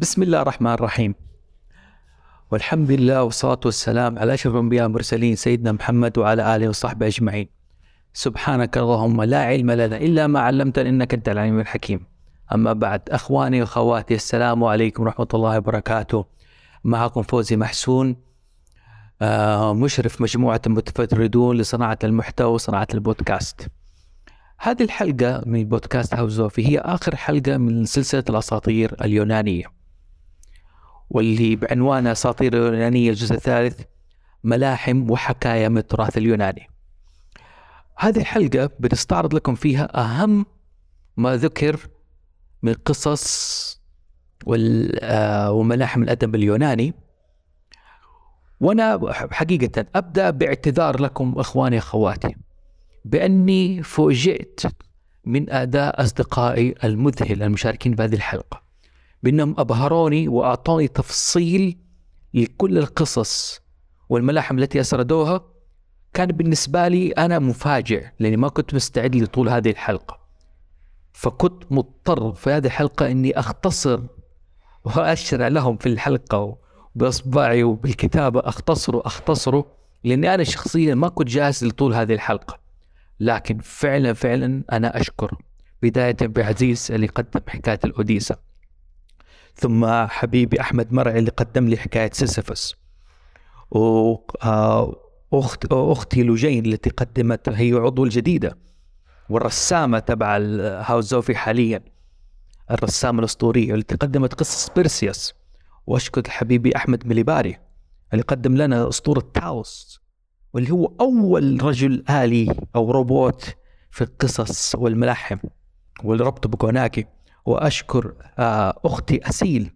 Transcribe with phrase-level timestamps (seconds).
[0.00, 1.14] بسم الله الرحمن الرحيم.
[2.50, 7.48] والحمد لله والصلاة والسلام على أشرف الأنبياء والمرسلين سيدنا محمد وعلى آله وصحبه أجمعين.
[8.12, 12.06] سبحانك اللهم لا علم لنا إلا ما علمتنا إنك أنت العليم الحكيم.
[12.54, 16.24] أما بعد أخواني وأخواتي السلام عليكم ورحمة الله وبركاته.
[16.84, 18.16] معكم فوزي محسون
[19.22, 23.68] آه، مشرف مجموعة المتفردون لصناعة المحتوى وصناعة البودكاست.
[24.58, 29.75] هذه الحلقة من بودكاست هاوزوفي هي آخر حلقة من سلسلة الأساطير اليونانية.
[31.10, 33.80] واللي بعنوان أساطير اليونانية الجزء الثالث
[34.44, 36.70] ملاحم وحكايا من التراث اليوناني.
[37.98, 40.46] هذه الحلقة بنستعرض لكم فيها أهم
[41.16, 41.88] ما ذكر
[42.62, 43.76] من قصص
[45.00, 46.94] آه، وملاحم الأدب اليوناني.
[48.60, 52.36] وأنا حقيقة أبدأ باعتذار لكم إخواني أخواتي
[53.04, 54.60] بأني فوجئت
[55.24, 58.65] من أداء أصدقائي المذهل المشاركين في هذه الحلقة.
[59.22, 61.78] بأنهم أبهروني وأعطوني تفصيل
[62.34, 63.60] لكل القصص
[64.08, 65.44] والملاحم التي أسردوها.
[66.14, 70.18] كان بالنسبة لي أنا مفاجئ لأني ما كنت مستعد لطول هذه الحلقة.
[71.12, 74.00] فكنت مضطر في هذه الحلقة أني أختصر
[74.84, 76.58] وأشرع لهم في الحلقة
[76.94, 79.66] بإصبعي وبالكتابة أختصره أختصره
[80.04, 82.58] لأني أنا شخصيا ما كنت جاهز لطول هذه الحلقة.
[83.20, 85.38] لكن فعلا فعلا أنا أشكر.
[85.82, 88.36] بداية بعزيزي اللي قدم حكاية الأوديسا
[89.56, 92.74] ثم حبيبي أحمد مرعي اللي قدم لي حكاية سيسيفس
[93.70, 98.58] وأخت أختي لوجين التي قدمت هي عضو الجديدة
[99.30, 101.80] والرسامة تبع هاوزوفي حاليا
[102.70, 105.34] الرسامة الأسطورية التي قدمت قصة بيرسيوس
[105.86, 107.58] وأشكر حبيبي أحمد مليباري
[108.12, 110.00] اللي قدم لنا أسطورة تالوس
[110.52, 113.54] واللي هو أول رجل آلي أو روبوت
[113.90, 115.38] في القصص والملاحم
[116.04, 117.06] والربط بكوناكي.
[117.46, 119.70] وأشكر آه، أختي أسيل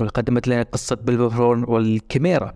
[0.00, 2.54] واللي قدمت لنا قصة بيليروفون والكيميرا.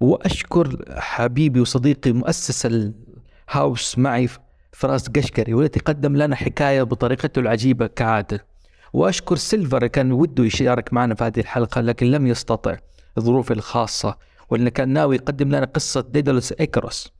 [0.00, 4.28] وأشكر حبيبي وصديقي مؤسس الهاوس معي
[4.72, 8.46] فراس قشقري والتي قدم لنا حكاية بطريقته العجيبة كعادة.
[8.92, 12.76] وأشكر سيلفر كان وده يشارك معنا في هذه الحلقة لكن لم يستطع
[13.18, 14.16] الظروف الخاصة
[14.50, 17.12] واللي كان ناوي يقدم لنا قصة ديدالوس وإيكاروس.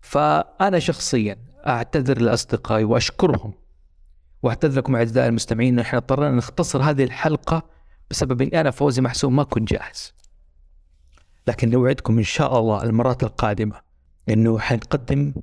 [0.00, 3.67] فأنا شخصيا أعتذر لأصدقائي وأشكرهم.
[4.42, 7.62] واعتذر لكم أعزائي المستمعين أن إحنا اضطرينا نختصر هذه الحلقة
[8.10, 10.14] بسبب أني أنا فوزي محسوم ما كنت جاهز.
[11.46, 13.80] لكن نوعدكم إن شاء الله المرات القادمة
[14.28, 15.34] أنه حنقدم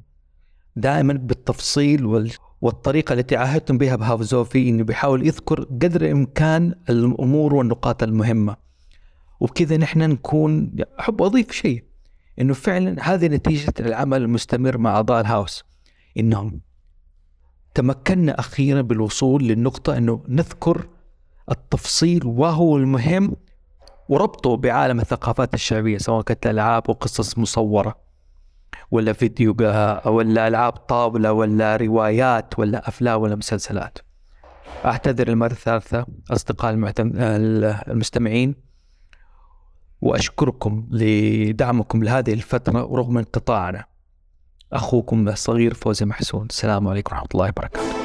[0.75, 2.31] دائما بالتفصيل وال...
[2.61, 8.55] والطريقة التي عاهدتم بها بهافزوفي أنه بيحاول يذكر قدر الإمكان الأمور والنقاط المهمة.
[9.39, 11.83] وبكذا نحن نكون أحب أضيف شيء
[12.41, 15.63] إنه فعلا هذه نتيجة العمل المستمر مع أعضاء الهاوس.
[16.17, 16.61] إنهم
[17.75, 20.87] تمكنا أخيرا بالوصول للنقطة أنه نذكر
[21.51, 23.35] التفصيل وهو المهم
[24.09, 27.95] وربطه بعالم الثقافات الشعبية سواء كانت العاب وقصص مصورة
[28.91, 29.55] ولا فيديو
[30.05, 33.97] ولا ألعاب طاولة ولا روايات ولا أفلام ولا مسلسلات.
[34.85, 36.73] أعتذر المرة الثالثة أصدقاء
[37.87, 38.55] المستمعين
[40.01, 43.85] وأشكركم لدعمكم لهذه الفترة ورغم انقطاعنا
[44.73, 46.45] أخوكم الصغير فوزي محسون.
[46.45, 48.04] السلام عليكم ورحمة الله وبركاته.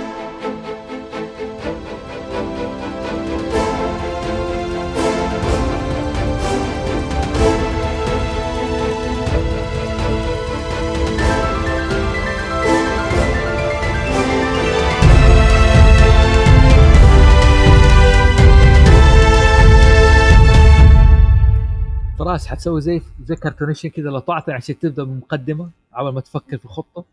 [22.20, 27.04] فراس حتسوي زي زي كرتونيشن كذا لطعت عشان تبدأ بمقدمة قبل ما تفكر في خطه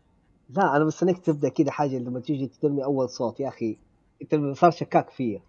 [0.50, 3.40] لا أنا مستنيك تبدأ كذا حاجة لما تيجي ترمي أول صوت.
[3.40, 3.76] يا أخي
[4.22, 5.40] أنت صار شكاك فيا.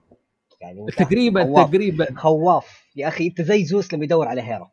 [0.62, 1.44] يعني تقريبا.
[1.44, 2.08] تقريبا.
[2.16, 2.84] خواف.
[2.96, 4.72] يا أخي أنت زي زوس لما يدور على هيرا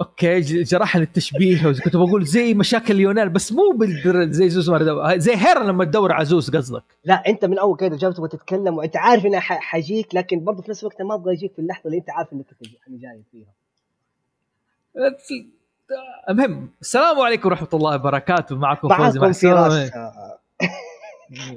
[0.00, 3.78] okay جرحني التشبيه كنت بقول زي مشاكل اليونان بس مو
[4.14, 4.70] زي زوس
[5.16, 6.84] زي هيرا لما تدور على زوس قصدك.
[7.04, 10.70] لا انت من اول كذا جاي تبغى تتكلم وانت عارف اني حجيك لكن برضه في
[10.70, 12.46] نفس الوقت ما أبغى اجيك في اللحظة اللي انت عارف انك
[12.88, 13.52] جاي فيها.
[16.30, 18.56] المهم السلام عليكم ورحمة الله وبركاته.
[18.56, 19.48] معكم فوزي محسن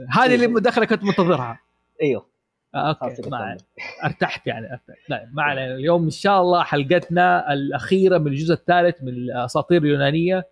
[0.10, 1.60] هذه اللي المداخله كنت منتظرها.
[2.02, 2.33] أيوه.
[2.76, 3.58] أوكي ما
[4.04, 5.10] ارتحت يعني ارتحت.
[5.10, 5.76] لا ما علينا.
[5.76, 10.48] اليوم إن شاء الله حلقتنا الأخيرة من الجزء الثالث من الأساطير اليونانية.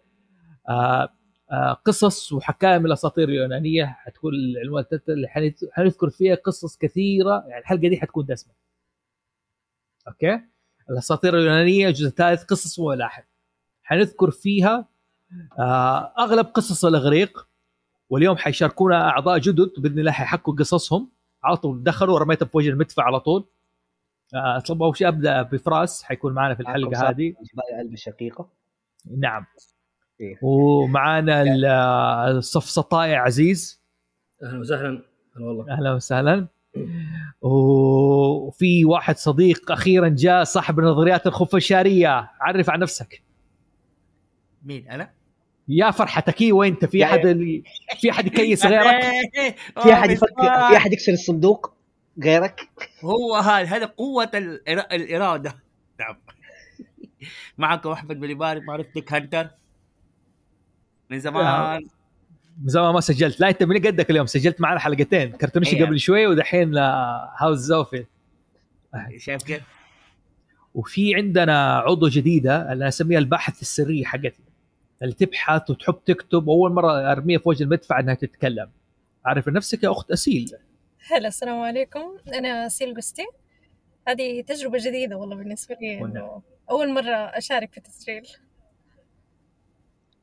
[0.70, 1.10] آه
[1.52, 3.86] آه قصص وحكاية من الأساطير اليونانية.
[3.86, 5.28] حتكون العنوان اللي
[5.72, 7.44] حنذكر فيها قصص كثيرة.
[7.48, 8.54] يعني الحلقة دي حتكون دسمة.
[10.08, 10.40] أوكي؟
[10.90, 13.24] الأساطير اليونانية الجزء الثالث قصص وملاحم
[13.84, 14.88] حنذكر فيها
[15.60, 17.48] آه أغلب قصص الإغريق.
[18.10, 19.72] واليوم حيشاركونا أعضاء جدد.
[19.78, 21.12] بإذن الله حيحكوا قصصهم.
[21.44, 23.46] على طول دخلوا ورميته في وجه المدفع على طول.
[24.36, 27.34] آه، أول شيء أبدأ بفراس حيكون معنا في الحلقة هذه.
[27.74, 28.50] علبة شقيقة
[29.18, 29.46] نعم.
[30.22, 30.40] إيه.
[30.42, 33.82] ومعانا ال- آه، الصفصطائي عزيز.
[34.44, 35.02] أهلا وسهلا.
[35.38, 35.74] هلا والله.
[35.74, 36.48] أهلا وسهلا.
[37.42, 43.24] وفي واحد صديق أخيرا جاء صاحب النظريات الخفشاريه عرف عن نفسك.
[44.64, 45.10] مين أنا؟
[45.72, 47.64] يا فرحتك أيوه انت في أحد ال...
[48.00, 49.04] في أحد يكيس غيرك؟
[49.84, 51.74] في أحد يفكر في أحد يكسر الصندوق
[52.24, 52.70] غيرك؟
[53.04, 55.56] هو هذا هذا قوة الإرا- الإرادة.
[56.00, 56.18] نعم.
[57.58, 59.48] معكم أحمد مليباري معروف ديك هانتر؟
[61.10, 61.82] من زمان.
[62.62, 63.40] من زمان ما سجلت.
[63.40, 65.32] لا أنت من قدك اليوم؟ سجلت معنا حلقتين.
[65.32, 65.88] كرتونيشي أيوة.
[65.88, 68.06] قبل شوي ودحين آه، هاوس زوفي.
[69.18, 69.62] شايف كيف؟
[70.74, 74.51] وفي عندنا عضو جديدة اللي أسميها الباحث السري حقتي.
[75.02, 78.70] اللي تبحث وتحب تكتب اول مرة أرميها في وجه المدفع إنها تتكلم.
[79.26, 80.52] عرفي نفسك يا أخت أسيل.
[81.12, 82.18] هلا السلام عليكم.
[82.34, 83.26] أنا أسيل قستي
[84.08, 86.24] هذه تجربة جديدة والله بالنسبة لي والنعم.
[86.24, 88.28] إنه أول مرة أشارك في التسجيل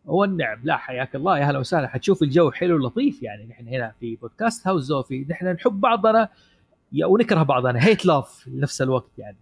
[0.04, 0.60] والنعم.
[0.64, 1.38] لا حياك الله.
[1.38, 1.88] يا هلا وسهلا.
[1.88, 3.46] حتشوف الجو حلو لطيف يعني.
[3.46, 5.26] نحن هنا في بودكاست هاوس زوفي.
[5.30, 6.28] نحن نحب بعضنا
[7.04, 7.84] ونكره بعضنا.
[7.84, 9.36] hate love في نفس الوقت يعني.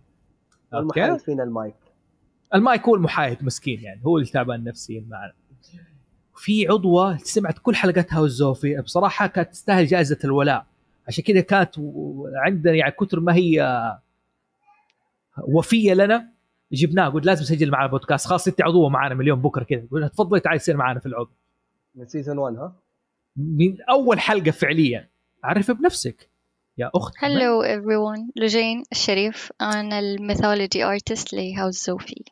[0.75, 1.75] okay؟ فينا ال mic.
[2.55, 5.33] ال mic هو المحايد مسكين يعني هو اللي تعبان نفسيا معنا
[6.37, 10.67] في عضوة سمعت كل حلقات هاوس زوفي بصراحة كانت تستاهل جائزة الولاء.
[11.09, 11.75] عشان كذا كانت
[12.35, 13.81] عندنا يعني كثر ما هي
[15.49, 16.33] وفية لنا
[16.73, 20.09] جبناه قلت لازم اسجل معنا بودكاست خلاص انت عضوة معنا من اليوم بكرة كذا قلنا
[20.09, 21.31] تفضلي تعالي تصير معنا في العضو.
[21.95, 22.77] من season 1 ها؟
[23.37, 25.09] من أول حلقة فعليا.
[25.45, 26.31] عرف بنفسك.
[26.79, 32.25] يا أخت Hello everyone لجين الشريف أنا ال mythology artist لهاوس زوفي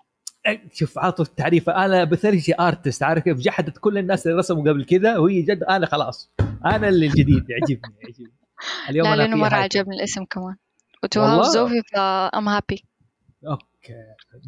[0.73, 1.71] شوف عاطف التعريف.
[1.71, 5.87] أنا mythology artist عارف كيف؟ جحدت كل الناس اللي رسموا قبل كذا وهي جد أنا
[5.87, 6.31] خلاص.
[6.65, 8.33] أنا اللي الجديد يعجبني يعجبني.
[8.91, 9.63] اليوم لا مرة حاجة.
[9.63, 10.57] عجبني الاسم كمان.
[11.03, 12.85] وتو؟ هاوس زوفي ف I'm happy
[13.47, 13.95] okay.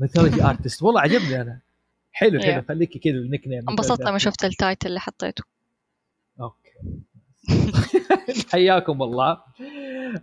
[0.01, 1.61] mythology artist والله عجبني أنا.
[2.13, 2.63] حلو حلو.
[2.69, 5.45] خليكي كذا ال nickname انبسطت لما شفت ال title اللي حطيته.
[6.41, 6.71] okay.
[8.53, 9.39] حياكم الله.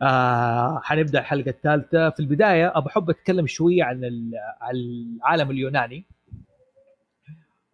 [0.01, 2.09] آه حنبدأ الحلقة الثالثة.
[2.09, 4.31] في البداية ابى احب أتكلم شوية عن ال-
[4.61, 6.05] عن العالم اليوناني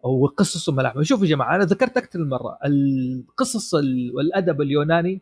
[0.02, 5.20] وقصص وملاحمه شوفوا يا جماعة أنا ذكرت أكثر من مرة القصص ال- والأدب اليوناني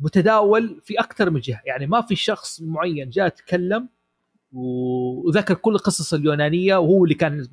[0.00, 1.60] متداول في أكثر من جهة.
[1.66, 3.88] يعني ما في شخص معين جاء تكلم
[4.52, 7.46] وذكر كل القصص اليونانية وهو اللي كان.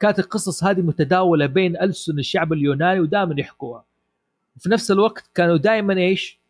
[0.00, 3.84] كانت القصص هذه متداولة بين ألسن الشعب اليوناني ودائما يحكوها.
[4.56, 6.40] وفي نفس الوقت كانوا دائما إيش؟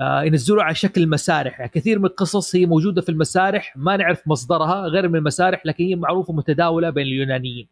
[0.00, 3.76] آه ينزلوا على شكل مسارح يعني كثير من القصص هي موجودة في المسارح.
[3.76, 7.68] ما نعرف مصدرها غير من المسارح لكن هي معروفة متداولة بين اليونانيين.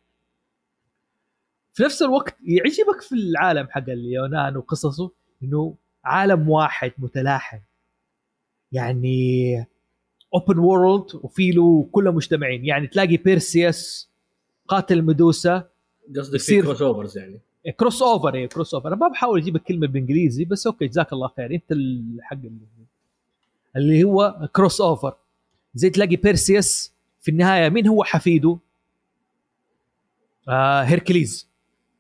[1.73, 5.11] في نفس الوقت يعجبك في العالم حق اليونان وقصصه
[5.43, 7.59] إنه عالم واحد متلاحم.
[8.73, 9.67] يعني
[10.35, 14.11] open world وفي له كله مجتمعين يعني تلاقي بيرسيوس
[14.69, 15.69] قاتل ميدوسا
[16.17, 17.41] قصدك في crossovers يعني.
[17.71, 21.55] crossover إيه crossover أنا ما بحاول أجيب الكلمة بالانجليزي بس okay جزاك الله خير.
[21.55, 22.39] أنت الحق
[23.77, 25.15] اللي هو crossover
[25.75, 28.59] زي تلاقي بيرسيوس في النهاية مين هو حفيده؟
[30.49, 31.49] آه هيركليز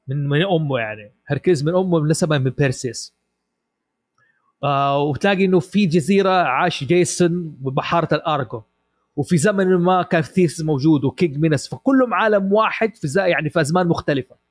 [0.08, 1.12] من من أمه يعني.
[1.26, 3.14] هيركليز من أمه نسبه من بيرسيوس
[4.64, 8.62] آه وتلاقي إنه في جزيرة عاش جيسون ببحارة الأرجو.
[9.16, 11.68] وفي زمن ما كان ثيسيوس موجود و King مينوس.
[11.68, 14.43] فكلهم عالم واحد في يعني في أزمان مختلفة.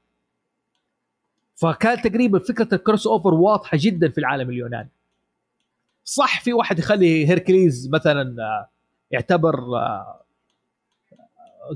[1.64, 4.90] فكان تقريبا فكرة ال crossover واضحة جدا في العالم اليوناني.
[6.04, 8.70] صح في واحد يخلي هيركليز مثلا آه،
[9.12, 10.22] يعتبر آه،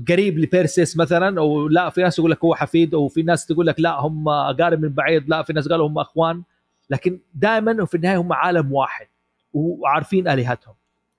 [0.08, 3.66] قريب لبيرسيوس مثلا أو لا في ناس يقول لك هو حفيد أو في ناس تقول
[3.66, 6.42] لك لا هم اقارب من بعيد لا في ناس قالوا هم أخوان.
[6.90, 9.06] لكن دائما وفي النهاية هم عالم واحد
[9.52, 10.74] وعارفين آلهتهم.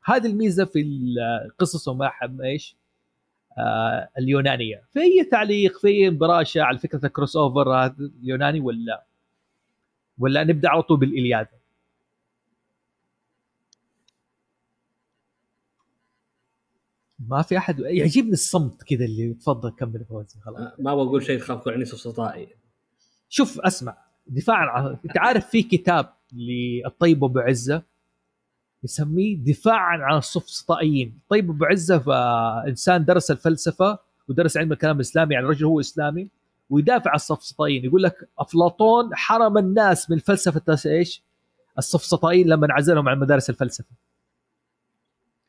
[0.06, 0.82] هذه الميزة في
[1.46, 2.12] القصص وما
[2.44, 2.79] إيش آه
[4.18, 4.84] اليونانية.
[4.94, 9.06] في اي تعليق في براشة على فكرة الكروس اوفر هذا اليوناني ولا؟
[10.20, 11.60] ولا نبدأ على طول بالالياده
[17.28, 20.60] ما في أحد يعجبني الصمت كذا اللي تفضل كمل فوزي خلاص.
[20.60, 22.48] آه، ما بقول شيء تخاف تقول عني سفسطائي
[23.30, 23.98] شوف اسمع
[24.28, 27.84] دفاعا عن انت عارف في كتاب للطيب ابو عزه
[28.84, 32.04] يسميه دفاعا عن السفسطائيين طيب أبو عزة
[32.68, 36.30] انسان درس الفلسفة ودرس علم الكلام الإسلامي يعني رجل هو إسلامي
[36.70, 41.24] ويدافع عن السفسطائيين يقول لك أفلاطون حرم الناس من فلسفة إيش؟
[41.78, 43.96] السفسطائيين لما انعزلهم عن مدارس الفلسفة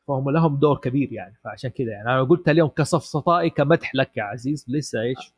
[0.07, 4.23] فهم لهم دور كبير يعني فعشان كذا يعني أنا قلت اليوم كسفسطائي كمدح لك يا
[4.23, 5.33] عزيز لسه إيش؟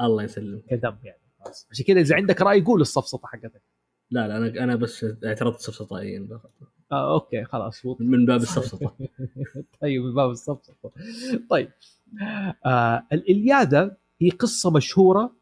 [0.00, 1.20] الله يسلم كدم يعني.
[1.70, 3.62] عشان كذا إذا عندك رأي قول السفسطه حقتك
[4.10, 6.50] لا لا أنا أنا بس اعترضت سفسطائيين فقط.
[6.92, 8.92] آه أوكي خلاص وط- من باب السفسطة.
[9.80, 10.90] طيب من باب الصفصفه
[11.50, 11.70] طيب
[12.66, 15.32] آه الإلياذة هي قصة مشهورة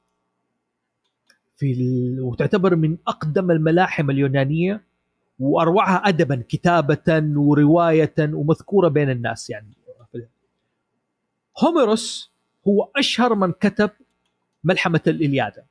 [1.56, 2.20] في ال...
[2.20, 4.84] وتعتبر من أقدم الملاحم اليونانية
[5.38, 9.68] وأروعها أدبا كتابة ورواية ومذكورة بين الناس يعني.
[11.58, 12.32] هوميروس
[12.68, 13.90] هو أشهر من كتب
[14.64, 15.62] ملحمة الإلياذة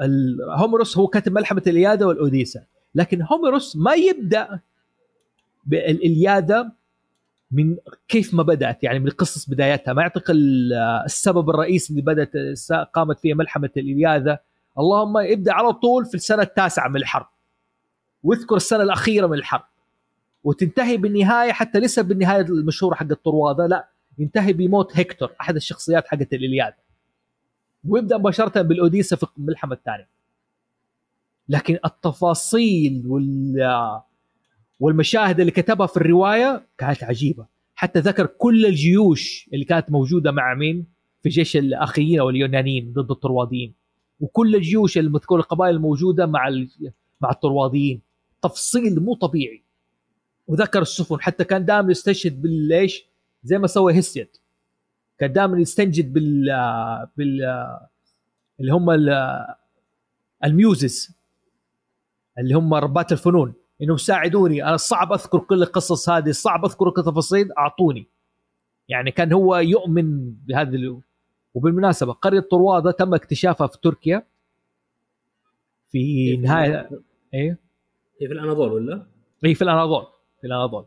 [0.00, 2.64] ال- هوميروس هو كاتب ملحمة الإلياذة والأوديسة.
[2.96, 4.60] لكن هوميروس ما يبدأ
[5.66, 6.72] بالإلياذة
[7.50, 7.76] من
[8.08, 10.72] كيف ما بدأت يعني من قصص بدايتها ما يعطيك ال-
[11.04, 12.32] السبب الرئيسي اللي بدأت
[12.94, 14.38] قامت فيه ملحمة الإلياذة.
[14.78, 17.26] اللهم يبدأ على طول في السنة التاسعة من الحرب.
[18.22, 19.64] واذكر السنة الأخيرة من الحرب.
[20.44, 23.88] وتنتهي بالنهاية حتى لسه بالنهاية المشهورة حق الطروادة لا
[24.18, 26.74] ينتهي بموت هيكتور أحد الشخصيات حقت الإلياذة.
[27.88, 30.08] ويبدأ مباشرة بالأوديسة في الملحمة الثانية.
[31.48, 33.56] لكن التفاصيل وال
[34.80, 37.46] والمشاهد اللي كتبها في الرواية كانت عجيبة.
[37.74, 40.86] حتى ذكر كل الجيوش اللي كانت موجودة مع مين؟
[41.22, 43.74] في جيش الأخيين أو اليونانيين ضد الطرواديين
[44.20, 46.50] وكل الجيوش المذكوره القبائل الموجودة مع.
[47.20, 48.00] مع الطرواديين
[48.42, 49.62] تفصيل مو طبيعي.
[50.46, 51.20] وذكر السفن.
[51.20, 53.04] حتى كان دائما يستشهد بالليش
[53.42, 54.28] زي ما سوى هيسيد.
[55.18, 56.44] كان دائما يستنجد بال
[57.16, 57.40] بال
[58.60, 59.46] اللي هم ال-
[60.44, 61.15] الميوزز
[62.38, 64.64] اللي هم ربات الفنون إنهم ساعدوني.
[64.64, 68.06] أنا صعب أذكر كل القصص هذه صعب أذكر كل التفاصيل أعطوني.
[68.88, 71.00] يعني كان هو يؤمن بهذا ال-
[71.54, 74.22] وبالمناسبة قرية طروادة تم اكتشافها في تركيا.
[75.90, 76.88] في نهايه
[77.34, 77.58] إيه؟
[78.20, 79.06] هي في الأناضول ولا؟
[79.44, 80.06] هي في الأناضول
[80.40, 80.84] في الأناضول.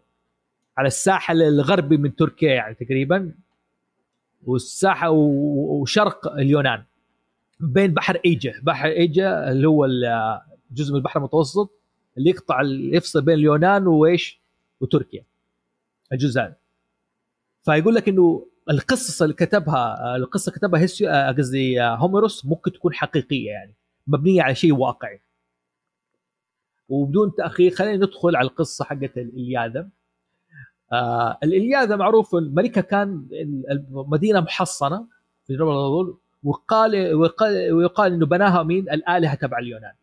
[0.78, 3.36] على الساحل الغربي من تركيا يعني تقريبا
[4.44, 6.84] والساحة و- وشرق اليونان
[7.60, 9.86] بين بحر ايجا بحر ايجا اللي هو
[10.72, 11.72] جزء من البحر المتوسط
[12.18, 14.42] اللي يقطع يفصل بين اليونان وإيش؟
[14.82, 15.24] وتركيا.
[16.12, 16.56] الجزء هذا
[17.66, 22.94] فيقول لك إنه القصص اللي كتبها القصة كتبها هيسيو آه، قصدي آه، هوميروس ممكن تكون
[22.94, 23.74] حقيقية يعني
[24.08, 25.22] مبنية على شيء واقعي.
[26.90, 29.90] وبدون تأخير خلينا ندخل على القصة حقت الالياذه
[30.92, 33.28] آه الالياذه معروف الملكه كان
[33.72, 35.08] المدينة محصنة
[35.48, 39.94] في جبل الغول وقال وقال ويقال إنه بناها مين؟ الآلهة تبع اليونان.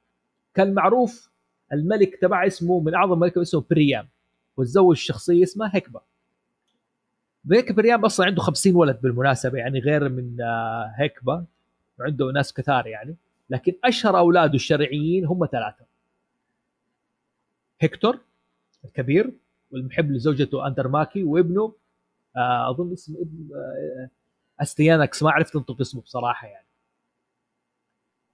[0.56, 1.30] كان معروف
[1.72, 4.08] الملك تبع اسمه من أعظم ملك اسمه بريام
[4.56, 6.00] وتزوج شخصية اسمها هكبه.
[7.48, 11.44] ذيك بريام أصلا عنده 50 ولد بالمناسبة يعني غير من آه، هكبه
[11.98, 13.16] وعنده ناس كثار يعني
[13.50, 15.84] لكن أشهر أولاده الشرعيين هم ثلاثة.
[17.82, 18.20] هكتور
[18.84, 19.32] الكبير
[19.70, 21.74] والمحب لزوجته اندروماكي وابنه
[22.36, 24.10] آه، أظن اسم ابن آه،
[24.62, 26.66] أستيانكس ما عرفت أنطق اسمه بصراحة يعني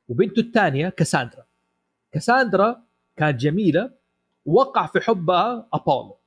[0.08, 1.44] وبنته الثانية كاساندرا
[2.12, 2.82] كاساندرا
[3.16, 3.90] كانت جميلة
[4.46, 6.18] وقع في حبها أبولو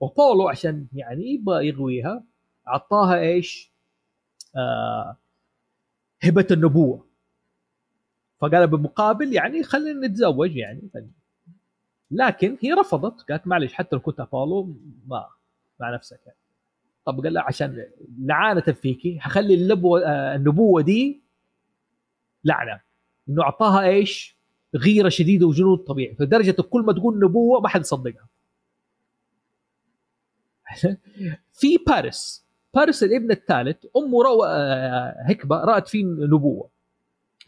[0.00, 2.24] وابولو عشان يعني يبغى يغويها
[2.68, 3.72] أعطاها إيش؟
[4.56, 5.16] آه
[6.22, 7.06] هبة النبوة
[8.40, 10.90] فقال بالمقابل يعني خلينا نتزوج يعني
[12.10, 14.74] لكن هي رفضت قالت معلش حتى لو كنت أبولو
[15.06, 15.26] ما
[15.80, 16.38] مع نفسك يعني.
[17.04, 17.86] طب قال لها عشان
[18.18, 21.22] لعانة فيكي حخلي اللبوة آه، النبوة دي
[22.44, 22.80] لعنة
[23.28, 24.33] إنه أعطاها إيش؟
[24.76, 26.14] غيرة شديدة وجنون طبيعي.
[26.14, 28.28] فلدرجة كل ما تقول نبوة ما حد يصدقها.
[31.60, 32.44] في باريس.
[32.74, 34.44] باريس الابن الثالث امه رو...
[34.44, 36.70] آه، هكبة رأت فيه نبوة.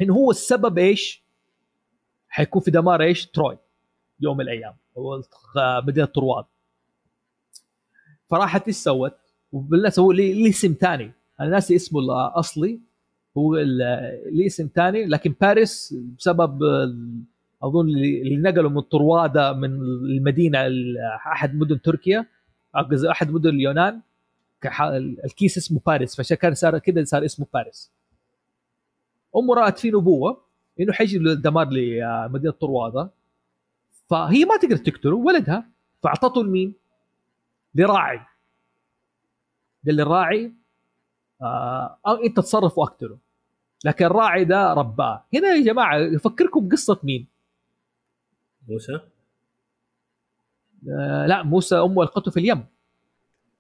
[0.01, 1.23] انه هو السبب إيش؟
[2.29, 3.59] حيكون في دمار إيش؟ تروي.
[4.21, 4.75] يوم من الأيام.
[4.99, 5.23] هو
[5.87, 6.45] مدينة طرواد
[8.31, 9.17] فراحت إيش سوت؟
[9.53, 11.13] وبالمناسبة هو ليه ليه اسم ثاني.
[11.41, 12.81] أنا ناسي اسمه الأصلي
[13.39, 16.63] هو ال- ليه اسم ثاني لكن باريس بسبب
[17.63, 19.71] أظن اللي نقلوا من طروادة من
[20.11, 22.27] المدينة ال- احد مدن تركيا
[23.11, 24.01] أحد مدن اليونان
[25.25, 27.93] الكيس اسمه باريس فعشان كان صار كذا صار اسمه باريس.
[29.37, 30.41] امه رات فيه نبوة
[30.81, 33.11] إنه حيجي الدمار لمدينه طروادة.
[34.11, 35.69] فهي ما تقدر تقتله ولدها.
[36.03, 36.75] فأعطته لمين؟
[37.75, 38.21] لراعي.
[39.87, 40.53] قال لي الراعي
[41.43, 43.19] آه أنت تصرف وأقتله.
[43.85, 45.25] لكن الراعي ده رباه.
[45.35, 47.29] هنا يا جماعة يفكركم بقصة مين؟
[48.69, 49.01] موسى.
[50.91, 52.65] آه لا موسى امه القته في اليم.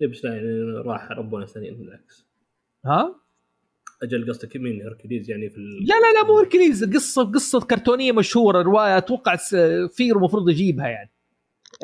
[0.02, 2.26] إيه بس لا يعني راح ربنا ثانيا بالعكس.
[2.84, 3.14] ها؟
[4.02, 5.86] أجل قصدك مين؟ هركليز يعني في ال...
[5.86, 9.36] لا لا لا مو هركليز قصة قصة كرتونية مشهورة رواية أتوقع
[9.86, 11.10] فير المفروض يجيبها يعني.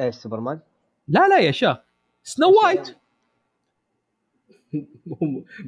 [0.00, 0.60] إيش سوبرمان؟
[1.08, 1.76] لا لا يا شيخ.
[2.22, 2.96] Snow White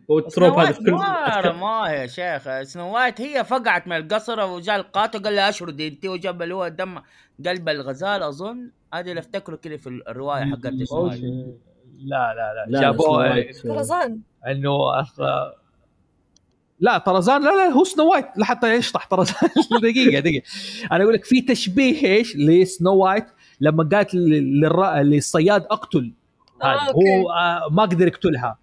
[0.08, 2.62] وال trope هذا في كل ما هي يا شيخ.
[2.62, 6.68] Snow White هي فقعت من القصر وجاء القاتل قال لها أشرد انت وجاب اللي هو
[6.68, 6.98] دم
[7.46, 8.22] قلب الغزال.
[8.22, 11.20] أظن هذا اللي افتكره كذا في الرواية حقت Snow White
[11.98, 13.44] لا لا لا, لا، جابوه.
[13.64, 15.54] طرزان إنه أخ-
[16.80, 19.06] لا طرزان لا لا هو Snow White لحتى يشطح.
[19.06, 19.50] طرزان
[19.82, 20.46] دقيقة دقيقة.
[20.92, 23.26] أنا أقول لك في تشبيه إيش؟ ل Snow White
[23.60, 26.12] لما قالت للصياد أقتل.
[26.62, 26.92] آه، هذا.
[26.92, 28.58] هو آه، ما قدر يقتلها.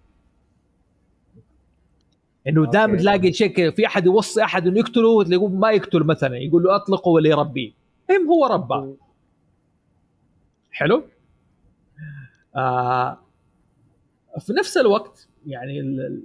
[2.48, 2.96] إنه دائما.
[2.98, 7.08] تلاقي شيء في أحد يوصي أحد إنه يقتله تلاقيه ما يقتل مثلا يقول له أطلقه
[7.08, 7.72] ولا يربيه
[8.10, 8.96] هم هو رباه
[10.70, 11.04] حلو؟
[12.56, 13.18] آه
[14.40, 16.22] في نفس الوقت يعني ال-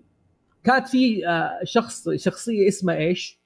[0.64, 3.40] كانت في آه شخص شخصية اسمها إيش؟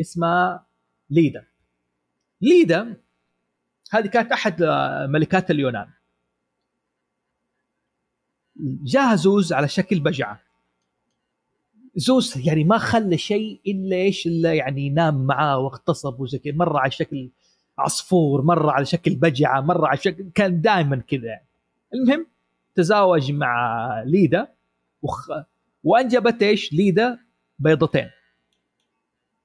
[0.00, 0.66] اسمها
[1.10, 1.44] ليدا.
[2.40, 2.96] ليدا
[3.92, 5.88] هذه كانت أحد آه، ملكات اليونان.
[8.60, 10.40] جاها زوز على شكل بجعة.
[11.96, 16.78] زوس يعني ما خلى شيء إلا إيش؟ إلا يعني نام معاه واغتصب وزي كذا مرة
[16.78, 17.30] على شكل
[17.78, 21.24] عصفور مرة على شكل بجعة مرة على شكل كان دائما كذا.
[21.26, 21.46] يعني.
[21.94, 22.26] المهم
[22.74, 24.48] تزاوج مع ليدا
[25.02, 25.30] وخ...
[25.84, 27.18] وأنجبت إيش؟ ليدا
[27.58, 28.10] بيضتين.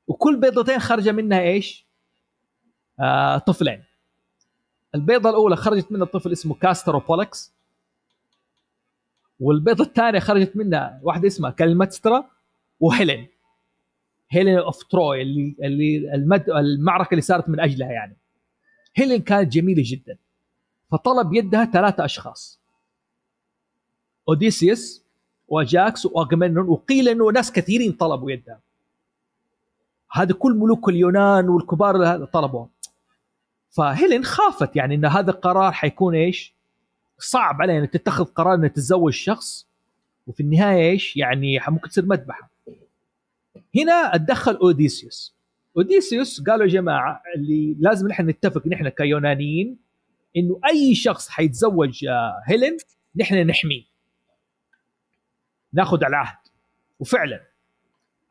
[0.07, 1.87] وكل بيضتين خرج منها إيش؟
[2.99, 3.83] آه طفلين.
[4.95, 7.53] البيضة الأولى خرجت منها طفل اسمه كاستروبولكس
[9.39, 12.29] والبيضة الثانية خرجت منها واحدة اسمها كلمتسترا
[12.81, 13.27] وهيلين
[14.29, 16.49] Helen of Troy اللي اللي المد...
[16.49, 18.17] المعركة اللي صارت من أجلها يعني
[18.95, 20.17] هيلين كانت جميلة جدا
[20.91, 22.61] فطلب يدها ثلاثة أشخاص
[24.29, 25.05] اوديسيوس
[25.47, 28.59] وأجاكس واغمنون وقيل إنه ناس كثيرين طلبوا يدها
[30.11, 32.65] هذا كل ملوك اليونان والكبار هذا طلبوا
[33.69, 36.55] فهيلين خافت يعني إن هذا القرار حيكون إيش؟
[37.19, 39.67] صعب عليها إنها تتخذ قرار إنها تتزوج شخص
[40.27, 42.50] وفي النهاية إيش؟ يعني ممكن تصير مذبحة.
[43.75, 45.35] هنا أتدخل أوديسيوس.
[45.77, 49.77] أوديسيوس قالوا يا جماعة اللي لازم نحن نتفق نحن كيونانيين
[50.37, 52.77] إنه أي شخص حيتزوج آه، هيلين
[53.15, 53.83] نحن نحميه.
[55.73, 56.37] ناخذ على العهد.
[56.99, 57.41] وفعلا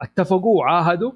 [0.03, 1.13] اتفقوا وعاهدوا.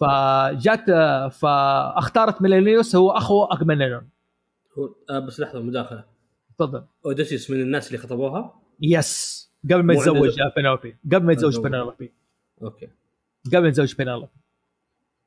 [0.00, 4.08] فجات آه، فاختارت ميلانيوس هو اخو اغمنون
[5.10, 6.04] آه بس لحظة مداخلة.
[6.58, 6.84] تفضل.
[7.06, 9.46] أوديسيوس من الناس اللي خطبوها؟ yes.
[9.64, 12.12] قبل ما يتزوج بينالوبي قبل ما يتزوج بينالوبي
[12.62, 12.88] okay.
[13.54, 14.28] قبل بينالوبي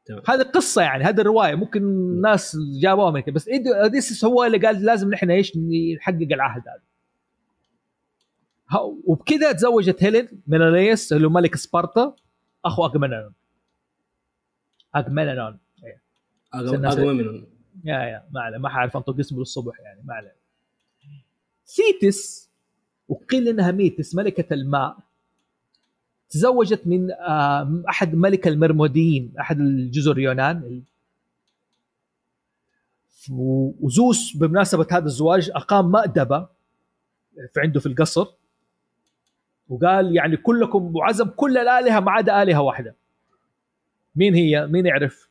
[0.05, 0.21] تمام.
[0.27, 1.55] هذه قصة يعني هذه الرواية.
[1.55, 1.81] ممكن
[2.21, 3.49] ناس جابوها من كده بس
[3.81, 5.57] اوديسيس هو اللي قال لازم نحن إيش
[5.97, 6.81] نحقق العهد هذا.
[9.07, 12.15] وبكذا تزوجت هيلين ميلانيوس اللي هو ملك سبارتا
[12.65, 13.33] أخو اغمنون
[14.95, 15.59] اغمنون
[16.55, 17.47] الناس- منهم.
[17.83, 18.57] يا يا ما عليه.
[18.57, 20.35] ما حعرف أنطق اسمه للصبح يعني ما عليه.
[21.65, 22.49] ثيتس
[23.07, 24.97] وقيل إنها ميتس ملكة الماء.
[26.29, 30.83] تزوجت من آه، أحد ملك المرموديين أحد الجزر اليونان
[33.31, 36.47] و- وزوس بمناسبة هذا الزواج أقام مأدبة
[37.53, 38.27] في عنده في القصر
[39.69, 42.95] وقال يعني كلكم وعزم كل الآلهة ما عدا آلهة واحدة
[44.15, 45.29] مين هي؟ مين يعرف؟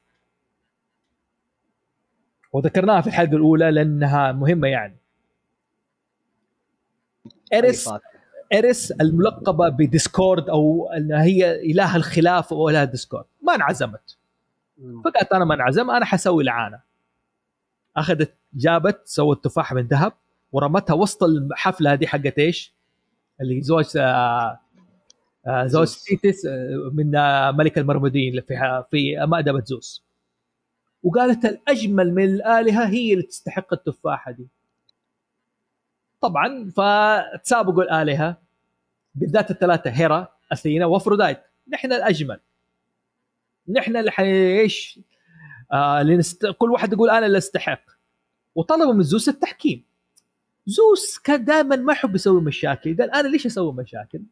[2.53, 4.97] وذكرناها في الحلقة الأولى لأنها مهمة يعني
[7.55, 7.89] اريس
[8.53, 14.17] اريس الملقبة ب Discord أو انها هي إله الخلاف أو إله Discord ما انعزمت.
[15.05, 16.81] فقالت أنا ما انعزم أنا حسوي لعانه
[17.97, 20.13] أخذت جابت سوت تفاحه من ذهب
[20.53, 22.75] ورمتها وسط الحفلة هذه حقت إيش؟
[23.41, 24.61] اللي زوج آه،
[25.47, 25.87] آه، زوج.
[25.87, 27.11] سيتس آه، من
[27.57, 30.05] ملك المرموديين اللي في في مأدبة زوس
[31.03, 34.49] وقالت الأجمل من الآلهة هي اللي تستحق التفاحة دي.
[36.21, 38.37] طبعا فتسابقوا الآلهة
[39.15, 42.41] بالذات الثلاثة هيرا أثينا وافرودايت نحن الأجمل.
[43.69, 45.01] نحن اللي إيش
[45.73, 46.47] آه اللي نست...
[46.47, 47.83] كل واحد يقول أنا اللي أستحق.
[48.55, 49.85] وطلبوا من زوس التحكيم.
[50.67, 52.97] زوس كان دائما ما يحب يسوي مشاكل.
[52.97, 54.23] قال أنا ليش أسوي مشاكل؟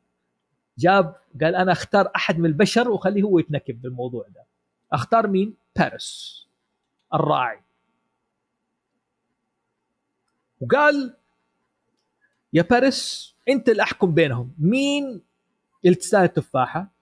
[0.78, 4.44] جاب قال أنا أختار أحد من البشر وخليه هو يتنكب بالموضوع ده.
[4.92, 6.46] أختار مين؟ باريس
[7.14, 7.60] الراعي.
[10.60, 11.16] وقال
[12.56, 14.54] يا باريس أنت اللي أحكم بينهم.
[14.58, 15.22] مين
[15.84, 16.92] اللي تستاهل التفاحه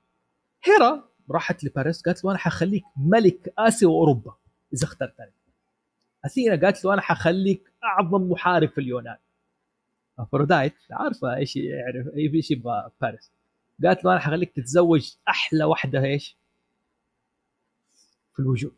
[0.65, 4.37] هيرا راحت لباريس قالت له أنا حخليك ملك آسيا وأوروبا
[4.73, 5.33] إذا اخترتني
[6.25, 9.17] أثينا قالت له أنا حخليك أعظم محارب في اليونان.
[10.19, 13.33] أفرودايت عارفة إيش يعرف إيش يبغى باريس.
[13.85, 16.37] قالت له أنا حخليك تتزوج أحلى واحدة إيش؟
[18.33, 18.75] في الوجود.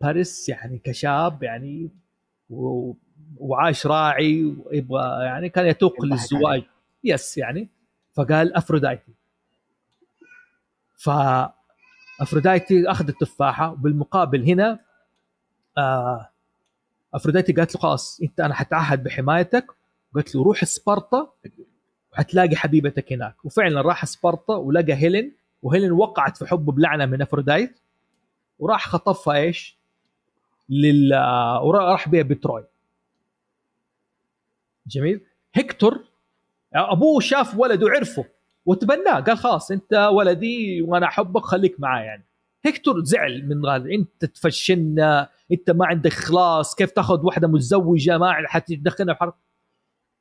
[0.00, 1.90] باريس يعني كشاب يعني
[2.50, 2.92] و...
[3.38, 6.62] وعاش راعي ويبغى يعني كان يتوق للزواج.
[7.04, 7.68] yes يعني.
[8.14, 9.12] فقال افروديتي
[10.96, 11.10] ف
[12.20, 14.78] افروديتي اخذ التفاحة وبالمقابل هنا
[15.78, 16.28] آه
[17.14, 19.66] افروديتي قالت له خلاص أنت أنا حتعهد بحمايتك.
[20.14, 21.32] قالت له روح سبارتا
[22.12, 23.44] وحتلاقي حبيبتك هناك.
[23.44, 27.80] وفعلا راح سبارتا ولقى هيلين وهيلين وقعت في حبه بلعنة من افروديت
[28.58, 29.78] وراح خطفها إيش؟
[30.68, 32.64] لل آه، وراح بيها بتروي.
[34.86, 35.20] جميل.
[35.54, 36.04] هيكتور
[36.74, 38.24] أبوه شاف ولده عرفه
[38.66, 42.24] وتبناه قال خلاص أنت ولدي وأنا أحبك خليك معي يعني.
[42.64, 48.34] هيكتور زعل من هذا أنت تفشلنا أنت ما عندك خلاص كيف تأخذ واحدة متزوجة ما
[48.46, 49.34] حتدخلنا بحرب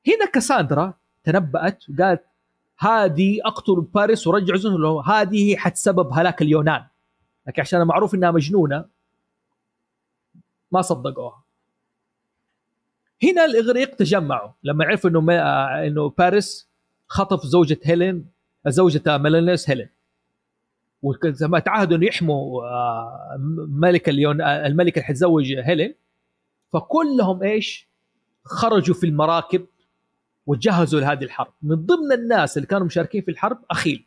[0.08, 0.93] هنا كاساندرا
[1.24, 2.24] تنبأت وقالت
[2.80, 6.86] هذه أقتل باريس ورجع له هذه حتسبب هلاك اليونان.
[7.47, 8.86] لكن عشان معروف إنها مجنونة
[10.71, 11.43] ما صدقوها.
[13.23, 14.51] هنا الإغريق تجمعوا.
[14.63, 16.69] لما عرفوا إنه ما إنه باريس
[17.07, 18.25] خطف زوجة هيلين
[18.67, 19.89] زوجة ميلانيس هيلين.
[21.01, 23.38] وما تعهدوا إنه يحموا آه،
[23.69, 25.95] ملك اليون الملكه اللي حتزوج هيلين.
[26.73, 27.88] فكلهم إيش؟
[28.43, 29.65] خرجوا في المراكب
[30.47, 31.53] وجهزوا لهذه الحرب.
[31.62, 34.05] من ضمن الناس اللي كانوا مشاركين في الحرب أخيل.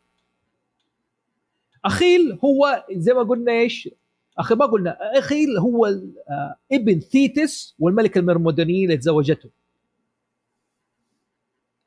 [1.85, 3.89] أخيل هو زي ما قلنا إيش؟
[4.37, 9.49] أخي ما قلنا اخيل هو آه، ابن ثيتس والملكه المرمدانيين اللي تزوجته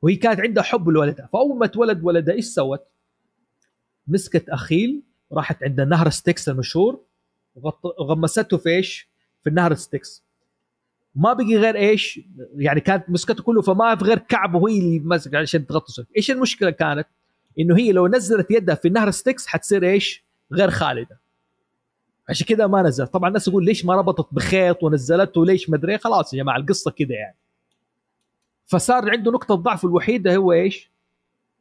[0.02, 2.86] وهي كانت عندها حب لولدها فأول ما تولد ولدها إيش سوت؟
[4.06, 7.04] مسكت أخيل راحت عند نهر ستيكس المشهور
[7.98, 9.08] وغمسته في إيش؟
[9.44, 10.24] في النهر ستيكس
[11.14, 12.20] ما بقي غير إيش؟
[12.56, 16.70] يعني كانت مسكته كله فما في غير كعبه هي اللي مسك عشان تغطسه، إيش المشكلة
[16.70, 17.06] كانت؟
[17.60, 21.20] إنه هي لو نزلت يدها في النهر ستيكس حتصير إيش؟ غير خالدة.
[22.28, 25.98] عشان كذا ما نزل، طبعا الناس يقول ليش ما ربطت بخيط ونزلته ليش مدري إيه؟
[25.98, 27.36] خلاص يا جماعة القصة كذا يعني.
[28.66, 30.90] فصار عنده نقطة ضعف الوحيدة هو إيش؟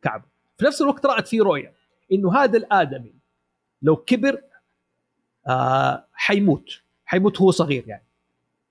[0.02, 0.24] كعبه.
[0.58, 1.74] في نفس الوقت رأت فيه رؤية
[2.12, 3.14] إنه هذا الآدمي
[3.82, 4.42] لو كبر
[5.48, 8.04] آه حيموت حيموت هو صغير يعني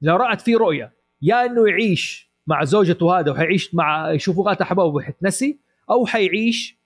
[0.03, 4.95] لو رأت فيه رؤية يا إنه يعيش مع زوجته هذا وحيعيش مع يشوف غات احبابه
[4.95, 5.59] وحتنسي
[5.91, 6.77] أو حيعيش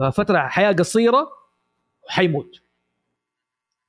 [0.00, 1.28] آه، فترة حياة قصيرة
[2.06, 2.61] وحيموت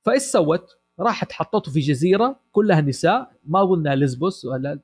[0.04, 4.78] فايش سوت؟ راحت حطته في جزيرة كلها نساء ما قلنا لزبوس ولا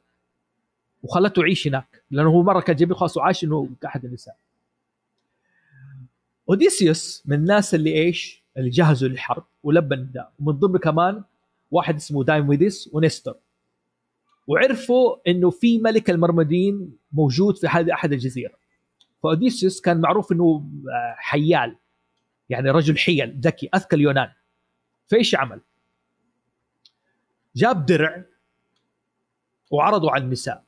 [1.02, 4.37] وخلته يعيش هناك لأنه هو مرة كان جميل خلاص وعاش إنه كأحد النساء.
[6.48, 10.33] أوديسيوس من الناس اللي إيش؟ اللي جهزوا للحرب ولبى النداء.
[10.40, 11.22] ومن ضمن كمان
[11.70, 13.37] واحد اسمه دايمويدس ونستر
[14.46, 18.54] وعرفوا إنه في ملك المرمدين موجود في هذه أحد الجزيرة.
[19.22, 21.76] فأوديسيوس كان معروف إنه آه، حيال
[22.48, 24.28] يعني رجل حيل ذكي أذكى اليونان.
[25.10, 25.60] فايش عمل؟
[27.56, 28.24] جاب درع
[29.70, 30.64] وعرضه على النساء.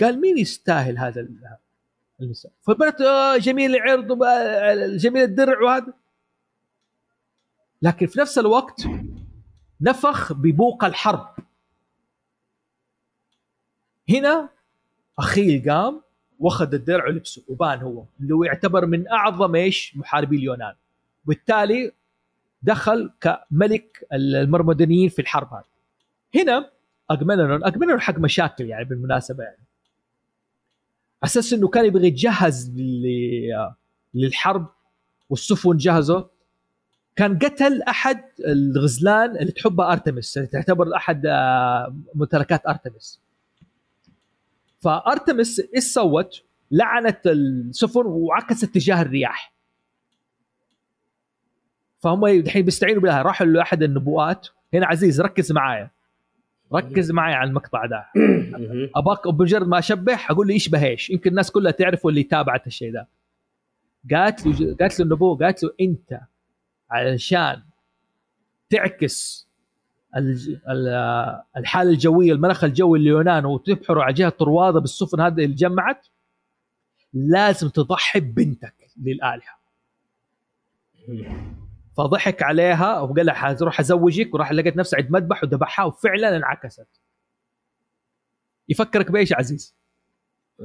[0.00, 1.28] قال مين يستاهل هذا
[2.20, 4.18] النساء؟ فالبنات آه جميل العرض
[4.96, 5.92] جميل الدرع وهذا.
[7.82, 8.82] لكن في نفس الوقت
[9.80, 11.34] نفخ ببوق الحرب.
[14.08, 14.48] هنا
[15.18, 16.02] اخيل قام
[16.38, 20.74] واخذ الدرع ولبسه وبان هو اللي هو يعتبر من أعظم إيش؟ محاربي اليونان.
[21.24, 21.92] وبالتالي
[22.64, 25.64] دخل كملك المرمدانيين في الحرب هذه.
[26.34, 26.70] هنا
[27.10, 29.64] اجمنون اجمنون حق مشاكل يعني بالمناسبة يعني.
[31.24, 32.72] أساس إنه كان يبغى يتجهز
[34.14, 34.66] للحرب
[35.30, 36.30] والسفن جهزه.
[37.16, 43.20] كان قتل أحد الغزلان اللي تحبها أرتمس اللي تعتبر أحد آه، ممتلكات أرتمس.
[44.80, 49.53] فأرتمس إيش سوت؟ لعنت السفن وعكست اتجاه الرياح.
[52.04, 55.90] فهم الحين بيستعينوا بها راحوا لأحد النبوات هنا عزيز ركز معايا.
[56.74, 58.06] ركز معي على المقطع ده.
[58.96, 62.92] أباك بمجرد ما اشبه أقول لي يشبه إيش يمكن الناس كلها تعرف واللي تابعت الشيء
[62.92, 63.08] ده.
[64.10, 66.20] قالت له قالت له النبوه قالت له أنت
[66.90, 67.62] علشان
[68.70, 69.48] تعكس
[71.56, 76.06] الحالة الجوية المناخ الجوي اليونان وتبحروا على جهة طروادة بالسفن هذه اللي جمعت
[77.12, 79.54] لازم تضحي ببنتك للآلهة.
[81.96, 86.88] فضحك عليها وقال لها حروح أزوجك وراح لقيت نفسه عند مذبح وذبحها وفعلا انعكست.
[88.68, 89.76] يفكرك بإيش عزيز؟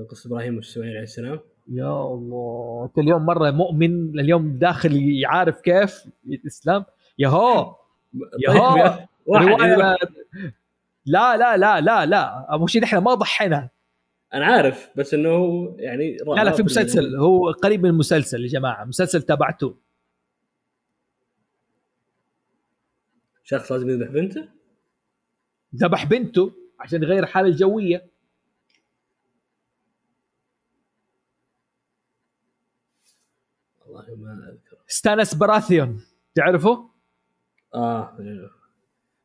[0.10, 1.40] قصة إبراهيم والسوير عليه السلام.
[1.72, 2.86] يا الله.
[2.86, 6.86] أنت اليوم مرة مؤمن اليوم داخل عارف كيف الإسلام؟
[7.18, 7.76] يا هو
[8.40, 9.98] يا طيب هو
[11.06, 12.56] لا لا لا لا لا.
[12.56, 13.70] أبو شيء إحنا ما ضحينا.
[14.34, 18.86] أنا عارف بس إنه يعني لا لا في مسلسل هو قريب من المسلسل يا جماعة.
[18.86, 19.76] مسلسل تابعته.
[23.50, 24.50] شخص لازم يذبح بنته؟
[25.76, 28.10] ذبح بنته عشان يغير الحاله الجوية.
[34.88, 36.04] ستانس براثيون
[36.36, 36.90] تعرفه؟
[37.76, 38.18] آه.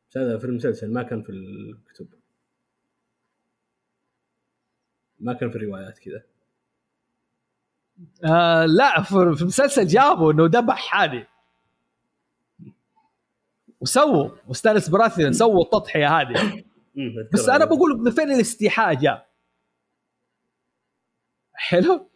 [0.09, 2.07] بس هذا في المسلسل ما كان في الكتب.
[5.19, 6.23] ما كان في الروايات كذا.
[8.23, 11.27] آه لا في في المسلسل جابوا إنه ذبح هذه
[13.85, 16.63] وسووا وستانس براثيون سووا التضحية هذه.
[17.33, 19.27] بس أنا بقول من فين الاستيحاء جاء.
[21.53, 22.09] حلو؟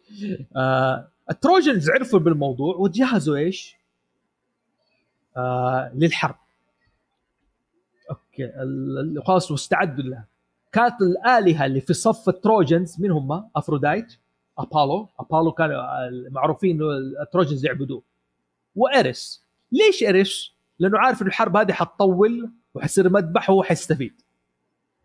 [0.56, 3.76] آه ال Trojans عرفوا بالموضوع وتجهزوا إيش؟
[5.36, 6.36] آه للحرب.
[8.10, 8.52] okay
[9.26, 10.26] خلاص واستعدوا لها.
[10.72, 14.14] كانت الآلهة اللي في صف ال Trojans من هم؟ افرودايت
[14.58, 15.08] أبولو.
[15.20, 16.86] أبولو كانوا المعروفين إنه
[17.22, 18.02] ال Trojans يعبدوه.
[18.76, 24.22] واريس ليش اريس لأنه عارف إنه الحرب هذه حتطول وحيصير مذبح وهو حيستفيد.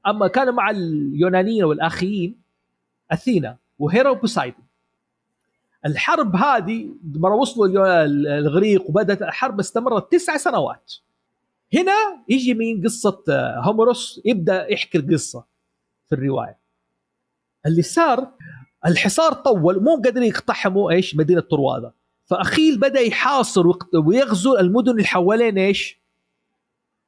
[0.08, 2.42] أما كانوا مع اليونانيين والاخيين
[3.12, 4.66] أثينا وهيرا وبوسايدون
[5.86, 8.04] الحرب هذه لما وصلوا
[8.40, 10.94] الغريق وبدأت الحرب استمرت تسع سنوات.
[11.74, 15.46] هنا يجي من قصة آه، هوميروس يبدأ يحكي القصة
[16.10, 16.58] في الرواية.
[17.66, 18.32] اللي صار
[18.86, 21.94] الحصار طول مو قادرين يقتحموا إيش؟ مدينة طروادة.
[22.26, 23.64] فأخيل بدأ يحاصر
[24.06, 26.00] ويغزو المدن اللي حوالين إيش؟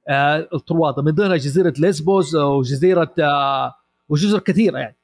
[0.08, 3.76] آه طروادة من ضمنها جزيرة ليسبوس وجزيرة آه
[4.10, 4.96] وجزر كثيرة يعني.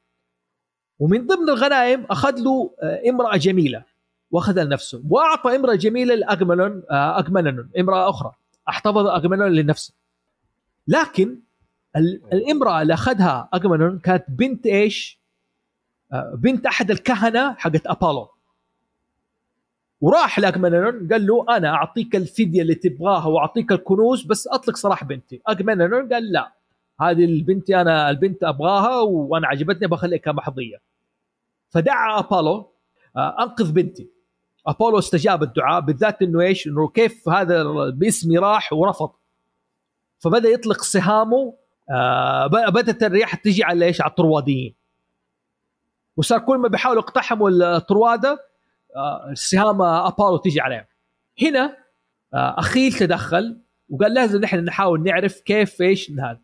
[0.99, 3.84] ومن ضمن الغنائم أخذ له آه امرأة جميلة
[4.32, 7.26] واخذها لنفسه وأعطى امرأة جميلة لاجمنون آه
[7.80, 8.32] امرأة أخرى
[8.69, 9.93] أحتفظ اجمنون لنفسه.
[10.88, 11.39] لكن
[11.95, 15.19] ال- الامرأة اللي أخذها اجمنون كانت بنت إيش؟
[16.13, 18.28] آه، بنت أحد الكهنة حقت أبولو.
[20.04, 25.42] وراح لاجمنون قال له أنا أعطيك الفديه اللي تبغاها وأعطيك الكنوز بس أطلق سراح بنتي.
[25.48, 26.54] اجمنون قال لا
[27.02, 30.82] هذه البنت أنا البنت أبغاها وأنا عجبتني بخليها كمحظية.
[31.70, 32.72] فدعا أبولو
[33.18, 34.10] آه، أنقذ بنتي.
[34.68, 39.12] أبولو استجاب الدعاء بالذات إنه إيش؟ إنه كيف هذا باسمي راح ورفض.
[40.20, 41.54] فبدأ يطلق سهامه
[41.92, 44.76] آه بدأت الرياح تجي على إيش؟ على الطرواديين.
[46.18, 48.53] وصار كل ما بيحاولوا يقتحموا الطروادة آه
[49.34, 50.86] سهام أبولو تيجي عليهم
[51.42, 51.78] هنا
[52.34, 56.40] آه اخيل تدخل وقال لازم نحن نحاول نعرف كيف إيش هذا.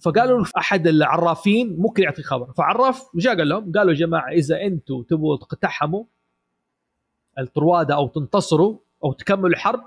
[0.00, 2.52] فقالوا أحد العرافين ممكن يعطي خبر.
[2.52, 6.04] فعرف وجاء قال لهم؟ قالوا يا جماعة إذا أنتم تبغوا تقتحموا
[7.38, 9.84] الطروادة أو تنتصروا أو تكملوا الحرب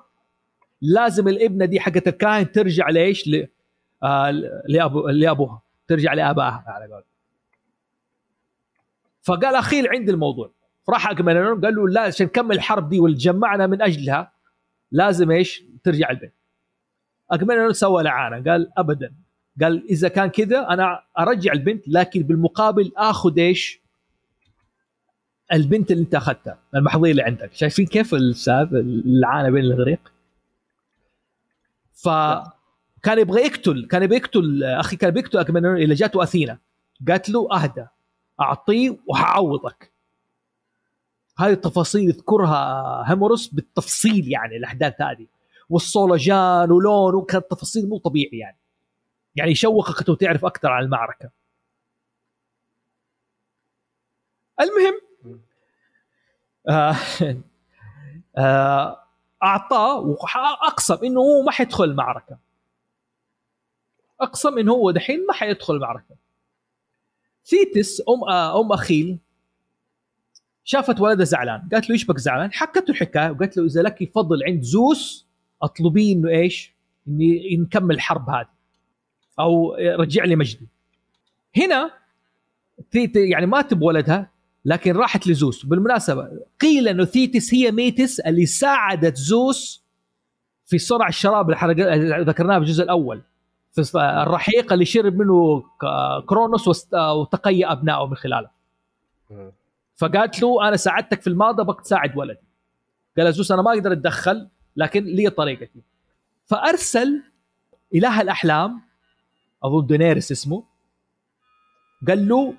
[0.81, 3.47] لازم الإبنة دي حقت الكاهن ترجع ليش ل...
[4.03, 4.31] آه
[4.67, 5.07] لأبو...
[5.07, 7.03] لأبوها ترجع لآبائها على قول
[9.21, 10.51] فقال اخيل عندي الموضوع.
[10.87, 14.31] فراح اجمنون قال له لا عشان نكمل الحرب دي واللي من أجلها
[14.91, 16.33] لازم إيش؟ ترجع البيت.
[17.31, 18.51] اجمنون سوى لعانة.
[18.51, 19.13] قال ابدا.
[19.61, 23.81] قال إذا كان كذا أنا أرجع البنت لكن بالمقابل آخذ إيش؟
[25.53, 27.53] البنت اللي أنت أخذتها المحظيه اللي عندك.
[27.53, 30.13] شايفين كيف اللعانة بين الغريق؟
[31.93, 36.57] فكان يبغى يقتل كان يبغى يقتل أخي كان بيقتل اجمنون اللي جاته أثينا.
[37.07, 37.85] قالت له أهدى
[38.41, 39.96] أعطيه وحعوضك
[41.39, 45.27] هذه التفاصيل يذكرها هيموروس بالتفصيل يعني الأحداث هذه.
[45.69, 48.57] والصولجان ولون وكانت تفاصيل مو طبيعي يعني.
[49.35, 51.29] يعني يشوقك وتعرف أكثر عن المعركة.
[54.61, 55.01] المهم
[56.69, 56.95] آه
[58.37, 59.03] آه
[59.43, 62.37] أعطاه وأقسم إنه هو ما حيدخل المعركة.
[64.21, 66.15] أقسم إنه هو دحين ما حيدخل المعركة.
[67.45, 69.19] ثيتس أم آه أم أخيل
[70.69, 71.69] شافت ولدها زعلان.
[71.71, 75.27] قالت له إيش بك زعلان؟ حكته الحكاية وقالت له إذا لك فضل عند زوس
[75.61, 76.73] اطلبيه إنه إيش؟
[77.07, 78.47] إني نكمل الحرب هذه
[79.39, 80.67] أو رجع لي مجدي.
[81.57, 81.91] هنا
[83.15, 84.29] يعني ما تبغى ولدها
[84.65, 85.65] لكن راحت لزوس.
[85.65, 86.29] بالمناسبة
[86.61, 89.83] قيل إنه ثيتس هي ميتس اللي ساعدت زوس
[90.65, 93.21] في صنع الشراب اللي ذكرناه في الجزء الأول.
[93.71, 95.63] في الرحيق اللي شرب منه
[96.25, 98.49] كرونوس وتقي أبنائه من خلاله.
[99.97, 102.39] فقالت له أنا ساعدتك في الماضي بك تساعد ولدي.
[103.17, 105.81] قال زوس أنا ما أقدر أتدخل لكن لي طريقتي.
[106.45, 107.23] فأرسل
[107.95, 108.81] اله الاحلام
[109.63, 110.63] أظن دينيرس اسمه
[112.07, 112.53] قال له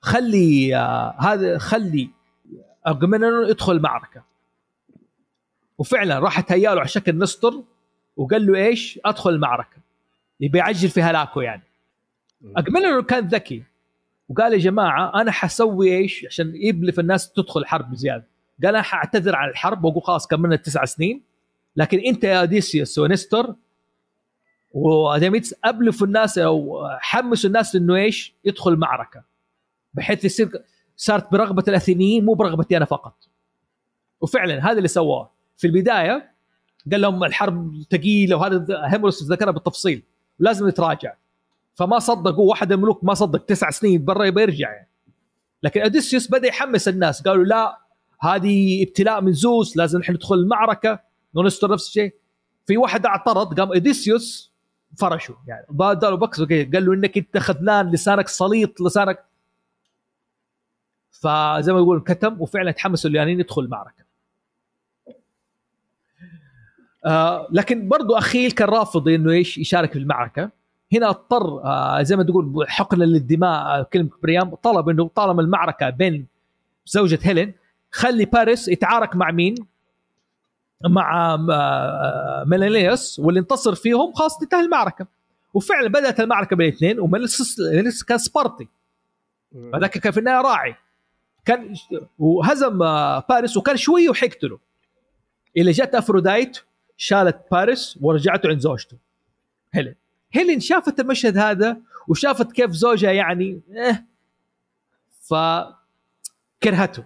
[0.00, 2.10] خلي آه هذا خلي
[2.86, 4.22] اغمنون يدخل المعركه
[5.78, 7.62] وفعلا راح تهيأ له على شكل نسطر
[8.16, 9.76] وقال له إيش؟ أدخل المعركة.
[10.40, 11.62] يبي يعجل في هلاكه يعني.
[12.58, 13.62] اغمنون كان ذكي.
[14.30, 18.26] وقال يا جماعة أنا حسوي إيش؟ عشان يبلف الناس تدخل حرب بزيادة.
[18.62, 21.22] قال أنا حأعتذر عن الحرب وأقول خلاص كملنا التسع سنين.
[21.76, 23.54] لكن أنت يا اوديسيوس ونستر
[24.72, 29.24] وديميتس ابلفوا الناس أو حمسوا الناس إنه إيش؟ يدخل المعركه
[29.94, 30.50] بحيث يصير
[30.96, 33.28] صارت برغبة الاثينيين مو برغبتي أنا فقط.
[34.20, 35.30] وفعلا هذا اللي سواه.
[35.56, 36.30] في البداية
[36.90, 40.02] قال لهم الحرب ثقيلة وهذا هوميروس ذكرها بالتفصيل
[40.38, 41.14] لازم نتراجع.
[41.80, 44.88] فما صدقوا واحد الملوك ما صدق تسع سنين برا يبغى يرجع يعني.
[45.62, 47.78] لكن اوديسيوس بدأ يحمس الناس قالوا لا
[48.20, 51.00] هذه ابتلاء من زوس لازم نحن ندخل المعركة
[51.34, 52.14] ونستر نفس الشيء
[52.66, 54.52] في واحد اعترض قام اوديسيوس
[54.98, 55.66] فرشه يعني
[56.16, 56.70] بكسه كده.
[56.72, 59.24] قال له إنك أنت خذلان لسانك سليط لسانك
[61.10, 64.04] فزي ما يقول كتم وفعلا تحمسوا اليونانيين يدخل المعركة
[67.06, 70.59] آه لكن برضو أخيل كان رافض إنه إيش يشارك في المعركة
[70.92, 74.54] هنا اضطر آه زي ما تقول حقنا للدماء آه، كلمة بريام.
[74.54, 76.26] طلب إنه طالما المعركة بين
[76.86, 77.54] زوجة هيلين
[77.90, 79.54] خلي باريس يتعارك مع مين؟
[80.88, 85.06] مع آه، ميلانيوس واللي انتصر فيهم خلاص تنتهي المعركة.
[85.54, 88.68] وفعلا بدأت المعركة بين الاثنين وميلانيوس كان سبارتي.
[89.74, 90.74] هذاك كان في النهاية راعي.
[91.44, 91.74] كان
[92.18, 92.78] وهزم
[93.28, 94.58] باريس وكان شوي وحيقتله
[95.56, 96.58] اللي جت افرودايت
[96.96, 98.96] شالت باريس ورجعته عند زوجته
[99.72, 99.94] هيلين.
[100.32, 101.76] هيلين شافت المشهد هذا
[102.08, 104.06] وشافت كيف زوجها يعني إيه.
[105.20, 105.34] ف
[106.62, 107.04] كرهته.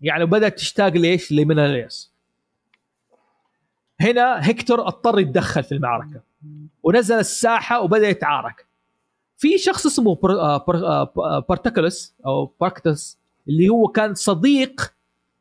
[0.00, 2.14] يعني بدأت تشتاق ليش؟ لميناليوس
[4.00, 6.22] هنا هيكتور اضطر يتدخل في المعركة.
[6.82, 8.66] ونزل الساحة وبدأ يتعارك.
[9.36, 10.18] في شخص اسمه.
[10.24, 10.86] آه، بر...
[10.86, 14.94] آه، بارتكلس أو باركتس اللي هو كان صديق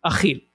[0.05, 0.47] أخيل.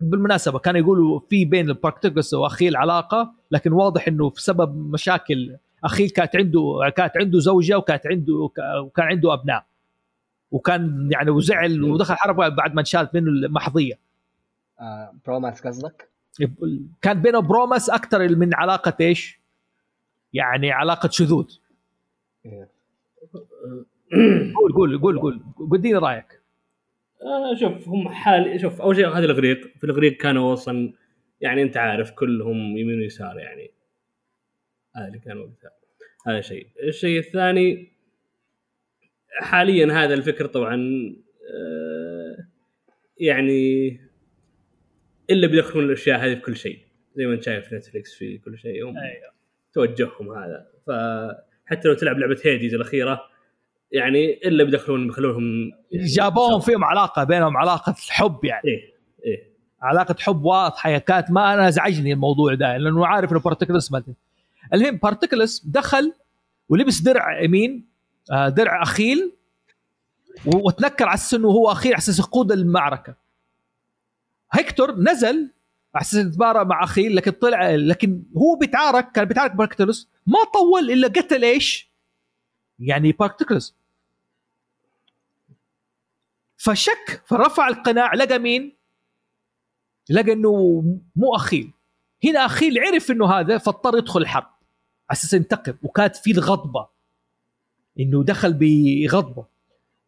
[0.00, 6.36] بالمناسبه كانوا يقولوا في بين الباركتكس واخيل علاقه لكن واضح انه بسبب مشاكل اخيل كانت
[6.36, 8.50] عنده كانت عنده زوجه وكانت عنده
[8.82, 9.66] وكان عنده ابناء
[10.50, 13.98] وكان يعني وزعل ودخل حرب بعد ما انشالت منه المحظيه
[14.80, 15.14] آه
[15.66, 16.08] قصدك؟
[17.02, 19.40] كان بينه بروماس أكثر من علاقه إيش؟
[20.32, 21.46] يعني علاقه شذوذ
[22.46, 22.70] إيه.
[24.56, 26.37] قول قول قول قول قول رايك
[27.22, 29.60] آه شوف هم حال شوف أول شيء هذا الإغريق.
[29.78, 30.92] في الإغريق كانوا أصلا
[31.40, 33.70] يعني أنت عارف كلهم يمين ويسار يعني.
[34.96, 35.70] هذا اللي كان وقتها
[36.26, 36.66] هذا شيء.
[36.82, 37.92] الشيء الثاني
[39.40, 40.76] حاليا هذا الفكر طبعا
[41.54, 42.48] آه
[43.20, 44.00] يعني
[45.30, 46.78] إلا بيدخلون الأشياء هذه في كل شيء.
[47.14, 48.88] زي ما أنت شايف Netflix في كل شيء.
[48.88, 49.32] هم أيوه.
[49.72, 50.66] توجههم هذا.
[50.86, 53.37] فحتى لو تلعب لعبة Hades الأخيرة
[53.92, 58.62] يعني إلا بيدخلون بيخلونهم يعني جابوهم فيهم علاقة بينهم علاقة حب يعني.
[58.64, 59.48] إيه إيه.
[59.82, 64.02] علاقة حب واضحة كانت ما أنا أزعجني الموضوع ده لأنه عارف إنه بارتكلس ما
[64.74, 66.12] المهم بارتكلس دخل
[66.68, 67.88] ولبس درع يمين
[68.32, 69.32] آه، درع أخيل
[70.46, 73.14] وتنكر على أساس إنه هو أخيل على أساس يقود المعركة.
[74.52, 75.50] هيكتور نزل
[75.94, 80.90] على أساس يتبارى مع أخيل لكن طلع لكن هو بيتعارك كان بيتعارك باركتلوس ما طول
[80.90, 81.90] إلا قتل إيش؟
[82.78, 83.77] يعني باركتلوس
[86.58, 88.76] فشك فرفع القناع لقى مين؟
[90.10, 90.82] لقى إنه
[91.16, 91.72] مو أخيل.
[92.24, 94.44] هنا أخيل عرف إنه هذا فاضطر يدخل الحرب.
[95.10, 96.88] على أساس ينتقم وكانت في الغضبه
[98.00, 99.46] إنه دخل بغضبة.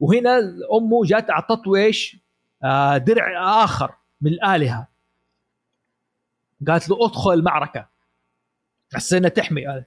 [0.01, 0.39] وهنا
[0.73, 2.17] أمه جات أعطته إيش؟
[2.63, 4.89] آه درع آخر من الآلهة.
[6.69, 7.89] قالت له أدخل المعركة.
[9.13, 9.85] إنها تحمي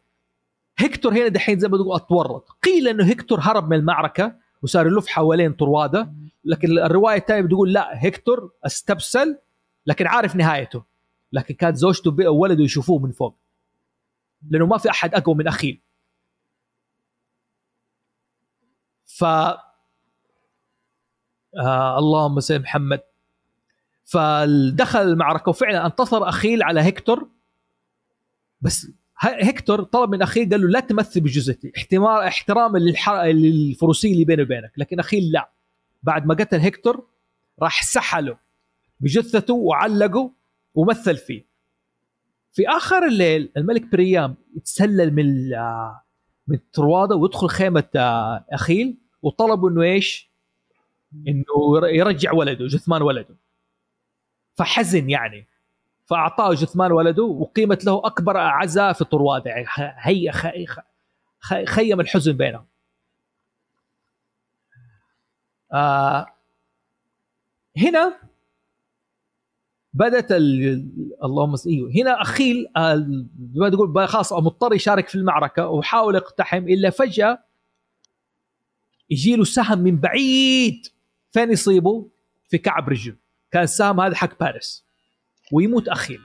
[0.77, 2.49] هيكتور هنا دحين زي ما تقول أتورط.
[2.63, 6.13] قيل إنه هيكتور هرب من المعركة وصار يلف حوالين طروادة.
[6.45, 9.39] لكن الرواية الثانية بتقول لا هيكتور استبسل
[9.85, 10.83] لكن عارف نهايته.
[11.31, 13.37] لكن كانت زوجته وولده يشوفوه من فوق.
[14.49, 15.81] لأنه ما في أحد أقوى من اخيل
[19.05, 19.59] ف آه
[21.99, 23.01] اللهم صل محمد.
[24.03, 27.29] فدخل المعركة وفعلا انتصر أخيل على هيكتور.
[28.61, 28.87] بس
[29.19, 34.71] هيكتور طلب من أخيل قال له لا تمثل بجزتي احتمال احتراما للفروسيه اللي بيني وبينك
[34.77, 35.52] لكن أخيل لا.
[36.03, 37.07] بعد ما قتل هيكتور
[37.61, 38.37] راح سحله
[38.99, 40.31] بجثته وعلقه
[40.75, 41.45] ومثل فيه.
[42.51, 45.49] في آخر الليل الملك بريام يتسلل من
[46.47, 47.89] من ترواده ويدخل خيمة
[48.51, 50.31] أخيل وطلبوا إنه إيش؟
[51.27, 53.35] إنه يرجع ولده جثمان ولده.
[54.55, 55.47] فحزن يعني.
[56.05, 59.65] فأعطاه جثمان ولده وقيمت له أكبر عزاء في طروادة يعني
[59.97, 60.31] هي
[61.65, 62.65] خيم الحزن بينهم.
[65.73, 66.25] آه
[67.77, 68.19] هنا
[69.93, 70.31] بدأت
[71.23, 72.67] اللهم إيوه هنا أخيل
[73.55, 77.43] ما تقول خلاص مضطر يشارك في المعركة وحاول يقتحم إلا فجأة
[79.09, 80.87] يجي له سهم من بعيد
[81.31, 82.09] فين يصيبه؟
[82.49, 83.15] في كعب رجله.
[83.51, 84.85] كان السهم هذا حق باريس
[85.51, 86.19] ويموت أخيل.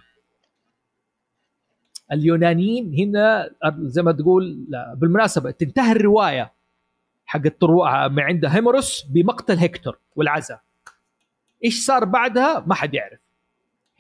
[2.13, 6.53] اليونانيين هنا زي ما تقول بالمناسبة تنتهي الرواية.
[7.29, 10.61] حق الطروع من عند هيموروس بمقتل هيكتور والعزاء
[11.65, 13.21] إيش صار بعدها؟ ما حد يعرف.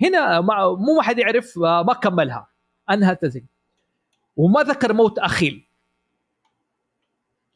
[0.03, 2.49] هنا ما مو ما حد يعرف آه، ما كملها.
[2.91, 3.47] انهى التسجيل
[4.37, 5.65] وما ذكر موت أخيل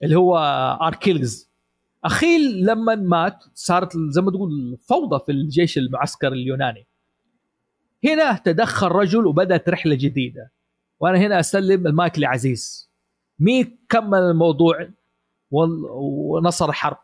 [0.02, 0.38] اللي هو
[0.82, 1.50] أركيلز.
[2.04, 6.86] أخيل لما مات صارت زي ما تقول فوضى في الجيش المعسكري اليوناني.
[8.04, 10.52] هنا تدخل رجل وبدأت رحلة جديدة.
[11.00, 12.90] وأنا هنا أسلم المايك لعزيز.
[13.38, 14.88] مين كمل الموضوع؟
[15.52, 16.96] ونصر الحرب.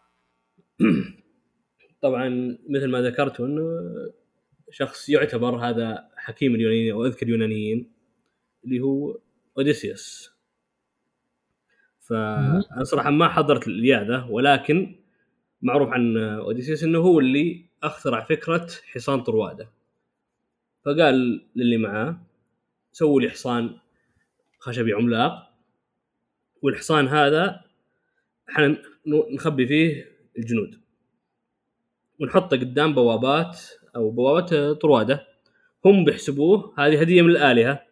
[2.03, 3.63] طبعا مثل ما ذكرت انه
[4.71, 7.93] شخص يعتبر هذا حكيم اليونانيين أو أذكى اليونانيين
[8.65, 9.19] اللي هو
[9.59, 10.31] أوديسيوس.
[12.01, 14.97] فأنا صراحة ما حضرت الياذه ولكن
[15.63, 19.71] معروف عن أوديسيوس إنه هو اللي أخترع فكرة حصان طروادة.
[20.85, 22.21] فقال للي معاه
[22.93, 23.79] سووا لي حصان
[24.59, 25.53] خشبي عملاق
[26.63, 27.68] والحصان هذا
[28.51, 28.77] إحنا
[29.35, 30.05] نخبي فيه
[30.39, 30.81] الجنود.
[32.21, 33.61] ونحطه قدام بوابات
[33.97, 35.27] أو بوابات طرواده
[35.85, 37.83] هم بيحسبوه هذه هدية من الآلهة.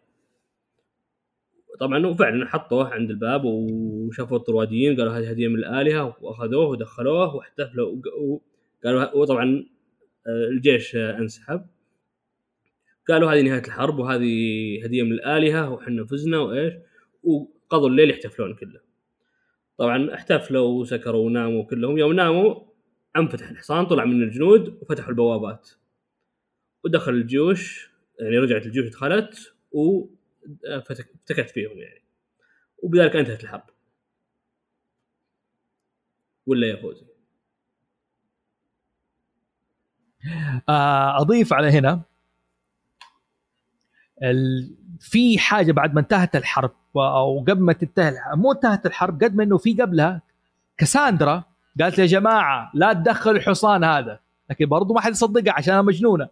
[1.79, 7.91] طبعا وفعلا حطوه عند الباب وشافوا الطرواديين قالوا هذه هدية من الآلهة وأخذوه ودخلوه واحتفلوا
[7.91, 8.41] وق-
[8.83, 9.65] وقالوا وطبعا
[10.27, 11.65] آه، الجيش انسحب.
[13.07, 14.33] قالوا هذه نهاية الحرب وهذه
[14.83, 16.73] هدية من الآلهة وحنا فزنا وإيش؟
[17.23, 18.79] وقضوا الليل يحتفلون كله.
[19.77, 21.97] طبعا احتفلوا وسكروا وناموا كلهم.
[21.97, 22.61] يوم ناموا
[23.17, 25.69] انفتح الحصان طلع من الجنود وفتحوا البوابات.
[26.83, 32.03] ودخل الجيوش يعني رجعت الجيوش دخلت وافتكت فيهم يعني.
[32.83, 33.69] وبذلك انتهت الحرب.
[36.45, 37.05] ولا يا فوزي.
[40.69, 42.01] آه، أضيف على هنا
[44.23, 44.75] ال...
[44.99, 46.75] في حاجة بعد ما انتهت الحرب.
[47.01, 50.21] أو قبل ما تنتهي مو انتهت الحرب قد ما إنه في قبلها
[50.77, 51.43] كاساندرا
[51.81, 54.19] قالت يا جماعة لا تدخل الحصان هذا
[54.49, 56.27] لكن برضو ما حد يصدقها عشانها مجنونة.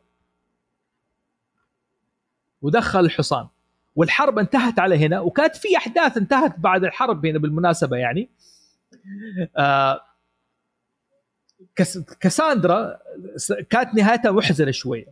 [2.62, 3.48] ودخل الحصان.
[3.96, 8.30] والحرب انتهت على هنا وكانت في أحداث انتهت بعد الحرب هنا بالمناسبة يعني.
[9.58, 10.02] آه
[11.76, 11.98] كس...
[11.98, 12.98] كاساندرا
[13.36, 15.06] س- كانت نهايتها محزنة شوية.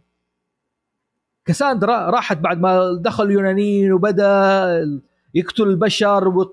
[1.46, 5.02] كاساندرا راحت بعد ما دخل اليونانيين وبدأ
[5.34, 6.48] يقتل البشر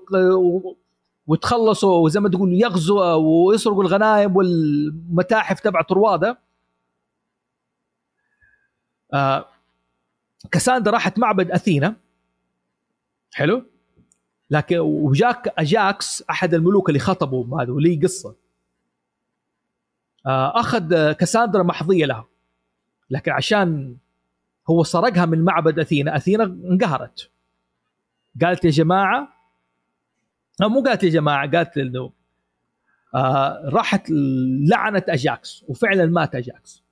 [1.27, 6.39] وتخلصوا وزي ما تقول يغزوا ويسرقوا الغنائم والمتاحف تبع طرواده
[9.13, 9.45] آه
[10.51, 11.95] كاساندرا راحت معبد أثينا.
[13.33, 13.65] حلو.
[14.49, 18.35] لكن وجاك أجاكس أحد الملوك اللي خطبوا هذا ولي قصة.
[20.25, 22.25] آه، أخذ كاساندرا محظية لها.
[23.09, 23.97] لكن عشان
[24.69, 27.29] هو سرقها من معبد أثينا أثينا انقهرت.
[28.41, 29.33] قالت يا جماعة
[30.63, 32.11] أو مو قالت يا جماعة قالت إنه
[33.15, 34.09] آه راحت
[34.69, 36.83] لعنت أجاكس وفعلا مات أجاكس.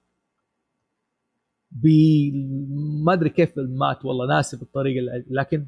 [3.03, 5.65] ما أدري كيف مات والله ناسي بالطريقة اللي- لكن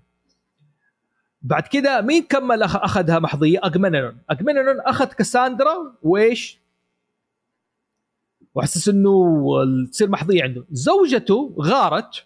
[1.41, 6.59] بعد كده مين كمل أخذها محظيه اجمنون اجمنون أخذ كاساندرا وإيش؟
[8.55, 9.45] واحسس إنه
[9.91, 12.25] تصير محظيه عنده زوجته غارت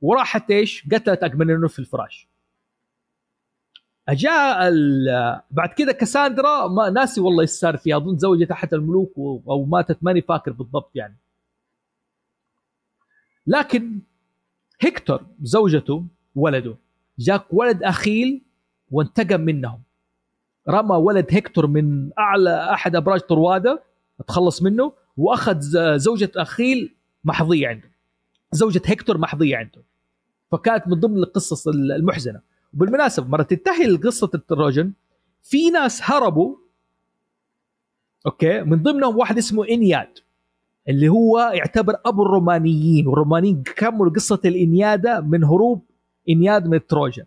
[0.00, 2.28] وراحت إيش؟ قتلت اجمنون في الفراش.
[4.08, 9.12] أجاء ال- بعد كده كاساندرا ما ناسي والله إيش صار فيها أظن زوجة احد الملوك
[9.48, 11.16] أو ماتت ماني فاكر بالضبط يعني.
[13.46, 14.00] لكن
[14.80, 16.76] هيكتور زوجته ولده
[17.18, 18.42] جاك ولد أخيل
[18.90, 19.82] وانتقم منهم.
[20.68, 23.82] رمى ولد هيكتور من أعلى أحد أبراج طروادة
[24.28, 25.60] تخلص منه وأخذ
[25.96, 26.94] زوجة أخيل
[27.24, 27.90] محظية عنده.
[28.52, 29.82] زوجة هيكتور محظية عنده.
[30.52, 32.40] فكانت من ضمن القصص المحزنة.
[32.74, 34.92] وبالمناسبه مرة تنتهي قصه ال Trojan
[35.42, 36.56] في ناس هربوا
[38.26, 40.18] أوكي من ضمنهم واحد اسمه إنياد
[40.88, 45.82] اللي هو يعتبر ابو الرومانيين والرومانيين كملوا قصة الإنيادة من هروب
[46.28, 47.24] إنياد من ال Trojan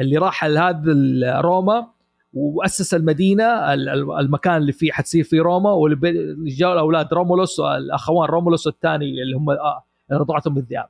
[0.00, 1.90] اللي راح لهذا روما
[2.32, 3.44] وأسس المدينة
[3.74, 9.22] ال- ال- المكان اللي فيه حتصير فيه روما واللي جاءوا الأولاد رومولوس الاخوان رومولوس الثاني
[9.22, 10.88] اللي هم آه رضعتهم الذئاب.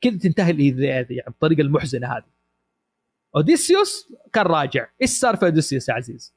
[0.00, 2.37] كذا تنتهي الإلياذة دي يعني بالطريقة المحزنة هذه.
[3.36, 4.88] اوديسيوس كان راجع.
[5.02, 6.34] إيش صار في اوديسيوس يا عزيز؟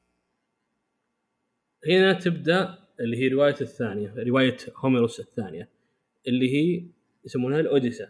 [1.88, 5.68] هنا تبدأ اللي هي رواية الثانية رواية هوميروس الثانية
[6.28, 6.84] اللي هي
[7.24, 8.08] يسمونها الاوديسا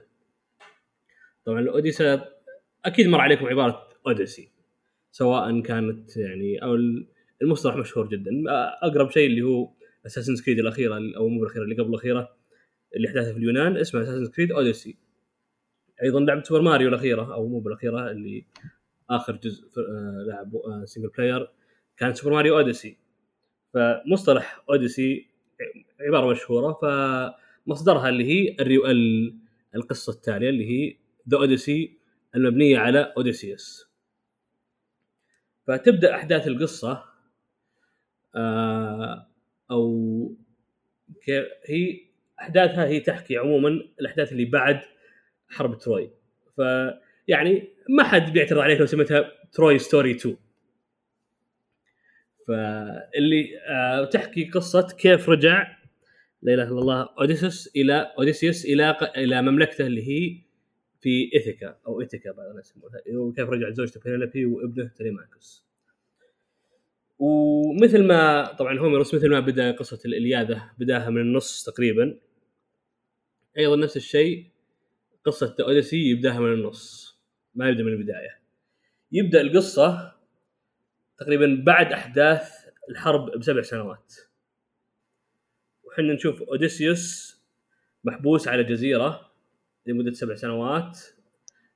[1.45, 2.29] طبعا الاوديسا
[2.85, 4.49] أكيد مر عليكم عبارة Odyssey
[5.13, 6.75] سواء كانت يعني أو
[7.43, 8.31] المصطلح مشهور جدا.
[8.83, 9.71] أقرب شيء اللي هو
[10.07, 12.37] Assassin's Creed الأخيرة أو مو بالأخيرة اللي قبل الأخيرة
[12.97, 14.97] اللي احداثها في اليونان اسمها Assassin's Creed Odyssey
[16.03, 18.45] أيضا لعبة Super Mario الأخيرة أو مو بالأخيرة اللي
[19.11, 21.49] آخر جزء آه، لعب آه، single player
[21.97, 22.97] كانت Super Mario Odyssey
[23.75, 25.27] فمصطلح Odyssey
[26.01, 26.73] عبارة مشهورة
[27.67, 28.77] فمصدرها اللي هي الري...
[28.91, 29.35] ال-
[29.75, 30.97] القصة التالية اللي هي
[31.29, 31.99] The Odyssey
[32.37, 33.87] المبنية على اوديسيوس
[35.67, 37.05] فتبدأ أحداث القصة
[38.37, 39.27] آه
[39.71, 40.35] أو
[41.67, 42.01] هي
[42.41, 43.69] أحداثها هي تحكي عموما
[44.01, 44.81] الأحداث اللي بعد
[45.53, 46.11] حرب Troy.
[46.57, 50.37] فيعني ما حد بيعترض عليك لو سميتها Troy Story 2
[52.49, 55.77] فاللي آه تحكي قصة كيف رجع
[56.43, 60.37] لا إله إلا الله أوديسيوس إلى أوديسيوس إلى إلى مملكته اللي هي
[61.01, 65.67] في إيثيكا أو إيثيكا بعض الناس يسمونها وكيف رجعت زوجته بينيلوبي وابنه تليماكوس
[67.19, 72.19] ومثل ما طبعا هوميروس مثل ما بدأ قصة الإلياذة بداها من النص تقريبا.
[73.59, 74.52] أيضا نفس الشيء.
[75.25, 77.13] قصة Odyssey يبدأها من النص
[77.55, 78.41] ما يبدأ من البداية.
[79.13, 80.13] يبدأ القصة
[81.19, 82.51] تقريبا بعد أحداث
[82.91, 84.15] الحرب بسبع سنوات.
[85.85, 87.37] وحنا نشوف اوديسيوس
[88.05, 89.33] محبوس على جزيرة
[89.87, 90.99] لمدة سبع سنوات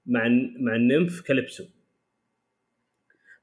[0.07, 0.29] مع
[0.61, 1.65] مع ال nymph كاليبسو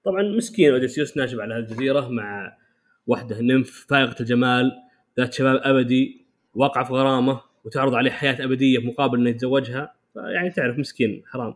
[0.06, 2.58] طبعا مسكين اوديسيوس ناشب على هالجزيره مع
[3.08, 4.72] وحده nymph فائقة الجمال
[5.20, 7.42] ذات شباب أبدي واقعة في غرامة.
[7.64, 11.54] وتعرض عليه حياة أبدية مقابل إنه يتزوجها يعني تعرف مسكين حرام.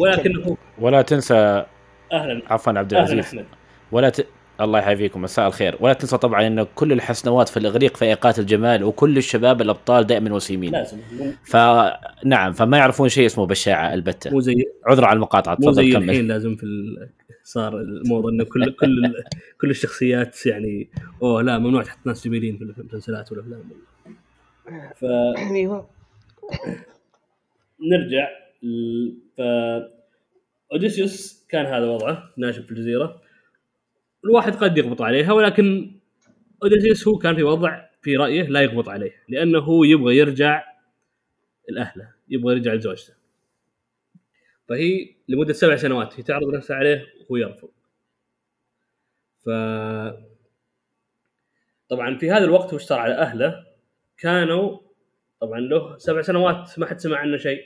[0.00, 1.64] ولكنه ولا تنسى
[2.12, 2.42] أهلا.
[2.46, 3.34] عفوا عبد أهلا العزيز.
[3.34, 3.46] أحمد.
[3.92, 4.26] ولا ت...
[4.60, 5.76] الله يحييكم مساء الخير.
[5.80, 10.72] ولا تنسى طبعا إن كل الحسنوات في الإغريق فائقات الجمال وكل الشباب الأبطال دائما وسيمين.
[10.72, 10.98] لازم
[11.44, 14.30] فنعم فما يعرفون شيء اسمه بشاعة البتة.
[14.30, 14.54] مو زي
[14.86, 16.10] عذرا على المقاطعة مو زي تفضل كمل.
[16.10, 17.08] الحين لازم في ال...
[17.44, 19.14] صار الموضه انه كل كل
[19.60, 20.90] كل الشخصيات يعني
[21.22, 23.62] أوه لا ممنوع تحط ناس جميلين في المسلسلات والأفلام.
[24.96, 25.88] فنرجع أيوه.
[28.62, 29.40] ل- ف
[30.72, 33.22] أوديسيوس كان هذا وضعه ناشب في الجزيرة.
[34.24, 35.96] الواحد قد يغبط عليها ولكن
[36.62, 40.64] أوديسيوس هو كان في وضع في رأيه لا يغبط عليه لأنه هو يبغى يرجع
[41.68, 43.14] لأهله يبغى يرجع لزوجته.
[44.68, 47.68] فهي لمدة سبع سنوات هي تعرض نفسها عليه وهو يرفض.
[49.44, 49.48] ف
[51.88, 53.65] طبعا في هذا الوقت هو اشتغل على أهله
[54.18, 54.78] كانوا
[55.40, 57.64] طبعا له سبع سنوات ما حد سمع عنه شيء.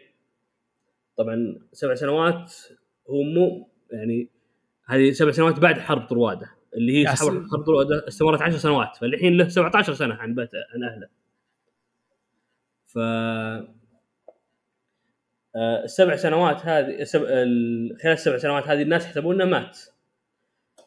[1.17, 2.55] طبعا سبع سنوات
[3.11, 4.29] هو مو يعني
[4.87, 9.49] هذه سبع سنوات بعد حرب طروادة اللي هي حرب طروادة استمرت 10 سنوات فالحين له
[9.49, 11.09] 17 سنة عن بيت عن أهله.
[12.87, 12.99] ف
[15.57, 17.25] آه، السبع سنوات هذه السب...
[18.03, 19.79] خلال السبع سنوات هذه الناس يحسبون إنه مات.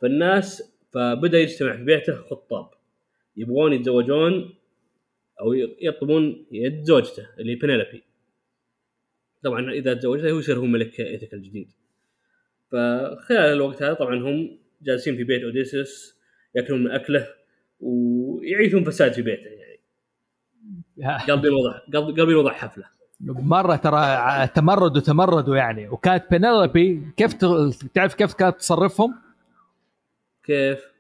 [0.02, 2.70] فالناس فبدأ يجتمع في بيته خطاب.
[3.38, 4.56] يبغون يتزوجون
[5.42, 8.04] أو يطلبون يد زوجته اللي بنيلوبي
[9.44, 11.70] طبعا إذا تزوجها هو يصير هو ملك ايثيكا الجديد.
[12.72, 16.16] فخلال الوقت هذا طبعا هم جالسين في بيت اوديسيوس
[16.56, 17.28] يأكلون من أكله
[17.80, 19.80] ويعيشون فساد في بيته يعني.
[21.30, 22.86] قلبي وضع قلبي قلبي وضع حفلة.
[23.22, 25.90] مرة ترى تمردوا تمردوا يعني.
[25.90, 27.34] وكانت بينيلوبي كيف
[27.94, 29.16] تعرف كيف كانت تصرفهم؟
[30.44, 30.93] كيف؟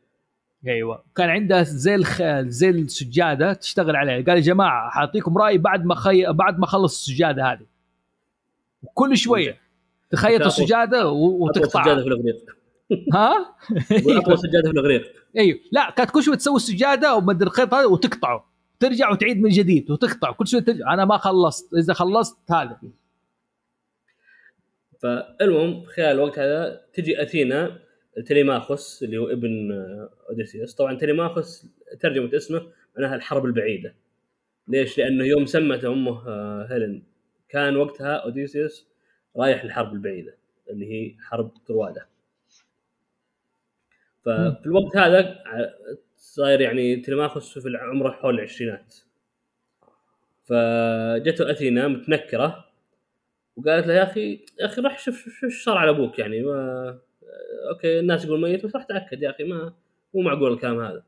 [0.67, 1.03] أيوه.
[1.15, 2.21] كان عندها زي الخ...
[2.41, 4.25] زي السجادة تشتغل عليها.
[4.25, 6.25] قال يا جماعة حاعطيكم رأي بعد ما خي...
[6.25, 7.65] بعد ما اخلص السجادة هذه.
[8.83, 9.57] وكل شوية
[10.09, 11.49] تخيط السجادة و...
[11.49, 12.45] اطول سجادة وتقطعها في الأغريق.
[13.13, 13.55] ها؟
[13.91, 15.13] اطول سجادة في الأغريق.
[15.37, 15.59] أيوه.
[15.71, 18.49] لا كانت كل شوية تسوي السجادة ومدري الخيط هذا وتقطعه.
[18.79, 20.31] ترجع وتعيد من جديد وتقطع.
[20.31, 20.93] كل شوية ترجع.
[20.93, 21.73] أنا ما خلصت.
[21.73, 22.79] إذا خلصت هذا.
[25.01, 27.79] فالمهم خلال الوقت هذا تجي أثينا
[28.25, 30.75] تليماخوس اللي هو ابن آه، أوديسيوس.
[30.75, 31.67] طبعا تليماخوس
[31.99, 33.95] ترجمة اسمه معناها الحرب البعيدة.
[34.67, 37.03] ليش؟ لأنه يوم سمت أمه آه، هيلين
[37.49, 38.87] كان وقتها أوديسيوس
[39.37, 40.37] رايح للحرب البعيدة
[40.69, 42.07] اللي هي حرب طروادة
[44.25, 45.69] ففي الوقت هذا ع-
[46.17, 48.95] صاير يعني تليماخوس في عمره حول العشرينات.
[50.43, 52.65] فجته أثينا متنكرة
[53.55, 56.41] وقالت له يا أخي يا أخي روح شوف شوف شوف إيش صار على أبوك يعني؟
[56.41, 56.99] ما
[57.69, 59.73] okay الناس يقول ميت بس راح تأكد يا أخي ما
[60.13, 61.03] مو معقول الكلام هذا.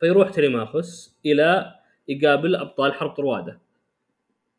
[0.00, 1.74] فيروح تليماخوس إلى
[2.08, 3.60] يقابل أبطال حرب طروادة.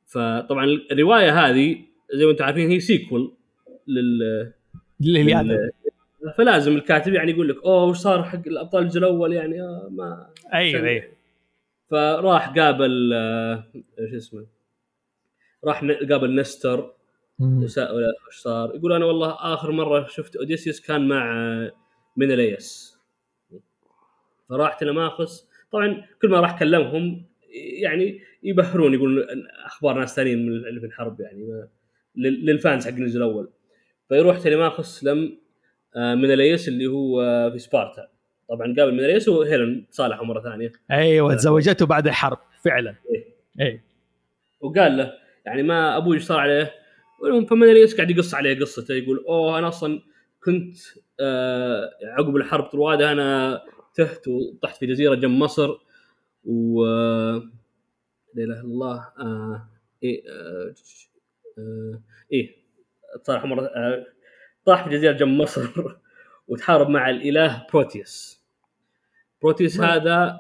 [0.06, 1.78] فطبعا الرواية هذه
[2.14, 3.34] زي ما أنتم عارفين هي سيكول
[3.88, 4.54] لل
[5.02, 5.72] اللي هذا لل-
[6.38, 10.30] فلازم الكاتب يعني يقول لك أوه وش صار حق الأبطال الجزء الأول؟ يعني آه ما
[10.54, 11.04] أيوه أيوه.
[11.90, 13.64] فراح قابل آه،
[14.12, 14.46] شو اسمه
[15.64, 16.94] راح قابل نستر
[17.42, 18.76] وسأله إيش صار.
[18.76, 21.72] يقول أنا والله آخر مرة شفت أوديسيوس كان مع آه،
[22.18, 22.98] مينيليوس
[24.50, 27.26] فراح تلماخس طبعا كل ما راح كلمهم
[27.82, 29.26] يعني يبهرون يقولون
[29.66, 31.68] أخبار ناس ثانيين من اللي في الحرب يعني
[32.16, 33.50] لل fans حق الجزء الأول.
[34.10, 35.38] فيروح تلماخس لم
[35.96, 38.08] آه، مينيليوس اللي هو آه، في سبارتا.
[38.50, 40.72] طبعا قابل مينيليوس وهيلين صالحوا مرة ثانية.
[40.92, 42.96] أيوه تزوجته بعد الحرب فعلا.
[43.10, 43.26] إيه.
[43.60, 43.84] إيه.
[44.62, 45.14] وقال له
[45.46, 46.81] يعني ما أبوي صار عليه؟
[47.50, 48.94] فمنريس قاعد يقص عليه قصته.
[48.94, 50.02] يقول أوه أنا أصلا
[50.44, 50.78] كنت
[51.20, 53.62] آه عقب الحرب طروادة أنا
[53.94, 55.78] تهت وطحت في جزيرة جنب مصر
[56.46, 56.86] و
[58.34, 59.70] لا إله إلا الله آه
[60.04, 60.74] إيه آه
[61.58, 62.02] آه
[62.34, 62.56] إيه
[63.30, 64.06] مرة آه
[64.66, 65.68] طاح في جزيرة جنب مصر
[66.48, 68.42] وتحارب مع الإله بروتيوس.
[69.42, 70.40] بروتيوس هذا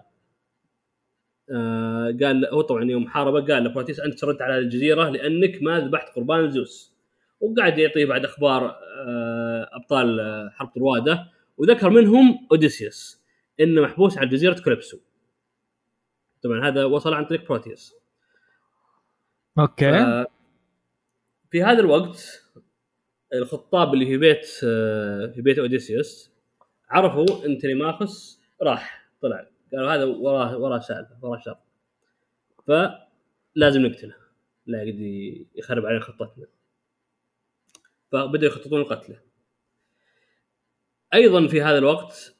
[1.51, 6.15] آه قال هو طبعا يوم حاربه قال لبروتيوس أنت شردت على الجزيرة لأنك ما ذبحت
[6.15, 6.95] قربان زوس.
[7.39, 8.65] وقاعد يعطيه بعد أخبار
[9.07, 11.27] آه أبطال آه حرب طرواده
[11.57, 13.21] وذكر منهم أوديسيوس
[13.59, 14.97] إنه محبوس على جزيرة كوليبسو.
[16.43, 17.93] طبعا هذا وصل عن طريق بروتيوس
[19.59, 20.25] okay.
[21.51, 22.47] في هذا الوقت
[23.33, 24.45] الخطاب اللي في بيت
[25.35, 26.31] في بيت أوديسيوس
[26.89, 29.50] عرفوا إن تليماخوس راح طلع.
[29.73, 31.57] قالوا هذا وراه وراه سالفه وراه شر.
[32.67, 34.15] فلازم نقتله.
[34.65, 34.99] لا قد
[35.55, 36.47] يخرب علينا خطتنا.
[38.11, 39.19] فبدأوا يخططون لقتله.
[41.13, 42.35] أيضا في هذا الوقت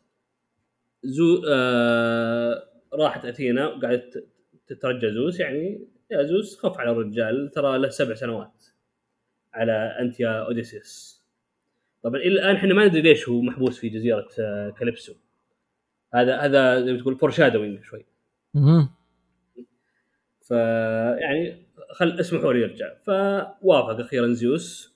[1.04, 4.28] زو آه راحت أثينا وقعدت
[4.68, 5.40] تترجى زوس.
[5.40, 7.52] يعني يا زوس خف على الرجال.
[7.52, 8.66] ترى له سبع سنوات
[9.54, 11.22] على انت يا اوديسيوس
[12.04, 15.16] طبعا إلى الآن إحنا ما ندري ليش هو محبوس في جزيرة آه، كاليبسو.
[16.14, 18.06] هذا هذا زي ما تقول foreshadowing شوي.
[18.54, 18.90] مهم.
[20.42, 24.92] فيعني خل اسمحوا لي يرجع فوافق أخيرا زيوس.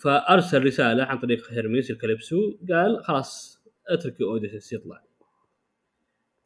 [0.00, 5.04] فأرسل رسالة عن طريق هيرميس الكاليبسو قال خلاص اترك أوديسيس يطلع.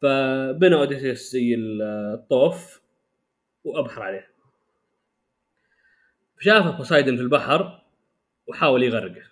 [0.01, 2.81] فبنى أوديسيس زي الطوف
[3.63, 4.27] وأبحر عليه.
[6.39, 7.85] شافه بوسايدن في البحر
[8.47, 9.23] وحاول يغرقه.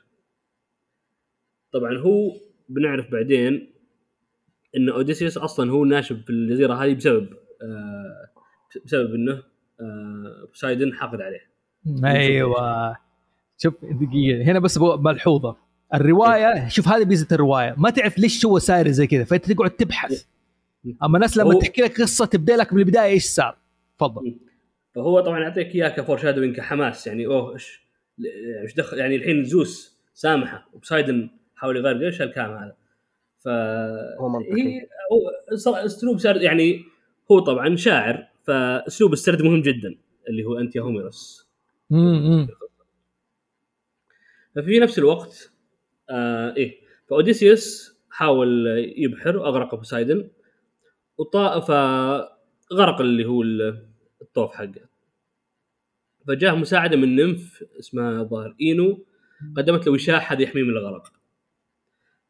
[1.71, 3.73] طبعا هو بنعرف بعدين
[4.77, 7.29] إن اوديسيوس أصلا هو ناشب في الجزيرة هذه بسبب
[7.61, 8.29] آه
[8.85, 9.33] بسبب إنه
[9.81, 11.51] آه بوسايدن حاقد عليه.
[12.05, 12.97] أيوه.
[13.57, 14.51] شوف دقيقة.
[14.51, 15.55] هنا بس ملحوظه
[15.93, 17.75] الرواية شوف هذه ميزة الرواية.
[17.77, 20.25] ما تعرف ليش هو صاير زي كذا فأنت تقعد تبحث.
[21.03, 23.57] أما الناس لما تحكي لك قصة تبدأ لك من البداية إيش صار.
[23.97, 24.39] تفضل.
[24.95, 27.07] فهو طبعا يعطيك إياه كفور شادوينج كحماس.
[27.07, 27.87] يعني أوه إيش
[28.63, 32.75] إيش دخل؟ يعني الحين زوس سامحه وبسايدن حاول يغرق إيش الكلام هذا؟
[33.39, 33.47] ف
[34.19, 34.61] هو منطقي.
[34.61, 34.81] هي
[35.11, 36.83] هو أسلوب سرد يعني
[37.31, 39.95] هو طبعا شاعر فأسلوب السرد مهم جدا
[40.29, 41.49] اللي هو انت يا هوميروس.
[41.91, 42.47] امم
[44.55, 45.51] ففي نفس الوقت
[46.09, 46.79] آه إيه.
[47.09, 50.29] فأوديسيوس حاول يبحر واغرق بوسايدن
[51.17, 53.87] وطا فغرق اللي هو ال-
[54.21, 54.87] الطوف حقه.
[56.27, 59.05] فجاه مساعدة من nymph اسمها الظاهر إينو
[59.57, 61.11] قدمت له وشاح هذا يحميه من الغرق.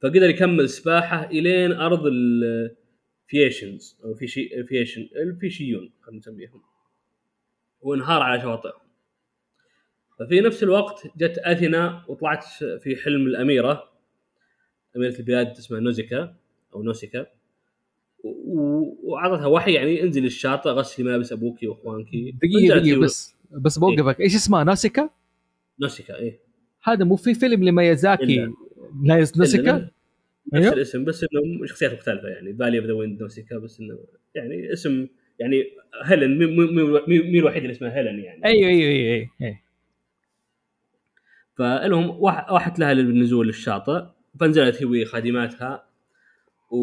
[0.01, 6.61] فقدر يكمل سباحة إلين أرض ال Phaeacians أو Phaea Phaeacian الفيشيون خلينا نسميهم.
[7.81, 8.81] وانهار على شواطئهم.
[10.19, 12.43] ففي نفس الوقت جت أثينا وطلعت
[12.79, 13.91] في حلم الأميرة
[14.95, 16.35] أميرة البلاد اسمها نوزيكا
[16.75, 17.25] أو نوسيكا.
[19.03, 24.21] وعطتها وحي يعني انزل الشاطئ غسلي ملابس أبوك واخوانك دقيقة دقيقة بس بس بوقفك.
[24.21, 25.09] إيش اسمها ناسيكا؟
[25.79, 26.39] نوسيكا إيه.
[26.83, 28.53] هذا مو في فيلم لميازاكي.
[29.03, 29.71] نفس ناسيكا؟
[30.53, 30.73] نفس أيوه.
[30.73, 33.99] الاسم بس انه شخصيات مختلفة يعني Valley of the Wind نوسيكا بس إنه
[34.35, 35.07] يعني اسم
[35.39, 35.63] يعني
[36.03, 36.37] هيلن
[37.07, 39.59] مين الوحيد اللي اسمها هيلن يعني أيوه أيوه أيوه أيوه, أيوه.
[41.55, 44.05] فالهم واح- واحت لها للنزول للشاطئ
[44.39, 45.87] فنزلت هي وخادماتها
[46.71, 46.77] و...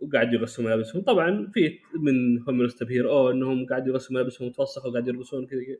[0.00, 5.08] وقاعد يغسلوا ملابسهم طبعا في من هوميروس تبهير أو إنهم قاعد يغسلوا ملابسهم متوسخه وقاعد
[5.08, 5.76] يرقصون كذا كذا.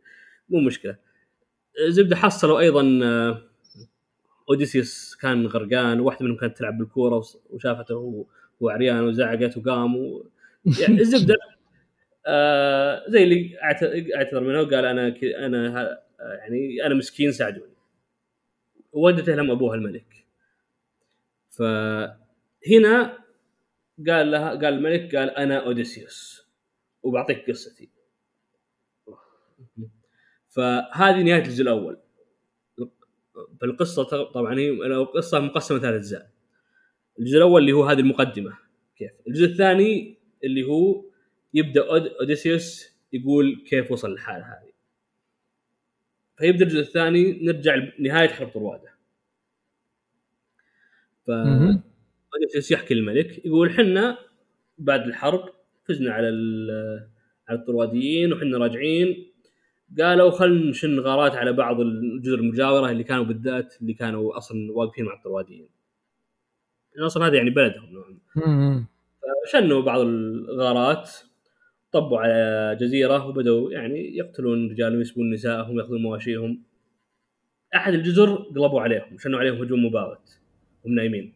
[0.49, 0.97] مو مشكلة
[1.89, 3.43] زبدة حصلوا أيضا آه،
[4.51, 8.25] أوديسيوس كان غرقان واحدة منهم كانت تلعب بالكورة وشافته وهو
[8.63, 10.27] هو عريان وزعقت وقام و...
[10.81, 11.35] يعني الزبدة.
[12.27, 15.25] آه زي اللي أعت- أعتذر منه وقال أنا ك...
[15.25, 17.73] أنا يعني أنا مسكين ساعدوني.
[18.93, 20.25] ودته لهم أبوها الملك.
[21.51, 23.19] فهنا
[24.09, 26.49] قال لها قال الملك قال أنا أوديسيوس.
[27.03, 27.89] وبعطيك قصتي.
[30.55, 31.99] فهذه نهاية الجزء الأول.
[33.61, 36.31] فالقصة ط- طبعا هي القصة مقسمة ثلاث أجزاء.
[37.19, 38.59] الجزء الأول اللي هو هذه المقدمة.
[38.97, 41.05] كيف؟ الجزء الثاني اللي هو
[41.55, 44.73] يبدأ أود- أوديسيوس يقول كيف وصل للحالة هذه.
[46.39, 48.89] فيبدأ الجزء الثاني نرجع لنهاية حرب طروادة.
[51.27, 51.31] ف.
[52.35, 54.19] أوديسيوس يحكي للملك يقول حنا
[54.79, 55.49] بعد الحرب
[55.85, 57.09] فزنا على ال-
[57.49, 59.33] على الطرواديين وحنا راجعين
[60.01, 65.05] قالوا خلينا نشن غارات على بعض الجزر المجاورة اللي كانوا بالذات اللي كانوا أصلا واقفين
[65.05, 65.69] مع الطرواديين.
[67.07, 68.47] أصلا هذا يعني بلدهم نوعا ما.
[68.47, 68.87] مم.
[69.53, 71.11] شنوا بعض الغارات
[71.93, 76.63] طبوا على جزيرة وبدأوا يعني يقتلون رجالهم يسبون نسائهم يأخذون مواشيهم
[77.75, 80.41] أحد الجزر قلبوا عليهم شنوا عليهم هجوم مباغت
[80.87, 81.33] هم نايمين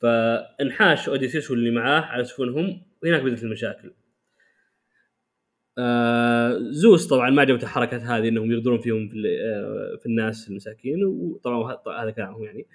[0.00, 3.90] فانحاش أوديسيس واللي معاه على سفنهم وهناك بدأت المشاكل
[5.78, 11.04] آه زوس طبعا ما عجبته الحركات هذه إنهم يغدرون فيهم في, آه في الناس المساكين
[11.04, 12.66] وطبعا هذا كلامهم يعني.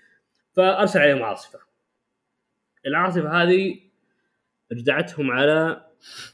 [0.53, 1.59] فأرسل عليهم عاصفة.
[2.85, 3.79] العاصفة هذه
[4.71, 5.85] أجدعتهم على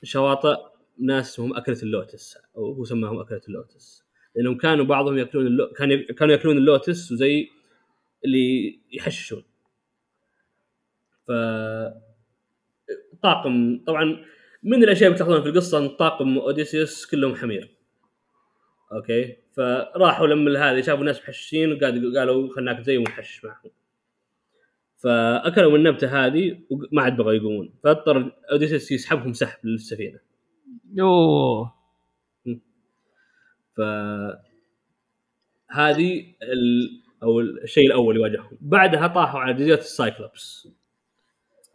[0.03, 0.55] شواطئ
[0.99, 4.05] ناس اسمهم أكلة اللوتس أو هو سماهم أكلة اللوتس.
[4.35, 5.67] لأنهم كانوا بعضهم يأكلون اللو...
[6.17, 7.49] كانوا يأكلون اللوتس وزي
[8.25, 9.43] اللي يحششون.
[11.27, 11.31] ف
[13.23, 14.25] طاقم طبعا
[14.67, 17.75] من الأشياء اللي بتلاحظونها في القصة ان طاقم أوديسيوس كلهم حمير.
[18.93, 23.71] okay؟ فراحوا لما هذا شافوا ناس محششين وقالوا قالوا خلينا ناكل زيهم ونحشش معهم.
[24.97, 27.73] فأكلوا من النبتة هذه وما عاد بغوا يقومون.
[27.83, 30.19] فاضطر أوديسيوس يسحبهم سحب للسفينة.
[30.99, 31.73] أوه.
[33.75, 33.81] ف
[35.69, 36.89] هذه ال...
[37.23, 38.57] أو الشيء الأول اللي واجههم.
[38.61, 40.67] بعدها طاحوا على جزيرة السايكلوبس.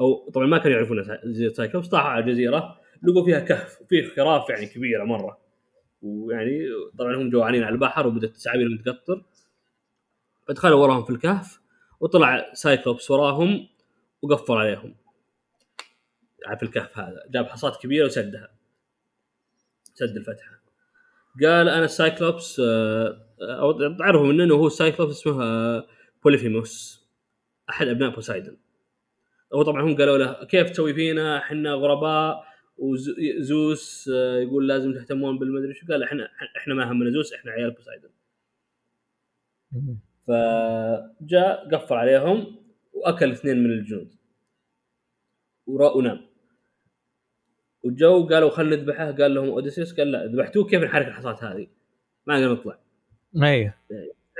[0.01, 4.50] أو طبعا ما كانوا يعرفون جزيره السايكلوبس طاحوا على جزيرة لقوا فيها كهف وفيه خراف
[4.50, 5.38] يعني كبيره مرة.
[6.03, 9.24] ويعني طبعا هم جوعانين على البحر وبدات سعابيرهم تقطر
[10.48, 11.61] فدخلوا وراهم في الكهف
[12.00, 13.68] وطلع سايكلوبس وراهم
[14.22, 14.94] وقفل عليهم.
[16.57, 17.22] في الكهف هذا.
[17.30, 18.48] جاب حصاة كبيرة وسدها.
[19.94, 20.62] سد الفتحة.
[21.42, 25.86] قال أنا السايكلوبس آه، أو تعرفوا منه انه هو السايكلوبس اسمه آه،
[26.24, 27.07] بوليفيموس.
[27.70, 28.57] أحد أبناء بوسايدن.
[29.55, 32.51] هو طبعا هم قالوا له كيف تسوي فينا؟ إحنا غرباء.
[32.83, 34.09] وزوس
[34.43, 38.09] يقول لازم تهتمون بالمدري شو قال إحنا إحنا ما همنا زوس إحنا عيال بوسايدن.
[40.26, 42.57] فجاء قفل عليهم
[42.93, 44.14] وأكل اثنين من الجنود
[45.66, 46.20] ونام.
[47.85, 51.66] وجو قالوا خلينا نذبحه قال لهم أوديسيوس قال لا ذبحتوه كيف نحرك الحصات هذه؟
[52.26, 52.78] ما نقدر نطلع.
[53.43, 53.74] أيوه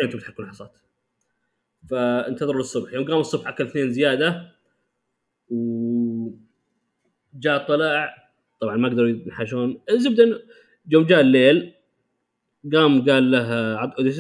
[0.03, 0.79] أنتم تحركون الحصات
[1.91, 4.53] فانتظروا الصبح يوم قاموا الصبح أكل اثنين زيادة
[5.49, 6.39] وجاء
[7.69, 8.22] طلع
[8.63, 9.81] طبعا ما قدروا ينحشون.
[9.91, 10.43] الزبدة
[10.91, 11.73] يوم جاء الليل
[12.73, 13.75] قام قال له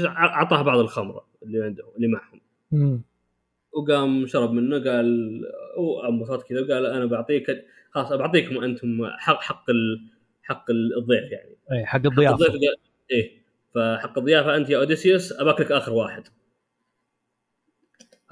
[0.07, 2.41] اعطاه بعض الخمرة اللي عنده اللي معهم.
[3.73, 5.41] وقام شرب منه قال
[5.79, 10.09] وانبسط كذا وقال أنا بعطيك خلاص بعطيكم أنتم حق حق ال-
[10.43, 11.57] حق الضيف يعني.
[11.73, 12.35] اي حق الضيافة.
[12.35, 12.77] الضيف قال
[13.11, 13.43] إيه
[13.75, 16.23] فحق الضيافة أنت يا أوديسيوس أباك لك آخر واحد.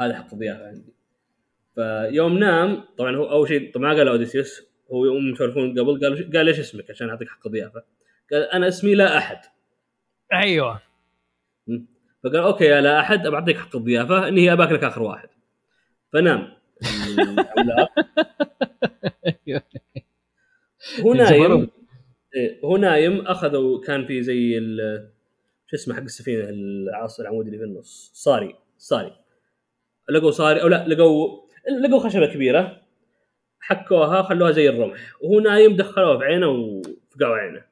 [0.01, 0.93] هذا حق الضيافة عندي.
[1.75, 6.33] فيوم نام طبعا هو أول شيء طبعا ما قال اوديسيوس هو يوم يسولفون قبل قال
[6.33, 7.83] قال إيش اسمك عشان أعطيك حق الضيافة.
[8.33, 9.39] قال أنا اسمي لا أحد.
[10.33, 10.81] أيوه.
[12.25, 15.29] فقال أوكي يا لا أحد بعطيك حق الضيافة اني هي أباك لك آخر واحد.
[16.13, 16.53] فنام.
[21.01, 21.71] هو نايم
[22.65, 24.61] هو نايم أخذوا كان في زي
[25.67, 28.11] شو اسمه حق السفينة العاصر العمود اللي في النص.
[28.15, 29.17] صاري صاري
[30.11, 31.41] لقوا صاري أو لا لقوا
[31.83, 32.83] لقوا خشبة كبيرة.
[33.61, 35.15] حكوها خلوها زي الرمح.
[35.21, 37.71] وهو نايم دخلوها في عينه وفقعوا عينه.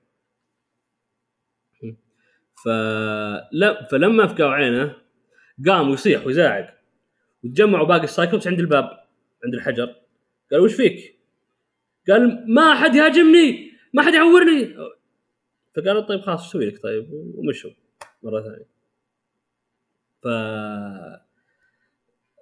[2.65, 4.97] فلا فلما فقعوا عينه
[5.67, 6.75] قام ويصيح ويزاعق
[7.45, 9.05] وتجمعوا باقي السايكلوبس عند الباب
[9.45, 9.95] عند الحجر.
[10.51, 11.19] قالوا وش فيك؟
[12.09, 14.75] قال ما حد يهاجمني ما حد يعورني.
[15.77, 17.71] فقالوا طيب خلاص إيش أسوي لك؟ طيب ومشوا
[18.23, 18.69] مرة ثانية.
[20.23, 20.27] ف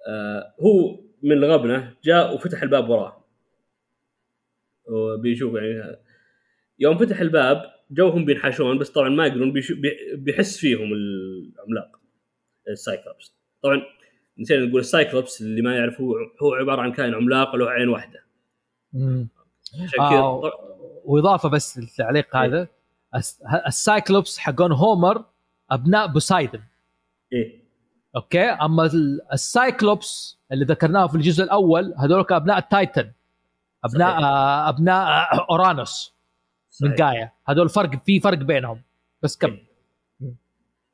[0.07, 3.26] آه هو من الغبنة جاء وفتح الباب وراه
[4.89, 5.97] وبيشوف يعني
[6.79, 7.61] يوم فتح الباب
[7.91, 9.53] جوهم بينحاشون بس طبعا ما يقدرون
[10.15, 11.99] بيحس فيهم العملاق
[12.69, 13.35] السايكلوبس.
[13.63, 13.81] طبعا
[14.39, 16.13] نسينا نقول السايكلوبس اللي ما يعرف هو
[16.43, 18.19] هو عبارة عن كائن عملاق له عين واحدة.
[19.99, 20.53] آه، طبعاً-
[21.05, 22.45] وإضافة بس للتعليق إيه.
[22.45, 22.67] هذا
[23.15, 25.25] الس- السايكلوبس حقون هومر
[25.71, 26.59] أبناء بوسايدن.
[27.33, 27.63] إيه.
[28.15, 33.11] أوكي؟ أما ال- السايكلوبس اللي ذكرناه في الجزء الأول هذول أبناء ال Titans.
[33.95, 34.67] أبناء صحيح.
[34.67, 35.07] أبناء
[35.51, 36.15] أورانوس
[36.81, 36.95] من.
[36.95, 38.81] جايا هذول فرق في فرق بينهم.
[39.23, 39.57] بس كم؟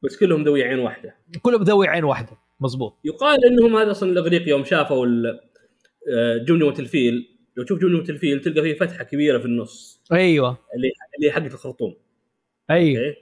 [0.04, 1.16] بس كلهم ذوي عين واحدة.
[1.42, 2.38] كلهم ذوي عين واحدة.
[2.60, 5.40] مزبوط يقال إنهم هذا أصلا الاغريق يوم شافوا ال-
[6.14, 7.30] آه، جمجمه الفيل.
[7.58, 10.04] لو تشوف جمجمه الفيل تلقى فيه فتحة كبيرة في النص.
[10.12, 10.58] أيوه.
[10.76, 11.96] اللي اللي حقت الخرطوم.
[12.70, 13.16] أيوه.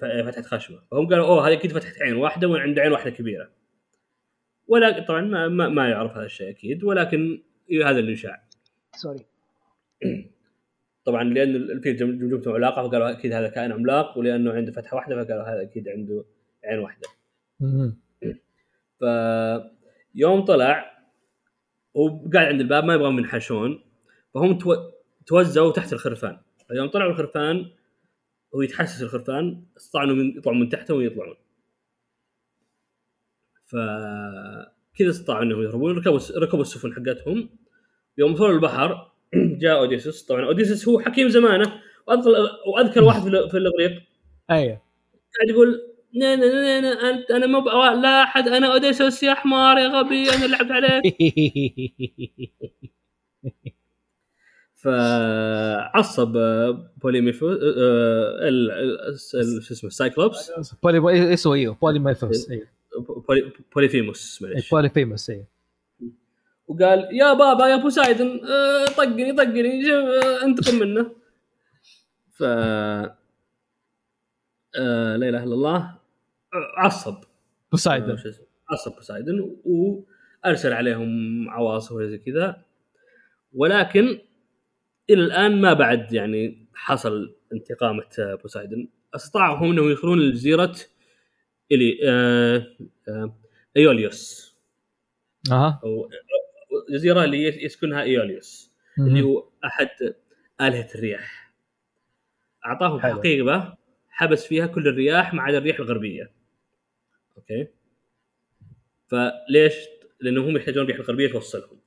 [0.00, 3.48] فتحة خشبه فهم قالوا أوه هذه أكيد فتحة عين واحدة وعنده عين واحدة كبيرة.
[4.68, 7.42] ولا طبعا ما, ما, ما يعرف هذا الشيء أكيد ولكن
[7.84, 8.42] هذا اللي يشاع
[8.96, 9.26] سوري.
[11.04, 15.24] طبعا لأن الفيل جم- جمجمته علاقة فقالوا أكيد هذا كائن عملاق ولأنه عنده فتحة واحدة
[15.24, 16.24] فقالوا هذا أكيد عنده
[16.64, 17.08] عين واحدة.
[17.60, 17.96] مم.
[18.98, 21.00] فيوم طلع
[21.94, 23.84] وقاعد عند الباب ما يبغون ينحشون
[24.34, 24.90] فهم تو...
[25.26, 26.38] توزعوا تحت الخرفان.
[26.68, 27.70] فيوم طلعوا الخرفان
[28.54, 31.36] هو يتحسس الخرفان استطاعوا انهم يطلعوا من تحتهم ويطلعون.
[33.66, 37.48] فكذا استطاعوا إنهم يهربون ركبوا ركبوا السفن حقتهم
[38.18, 39.10] يوم وصلوا البحر
[39.62, 41.72] جاء اوديسوس طبعا اوديسوس هو حكيم زمانه.
[42.06, 42.30] وأذكر
[42.66, 44.02] وأذكر واحد في ال- في الإغريق.
[44.50, 44.80] أيوه.
[45.38, 45.80] قاعد يقول
[46.14, 47.60] نا نا نا نا أنت أنا مو
[48.02, 51.02] لا أحد أنا اوديسوس يا حمار يا غبي أنا لعبت عليك.
[54.74, 57.56] فعصب آه، بوليميفو آه،
[58.48, 59.18] ال-
[59.62, 60.52] شو اسمه سايكلوبس.
[60.82, 61.98] بولي إيش هو أيوه بولي
[62.50, 62.66] أيوه
[63.28, 65.46] بولي- بوليفيموس معليش بولي فيموس أيوه
[66.70, 71.12] وقال يا بابا يا بوسايدن آه، طقني طقني آه، انتقم منه.
[72.32, 73.16] ف آه،
[75.16, 75.76] لا إله إلا الله
[76.54, 77.20] آه، عصب آه،
[77.72, 82.62] بوسايدن اسمه؟ عصب بوسايدن وارسل عليهم عواصف وزي كذا.
[83.52, 84.18] ولكن
[85.10, 90.76] إلى الآن ما بعد يعني حصل انتقامه آه، بوسايدن استطاعوا هم إنهم يدخلون لجزيرة
[91.72, 92.66] إلي آه
[93.08, 93.36] آه
[93.76, 94.50] إيوليوس.
[95.50, 95.80] أها.
[95.84, 96.10] أو
[96.90, 99.88] جزيرة اللي يس- يسكنها إيوليوس اللي هو أحد
[100.60, 101.52] آلهة الرياح.
[102.66, 103.14] أعطاهم حلو.
[103.18, 103.74] حقيبه
[104.10, 106.30] حبس فيها كل الرياح ما عدا الرياح الغربية.
[107.36, 107.68] أوكي؟
[109.08, 109.74] فليش؟
[110.20, 111.80] لأنه هم يحتاجون الرياح الغربية توصلهم.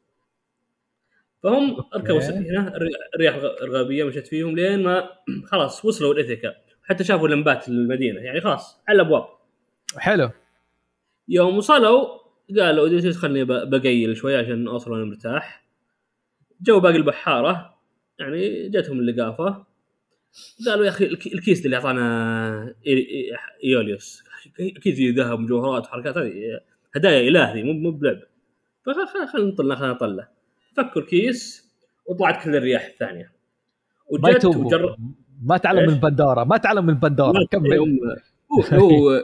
[1.43, 5.09] فهم ركبوا السفينة الري- الرياح الغ- الغربية مشت فيهم لين ما
[5.51, 9.25] خلاص وصلوا لإيثيكا حتى شافوا لمبات المدينة يعني خلاص على الأبواب.
[9.97, 10.29] حلو.
[11.27, 12.22] يوم وصلوا
[12.59, 15.63] قالوا اوديسيوس خلني بقيّل شوي عشان أوصل وأنا مرتاح.
[16.61, 17.79] جو باقي البحارة
[18.19, 19.65] يعني جتهم اللقافة.
[20.65, 22.75] قالوا يا أخي الك- الكيس اللي أعطانا
[23.63, 24.23] إيوليوس.
[24.59, 26.31] أكيد فيه ذهب ومجوهرات وحركات هذه
[26.95, 28.19] هدايا اله ذي مو مو بلعب.
[28.85, 30.27] فخلينا نطلع خلينا نطلع
[30.77, 31.73] فكوا الكيس
[32.09, 33.31] وطلعت كل الرياح الثانية.
[34.09, 34.97] وجت وجر
[35.43, 37.79] ما تعلم؟ من بندورا ما تعلم من بندورا كمل.
[38.53, 39.23] هو هو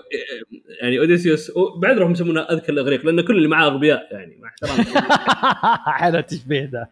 [0.82, 4.84] يعني أوديسيوس بعذرهم يسمونه أذكى الأغريق لأن كل اللي معاه أغبياء يعني مع احترامي
[5.97, 6.91] حلو التشبيه ده.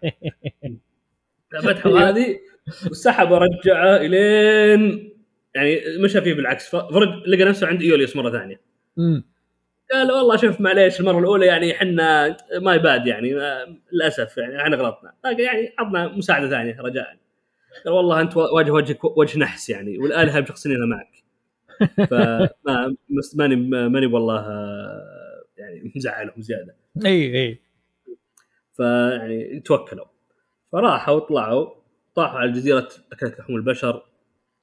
[1.64, 2.40] فتحوا هذه
[2.92, 5.14] وسحب ورجعه إلين
[5.56, 6.70] يعني مشى فيه بالعكس.
[6.70, 8.62] فرج لقى نفسه عند إيوليوس مرة ثانية.
[9.94, 13.36] قال والله شوف معليش المرة الأولى يعني إحنا ما باد يعني
[13.94, 15.14] للأسف يعني إحنا غلطنا.
[15.26, 17.18] يعني عطنا مساعدة ثانية رجاء.
[17.86, 21.17] قال والله أنت واجه وجهك وجه نحس يعني والآلهة مشخصينها معك.
[22.10, 22.96] فما
[23.36, 23.56] ماني
[23.90, 26.76] ماني والله آه، يعني مزعلهم زيادة.
[27.06, 27.60] إي إي.
[28.74, 30.06] فيعني توكلوا.
[30.72, 31.70] فراحوا وطلعوا
[32.16, 34.04] طاحوا على جزيره أكلت لحوم البشر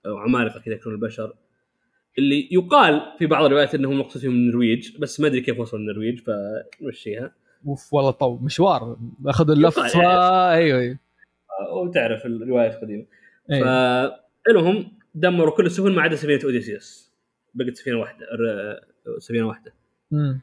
[0.07, 1.35] أو عمالقة كذا يأكلون البشر.
[2.19, 5.83] اللي يقال في بعض الروايات إنهم مقصود فيهم من النرويج بس ما أدري كيف وصلوا
[5.83, 7.35] النرويج فنمشيها
[7.67, 8.97] أوف والله طو مشوار.
[9.27, 10.09] اخذوا اللفه يعني.
[10.55, 10.99] أيوه أيوه.
[11.73, 13.07] وتعرف الروايات القديمة.
[13.51, 13.65] أيوة.
[14.47, 17.13] فالهم دمروا كل السفن ما عدا سفينة أوديسيوس.
[17.55, 18.27] بقت سفينة واحدة
[19.19, 19.73] سفينة واحدة.
[20.13, 20.41] أمم.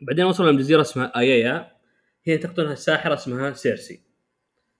[0.00, 1.72] بعدين وصلوا لجزيره اسمها أيايا.
[2.24, 4.00] هي تقتلها الساحره اسمها سيرسي.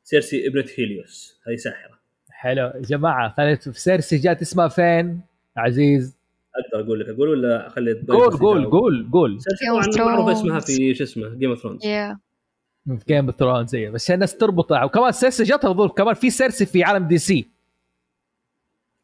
[0.02, 1.40] سيرسي ابنة هيليوس.
[1.48, 1.98] هذه ساحرة.
[2.30, 2.66] حلو.
[2.66, 5.20] يا جماعة خليت في سيرسي جات اسمها فين؟
[5.56, 6.16] عزيز.
[6.56, 9.38] أقدر أقول لك أقول ولا أخلي الضيف قول قول؟ قول قول.
[9.40, 10.32] سيرسي طبعا معروفة.
[10.32, 11.82] اسمها في شو اسمه Game of Thrones.
[11.82, 13.76] في Game of Thrones.
[13.76, 14.84] بس الناس تربطها.
[14.84, 17.48] وكمان سيرسي جاتها ظروف كمان في سيرسي في عالم DC.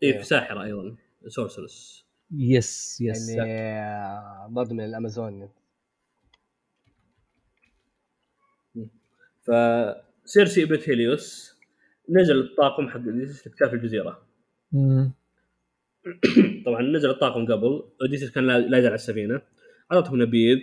[0.02, 0.96] اي في ساحره أيضا
[1.26, 3.28] sorceress yes yes.
[3.28, 5.48] يعني آه، برضه من الأمازون.
[9.42, 11.58] فسيرسي ابنه هيليوس
[12.10, 14.26] نزل الطاقم حق أوديسيس لاكتشاف الجزيرة.
[16.66, 19.42] طبعا نزل الطاقم قبل أوديسيس كان لا لا يزال على السفينة.
[19.92, 20.58] أعطتهم نبيذ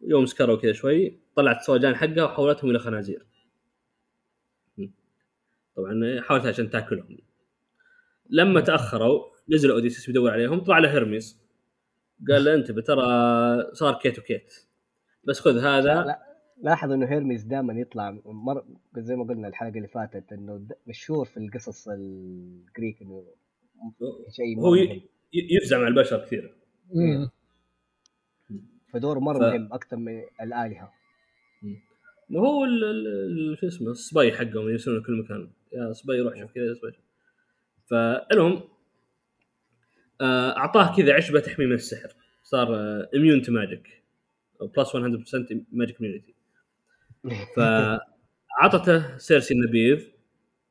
[0.00, 3.26] يوم سكروا كذا شوي طلعت الصولجان حقها وحولتهم إلى خنازير.
[5.76, 7.18] طبعا حاولت عشان تاكلهم.
[8.30, 11.40] لما تأخروا نزل أوديسيس بيدور عليهم طلع له هرميس
[12.30, 13.04] قال له انتبه ترى
[13.72, 14.54] صار كيت وكيت.
[15.24, 15.94] بس خذ هذا.
[15.94, 16.22] لا
[16.62, 18.64] لاحظ إنه هيرميس دائما يطلع مر
[18.96, 23.24] زي ما قلنا الحلقة اللي فاتت إنه د- مشهور في القصص ال Greek إنه
[24.36, 24.74] شيء هو
[25.32, 26.54] يفزع مع البشر كثير.
[26.94, 27.30] مم.
[28.92, 30.92] فدوره مرة ف- مهم أكثر من الآلهة.
[32.36, 33.06] هو ال- ال-
[33.52, 35.50] ال- شو اسمه الصبي حقهم يرسلون كل مكان.
[35.72, 36.92] يا صبي روح شوف كذا يا صبي
[40.20, 42.08] آه، أعطاه كذا عشبة تحميه من السحر.
[42.42, 42.68] صار
[43.14, 44.02] immune to magic
[44.76, 46.34] plus 100% magic immunity
[47.56, 50.06] فعطته سيرسي النبيذ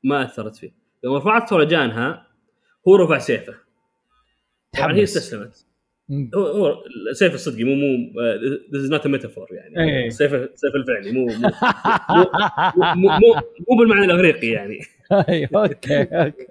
[0.04, 0.72] ما أثرت فيه.
[1.04, 2.28] يوم رفعت سولجانها
[2.88, 3.56] هو رفع سيفه.
[4.78, 5.04] طبعا هي.
[5.04, 5.66] استسلمت.
[6.36, 8.14] هو هو سيف الصدقي مو مو
[8.74, 9.80] this is not metaphor يعني.
[9.80, 10.10] إيه.
[10.10, 11.50] سيف سيف الفعلي مو مو
[12.10, 13.34] مو, مو, مو,
[13.70, 14.80] مو بالمعنى الإغريقي يعني.
[15.30, 16.48] أيوه okay okay.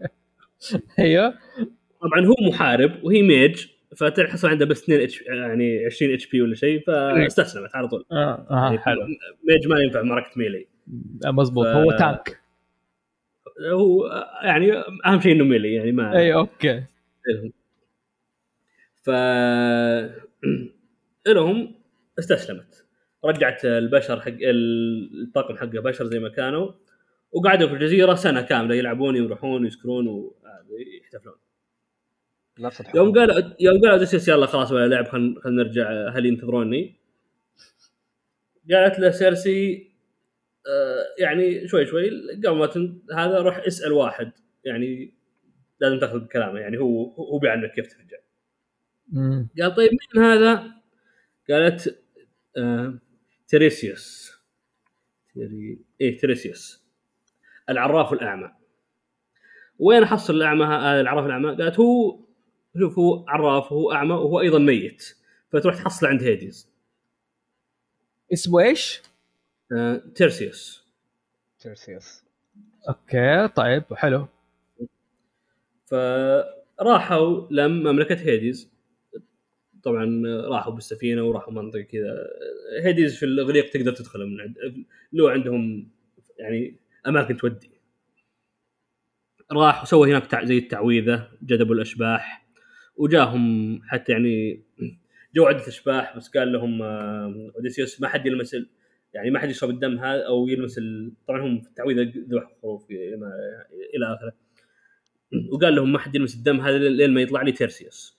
[0.98, 1.34] أيوه.
[2.02, 6.54] طبعا هو محارب وهي mage فتحصل عنده بس 2 اتش يعني 20 اتش بي ولا
[6.54, 8.04] شيء فاستسلمت على طول.
[8.12, 9.00] آه, آه يعني حلو.
[9.48, 10.66] mage ما ينفع معركه melee.
[11.24, 12.40] مضبوط ف- هو tank
[13.72, 14.06] هو
[14.42, 14.72] يعني
[15.06, 16.82] أهم شيء إنه melee يعني ما اي okay.
[19.02, 19.10] ف
[21.28, 21.74] لهم
[22.18, 22.86] استسلمت.
[23.24, 26.72] رجعت البشر حق الطاقم حقه بشر زي ما كانوا
[27.32, 30.30] وقعدوا في الجزيرة سنة كاملة يلعبون يروحون ويسكرون
[30.74, 31.36] ويحتفلون
[32.58, 32.82] نفس.
[32.94, 36.96] يوم قال يوم قال اوديسيوس يلا خلاص ولا لعب خلينا خلينا نرجع هل ينتظروني؟
[38.70, 39.90] قالت له سيرسي
[40.66, 42.10] آه يعني شوي شوي
[42.46, 43.00] قبل ما.
[43.16, 44.32] هذا روح اسأل واحد
[44.64, 45.14] يعني
[45.80, 48.18] لازم تاخذ بكلامه يعني هو هو بيعلمك كيف ترجع.
[49.60, 50.72] قال طيب مين هذا؟
[51.50, 52.04] قالت
[52.56, 52.98] آه
[53.48, 54.32] تيريسيوس
[55.34, 55.78] تيري...
[56.00, 56.84] إيه تيريسيوس
[57.70, 58.63] العراف الأعمى
[59.78, 62.18] وين احصل الأعمى هذا العراف الأعمى؟ قالت هو
[62.78, 65.16] شوف هو عراف وهو أعمى وهو أيضا ميت.
[65.52, 66.68] فتروح تحصله عند هيديز.
[68.32, 69.02] اسمه إيش؟
[69.72, 70.84] آه تيرسيوس.
[71.58, 72.22] تيرسيوس.
[72.88, 74.26] أوكي طيب حلو.
[75.86, 78.74] فراحوا لم مملكة هيديز.
[79.82, 82.26] طبعا راحوا بالسفينة وراحوا منطقة كذا.
[82.82, 85.88] هيديز في الاغريق تقدر تدخل من عند لو عندهم
[86.38, 87.70] يعني أماكن تودي.
[89.52, 92.46] راح وسوى هناك زي التعويذة جذبوا الأشباح
[92.96, 94.64] وجاهم حتى يعني
[95.34, 98.56] جو عدة أشباح بس قال لهم آه، أوديسيوس ما حد يلمس
[99.14, 100.80] يعني ما حد يشرب الدم هذا أو يلمس.
[101.28, 102.90] طبعا هم في التعويذة ذبح خروف
[103.96, 104.32] إلى آخره.
[105.52, 108.18] وقال لهم ما حد يلمس الدم هذا لين ما يطلع لي تيرسيوس.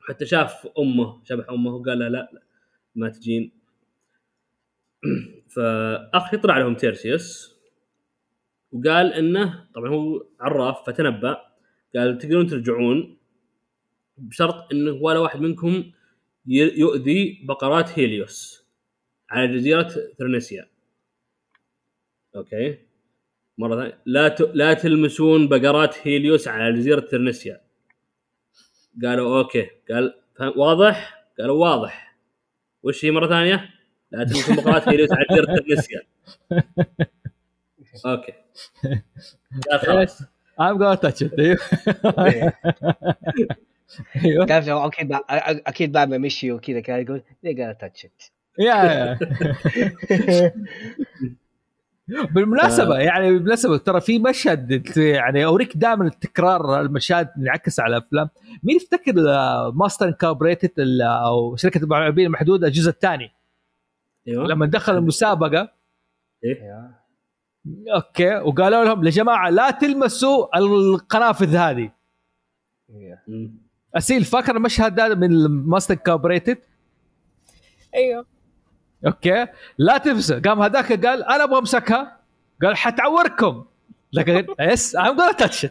[0.00, 2.42] حتى شاف أمه شبح أمه وقال لها لا, لا
[2.94, 3.52] ما تجين.
[5.54, 7.57] فاخ يطلع لهم تيرسيوس.
[8.72, 11.36] وقال إنه طبعا هو عراف فتنبأ
[11.96, 13.18] قال تقدرون ترجعون
[14.18, 15.92] بشرط إنه ولا واحد منكم
[16.46, 18.64] يؤذي بقرات هيليوس
[19.30, 20.68] على جزيرة ثرنسيا
[22.36, 22.78] أوكي.
[23.58, 23.98] مرة ثانية.
[24.06, 24.40] لا ت...
[24.40, 27.60] لا تلمسون بقرات هيليوس على جزيرة ثرنسيا
[29.04, 29.70] قالوا أوكي.
[29.90, 30.14] قال
[30.56, 32.18] واضح؟ قالوا واضح.
[32.82, 33.70] وش هي مرة ثانية؟
[34.10, 36.00] لا تلمسون بقرات هيليوس على جزيرة ثرنسيا
[38.06, 38.32] أوكي.
[39.86, 40.22] خلاص.
[40.60, 41.38] I'm gonna touch it.
[41.38, 41.58] أيوه.
[44.24, 44.46] أيوه.
[44.46, 45.24] تعرف أكيد بع-
[45.66, 48.30] أكيد بعد ما مشي وكذا كان يقول they gotta touch it.
[48.58, 49.18] يا يا.
[52.34, 58.28] بالمناسبه يعني بالمناسبة ترى في مشهد يعني أوريك دائما تكرار المشاهد انعكس على افلام
[58.62, 59.12] مين يفتكر
[59.74, 60.72] Monsters, Incorporated
[61.02, 63.32] أو شركة المعلبين المحدودة الجزء الثاني؟
[64.28, 64.46] أيوه.
[64.46, 65.72] لما دخل المسابقة.
[66.42, 66.97] Yeah.
[67.94, 71.92] أوكي وقالوا لهم يا جماعة لا تلمسوا القنافذ هذه.
[73.94, 76.58] أسيل فاكر المشهد هذا من Monsters, Incorporated
[77.94, 78.26] أيوه.
[79.06, 79.46] أوكي.
[79.78, 82.20] لا تلمسه قام هذاك قال أنا أبغى أمسكها.
[82.62, 83.64] قال حتعوركم.
[84.12, 85.66] لكن yes I'm gonna touch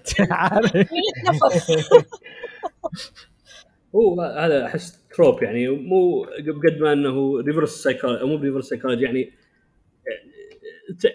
[3.96, 9.32] هو هذا أحس trope يعني مو بقد ما إنه reverse psychology مو reverse psychology يعني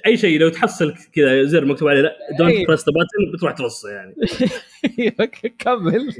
[0.06, 2.66] أي شيء لو تحصل كذا زر مكتوب عليه لا don't إيه.
[2.66, 4.14] press the button بتروح ترصه يعني.
[5.58, 6.12] كمل.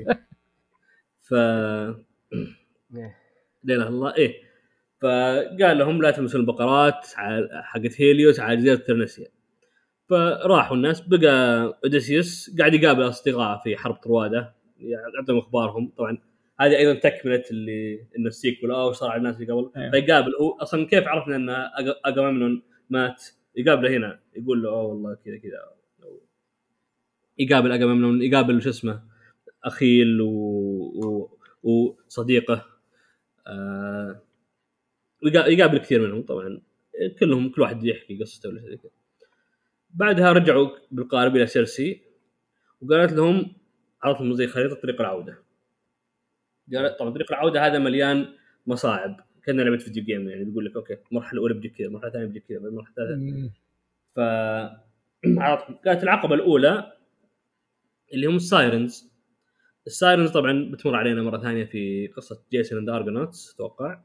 [1.21, 1.97] ف يا.
[3.65, 4.15] لا إله إلا الله.
[4.17, 4.35] إيه.
[5.03, 9.27] فقال لهم لا تلمسون البقرات على- حقت هيليوس على جزيره ترنسيا
[10.09, 14.55] فراحوا الناس بقى أوديسيوس قاعد يقابل اصدقائه في حرب طروادة
[15.17, 15.93] يعطيهم أخبارهم.
[15.99, 16.19] طبعا
[16.61, 19.71] هذه أيضا تكملة اللي إنه السيكول أو صار على الناس اللي قبل.
[19.77, 19.91] أيوه.
[19.91, 21.67] فيقابل هو أصلا كيف عرفنا ان
[22.07, 23.25] اجامemnon مات؟
[23.57, 25.73] يقابله هنا يقول له اوه والله كذا كذا.
[27.39, 29.03] يقابل اجاممنون يقابل شو اسمه
[29.65, 30.29] أخيل و...
[31.05, 31.31] و...
[31.63, 32.67] وصديقه
[33.47, 34.23] آه...
[35.23, 36.63] يقابل كثير منهم طبعا.
[37.21, 38.91] كلهم كل واحد يحكي قصته ولا كذا.
[39.91, 42.03] بعدها رجعوا بالقارب إلى سيرسي
[42.81, 43.53] وقالت لهم
[44.03, 45.43] عرضتهم زي خريطه طريق العودة.
[46.75, 48.35] قالت طبعا طريق العودة هذا مليان
[48.67, 49.32] مصاعب.
[49.45, 52.45] كان لعبة video game يعني بيقول لك أوكي المرحله الأولى بيجيك كذا المرحله الثانية بيجيك
[52.49, 53.51] كذا المرحله الثالثة.
[54.15, 54.21] ف.
[55.85, 56.93] كانت العقبة الأولى
[58.15, 59.13] اللي هم ال Sirens.
[59.87, 64.01] ال Sirens طبعا بتمر علينا مرة ثانية في قصة Jason and Argonauts أتوقع.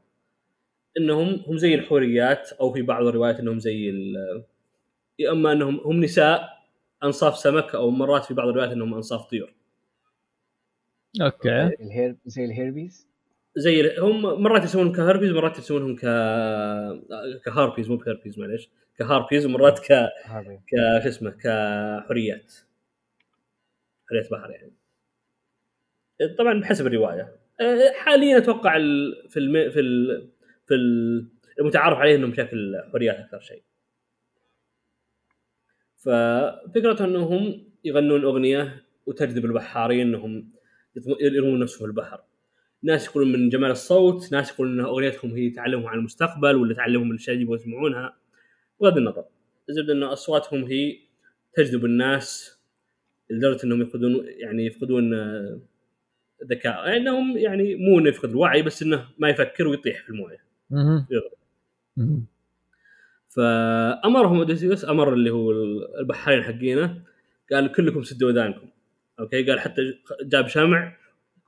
[0.98, 4.44] إنهم هم زي الحوريات أو في بعض الروايات إنهم زي ال-
[5.18, 6.48] يا إما إنهم هم نساء
[7.04, 9.54] أنصاف سمك أو مرات في بعض الروايات إنهم أنصاف طيور.
[11.22, 11.66] أوكي.
[11.66, 13.07] الهير زي ال harpies؟
[13.58, 16.00] زي هم مرات يسمونهم ك harpies مرات يسمونهم ك
[17.44, 19.92] كهاربيز مو بهربيز معليش كهاربيز ومرات ك
[20.68, 22.54] ك شو اسمه كحريات.
[24.10, 24.72] حريات بحر يعني.
[26.38, 27.36] طبعا بحسب الرواية.
[27.60, 28.72] أه، حاليا أتوقع
[29.28, 29.70] في الم...
[29.70, 30.28] في ال...
[30.66, 31.28] في ال-
[31.60, 33.62] المتعارف عليه إنهم بشكل حريات أكثر شيء.
[35.96, 40.50] ففكرته إنهم يغنون أغنية وتجذب البحارين إنهم
[41.20, 42.20] يرمون نفسهم في البحر.
[42.82, 47.10] ناس يقولون من جمال الصوت ناس يقولون إن أغنيتهم هي تعلمهم عن المستقبل ولا تعلمهم
[47.10, 48.16] الأشياء اللي يبغوا يسمعونها.
[48.80, 49.24] بغض النظر
[49.70, 50.98] الزبدة إن أصواتهم هي
[51.54, 52.58] تجذب الناس
[53.30, 55.60] لدرجة إنهم يفقدون يعني يفقدون آه،
[56.44, 56.86] ذكاء.
[56.86, 60.38] يعني إنهم يعني مو إنه يفقد الوعي بس إنه ما يفكر ويطيح في المويه.
[63.28, 65.52] فأمرهم أوديسيوس أمر اللي هو
[66.00, 67.02] البحارين حقينه
[67.52, 68.68] قال كلكم سدوا إذانكم.
[69.20, 69.82] أوكي؟ قال حتى
[70.22, 70.96] جاب شمع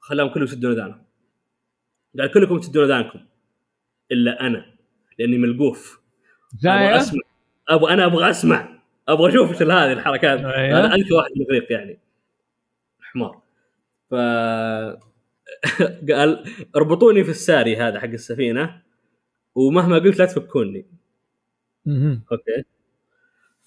[0.01, 1.10] خلاهم كلهم يسدون إذانهم.
[2.19, 3.21] قال كلكم تسدون اذانكم
[4.13, 4.67] إلا أنا
[5.19, 6.01] لأني ملقوف.
[6.65, 7.21] أبغى؟ أسمع.
[7.69, 8.81] أبغى أنا أبغى أسمع.
[9.09, 10.39] أبغى أشوف إيش هذه الحركات.
[10.41, 10.79] أيوة.
[10.81, 11.99] أنا اذكى واحد من الغريق يعني.
[13.01, 13.43] حمار.
[14.11, 14.15] ف
[16.13, 16.45] قال
[16.77, 18.83] اربطوني في الساري هذا حق السفينة
[19.55, 20.87] ومهما قلت لا تفكوني.
[22.33, 22.65] أوكي.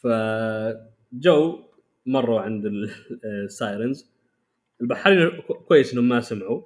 [0.02, 1.64] فجو
[2.06, 2.90] مروا عند ال-
[3.46, 4.12] ال Sirens
[4.82, 6.62] البحارين كو- كويس إنهم ما سمعوا.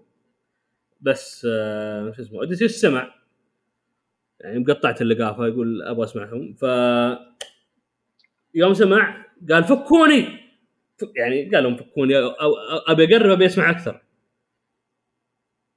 [1.01, 3.13] بس آه، شو اسمه اوديسيوس سمع
[4.39, 6.53] يعني مقطعت اللقافه يقول أبغى أسمعهم.
[6.53, 6.63] ف
[8.55, 10.39] يوم سمع قال فكوني
[11.15, 12.13] يعني قال لهم فكوني
[12.87, 14.01] أبي أقرب أبي أسمع أكثر.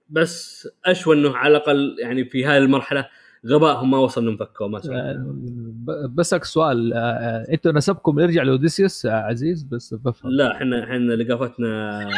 [0.09, 3.09] بس أشوى إنه على الأقل يعني في هذه المرحلة
[3.47, 8.43] غبائهم ما وصل انهم فكوا ما سمعوا ب- بسألك سؤال آه، آه، إنتوا نسبكم يرجع
[8.43, 10.31] لأوديسيوس آه، عزيز؟ بس بفهم.
[10.33, 12.01] لا إحنا إحنا لقافتنا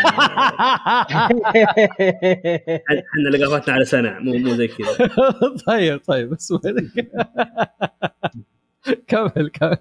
[2.88, 5.08] إحنا لقافتنا على سنع مو مو زي كذا.
[5.66, 6.52] طيب طيب بس
[9.08, 9.76] كمل كمل.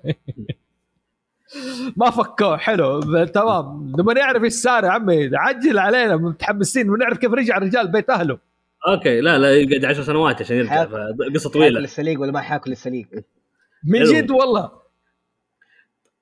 [1.97, 3.93] ما فكوه حلو تمام.
[3.99, 8.50] نبغى نعرف إيش صار يا عمي؟ عجل علينا متحمسين ونعرف كيف رجع الرجال بيت أهله.
[8.88, 10.84] أوكي لا لا يقعد 10 سنوات عشان يرجع
[11.36, 11.79] قصه طويلة.
[11.79, 13.07] السليق ولا ما حياكل السليق؟
[13.84, 14.03] من.
[14.03, 14.71] جد والله.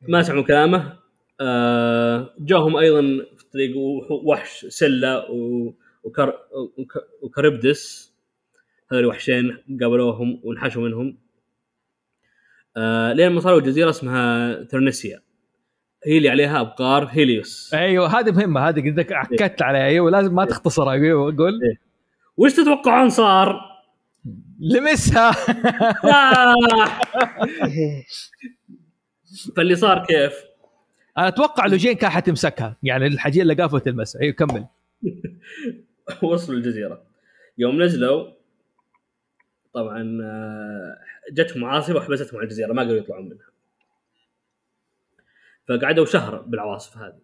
[0.01, 0.99] ما سمعوا كلامه.
[1.41, 3.01] آه جاهم أيضا
[3.38, 6.34] في الطريق وح- وحش سلة و- وكر
[6.78, 8.14] وك- وكربدس
[8.91, 11.18] هذول وحشين قابلوهم وانحشوا منهم.
[12.78, 15.22] آه لين ما صاروا جزيره اسمها ترنسيا.
[16.05, 17.74] هي اللي عليها أبقار هيليوس.
[17.74, 19.86] أيوه هذه مهمة هذه قدك عكت عليها.
[19.86, 21.60] أيوه لازم ما تختصرها أيوه قول.
[22.40, 23.62] وش تتوقعون صار؟
[24.60, 25.32] لمسها.
[29.56, 30.34] فاللي صار كيف؟
[31.18, 32.78] أنا أتوقع لوجين كان حتمسكها.
[32.84, 34.22] يعني الحاجيه اللي قافه تلمسها.
[34.22, 34.66] أيوه كمل.
[36.24, 37.04] وصلوا الجزيرة.
[37.58, 38.32] يوم نزلوا
[39.74, 40.98] طبعا آه،
[41.32, 42.74] جتهم عاصفه وحبستهم على الجزيرة.
[42.74, 43.50] ما قدروا يطلعون منها.
[45.68, 47.20] فقعدوا شهر بالعواصف هذه.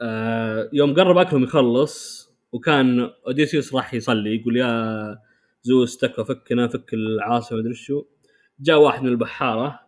[0.00, 5.18] آه، يوم قرب أكلهم يخلص وكان أوديسيوس راح يصلي يقول يا
[5.62, 8.04] زوس تكفى فكنا فك العاصفة مدري شو.
[8.60, 9.80] جاء واحد من البحارة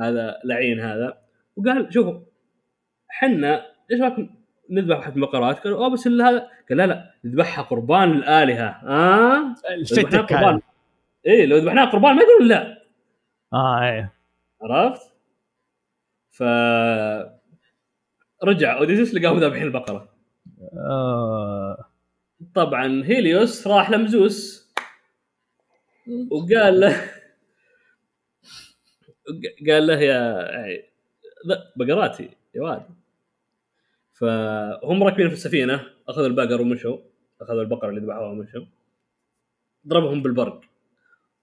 [0.00, 1.18] هذا لعين هذا
[1.56, 2.20] وقال شوفوا
[3.08, 4.30] حنا إيش رايكم
[4.70, 9.54] نذبح واحد من البقرات؟ قالوا أوه بس هذا قال لا لا نذبحها قربان للالهه آه؟
[9.70, 10.60] الفتك قربان.
[11.26, 12.82] إيه لو ذبحناها قربان ما يقولون لا.
[13.52, 14.14] آه إيه.
[14.62, 15.12] عرفت؟
[16.30, 16.42] ف
[18.44, 20.11] رجع اوديسيس لقاهم ذابحين البقرة.
[20.76, 21.84] آه.
[22.54, 24.68] طبعا هيليوس راح لمزوس.
[26.30, 27.10] وقال له
[29.68, 30.82] قال له يا
[31.76, 32.86] بقراتي يا واد.
[34.12, 36.98] فهم راكبين في السفينة أخذوا البقر ومشوا.
[37.40, 38.64] أخذوا البقرة اللي ذبحوها ومشوا.
[39.88, 40.60] ضربهم بالبرق.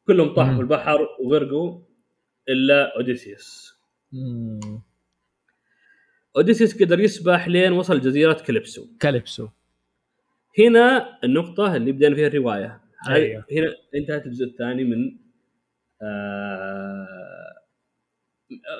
[0.08, 0.56] كلهم طاحوا.
[0.56, 1.82] في البحر وغرقوا
[2.50, 3.80] إلا أوديسيوس.
[6.36, 6.42] مم.
[6.42, 8.88] اوديسيوس قدر يسبح لين وصل جزيرة كاليبسو.
[9.00, 9.48] كاليبسو.
[10.60, 12.82] هنا النقطة اللي بدينا فيها الرواية.
[13.08, 13.46] هاي أيوه.
[13.52, 15.18] هنا انتهت الجزء الثاني من
[16.02, 17.08] آه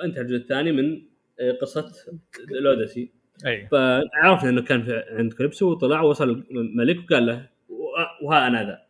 [0.04, 1.02] انتهى الجزء الثاني من
[1.40, 1.92] آه، قصة
[2.50, 3.12] الأوديسي.
[3.46, 3.68] أيوه.
[3.68, 8.82] فعرفنا إنه كان في عند كليبسو وطلع ووصل الملك وقال له "وه- وها أنا ذا.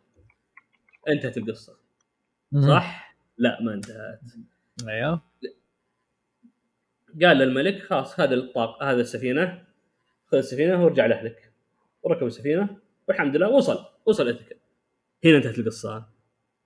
[1.08, 1.76] انتهت القصة.
[2.68, 4.20] صح؟ لا ما انتهت.
[4.88, 5.22] أيوه.
[7.22, 9.64] قال للملك خلاص هذا الطاق هذا السفينة
[10.26, 11.52] خذ السفينة وارجع لأهلك.
[12.02, 12.76] وركب السفينة
[13.08, 14.56] والحمد لله وصل وصل اثيكا
[15.24, 15.36] هنا.
[15.36, 16.06] انتهت القصة.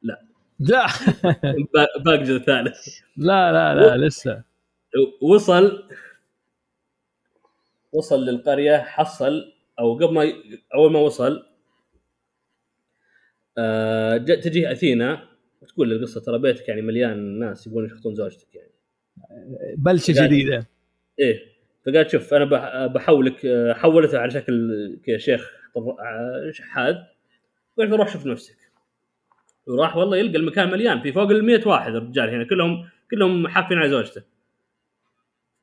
[0.02, 0.22] لا.
[1.74, 4.42] با- باقي الجزء الثالث لا لا لا لسه.
[5.22, 5.88] وصل
[7.92, 10.32] وصل للقرية حصل أو قبل ما
[10.74, 11.46] أول ما وصل
[13.58, 15.28] آه جا- تجي أثينا
[15.62, 18.70] وتقول القصة ترى بيتك يعني مليان ناس يبغون يشخطون زوجتك يعني.
[19.76, 20.66] بلشة جديدة.
[21.20, 21.40] إيه
[21.86, 23.40] فقالت شوف أنا بح- بحولك
[23.76, 25.50] حولته على شكل شيخ
[26.50, 26.94] شحاذ
[27.78, 28.56] قلت روح شوف نفسك.
[29.66, 33.78] وراح والله يلقى المكان مليان في فوق ال 100 واحد الرجال هنا كلهم كلهم حافين
[33.78, 34.22] على زوجته.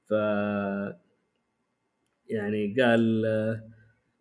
[0.09, 0.11] ف
[2.29, 3.23] يعني قال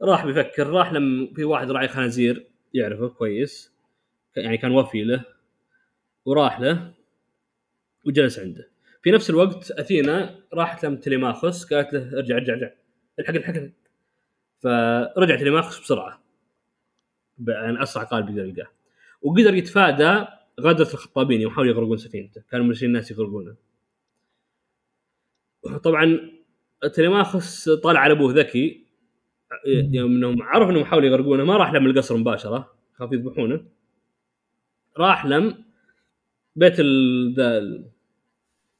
[0.02, 3.73] راح بيفكر راح لما في واحد راعي خنازير يعرفه كويس
[4.36, 5.24] يعني كان وفي له
[6.24, 6.93] وراح له
[8.05, 8.69] وجلس عنده.
[9.02, 12.70] في نفس الوقت أثينا راحت لم تليماخوس قالت له ارجع ارجع ارجع
[13.18, 13.70] الحق الحق.
[14.62, 16.22] فرجع تليماخوس بسرعة
[17.48, 18.70] يعني اسرع قارب يقدر يلقاه.
[19.22, 20.24] وقدر يتفادى
[20.60, 22.43] غدرة الخطابين يوم حاولوا يغرقون سفينته.
[22.51, 23.56] كانوا مرسلين الناس يغرقونه.
[25.85, 26.31] طبعا
[26.94, 28.86] تليماخوس طالع على أبوه ذكي
[29.66, 33.64] يوم إنهم عرفوا إنهم حاولوا يغرقونه ما راح لم القصر مباشرة خاف يذبحونه.
[34.97, 35.64] راح لم
[36.56, 37.90] بيت ال...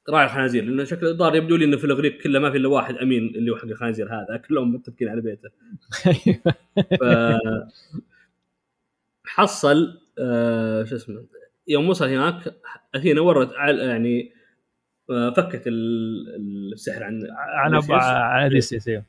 [0.09, 2.95] راعي الخنازير لأنه شكل الظاهر يبدو لي إنه في الاغريق كله ما في إلا واحد
[2.95, 5.49] أمين اللي هو حق الخنازير هذا كلهم متفقين على بيته
[6.99, 7.03] ف
[9.25, 11.25] حصل آه شو اسمه
[11.67, 12.55] يوم وصل هناك
[12.95, 14.33] أثينا ورت يعني
[15.09, 17.73] آه فكت ال- السحر عن عن.
[18.01, 19.05] عن اوديسيوس أيوه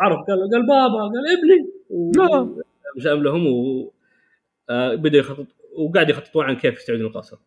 [0.00, 1.70] عرف قال قال بابا قال ابني.
[2.96, 3.92] وجاب لهم و
[4.70, 7.38] آه، بدا يخطط وقاعد يخططون عن كيف يستعيدون القصر.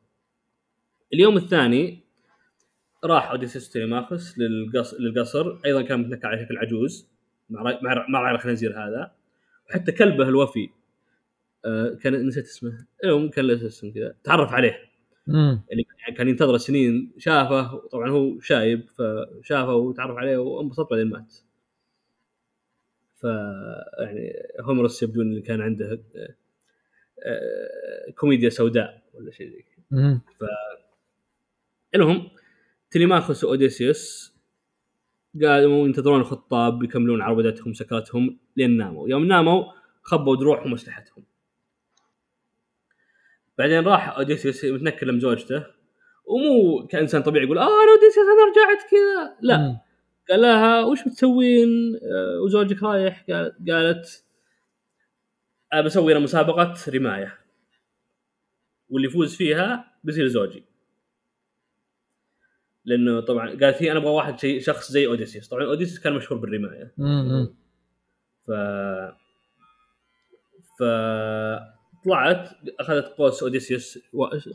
[1.14, 2.01] اليوم الثاني
[3.04, 5.60] راح اوديسيوس تيليماخوس للقصر للقصر.
[5.66, 7.08] أيضا كان متنكر على شكل عجوز
[7.50, 9.12] مع مع مع الخنازير هذا.
[9.70, 10.70] وحتى كلبه الوفي
[11.66, 12.86] آه، كان نسيت اسمه.
[13.04, 14.16] المهم كان له اسم كذا.
[14.24, 14.80] تعرف عليه.
[15.28, 15.62] مم.
[15.72, 17.12] اللي يعني كان ينتظره سنين.
[17.18, 17.78] شافه.
[17.78, 21.36] طبعا هو شايب فشافه وتعرف عليه وانبسط بعدين مات.
[23.16, 23.24] ف
[24.00, 26.36] يعني هومروس يبدو اللي كان عنده آه،
[27.26, 29.86] آه، كوميديا سوداء ولا شيء زي كذا.
[29.92, 30.22] مم.
[31.96, 32.30] المهم
[32.92, 34.32] تليماخوس واوديسيوس
[35.44, 39.10] قالوا ينتظرون الخطاب يكملون عربدتهم سكرتهم لين ناموا.
[39.10, 39.64] يوم ناموا
[40.02, 41.24] خبوا دروعهم واسلحتهم.
[43.58, 45.66] بعدين راح اوديسيوس متنكر لم زوجته
[46.26, 49.38] ومو كإنسان طبيعي يقول آه أنا اوديسيوس أنا رجعت كذا.
[49.42, 49.58] لا.
[49.58, 49.78] مم.
[50.30, 53.26] قال لها وش بتسوين؟ آه، وزوجك رايح.
[53.30, 54.26] قال- قالت
[55.74, 57.38] أنا بسوي أنا مسابقة رماية.
[58.90, 60.64] واللي يفوز فيها بيصير زوجي.
[62.86, 66.40] لأنه طبعا قالت هي أنا أبغى واحد شيء شخص زي اوديسيوس طبعا اوديسيوس كان مشهور
[66.42, 66.94] بالرماية.
[68.48, 68.52] ف
[70.80, 70.84] ف
[72.06, 72.50] طلعت
[72.80, 74.00] أخذت قوس اوديسيوس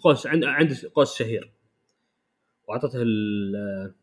[0.04, 1.52] قوس عند عند قوس شهير.
[2.68, 3.94] واعطته ال-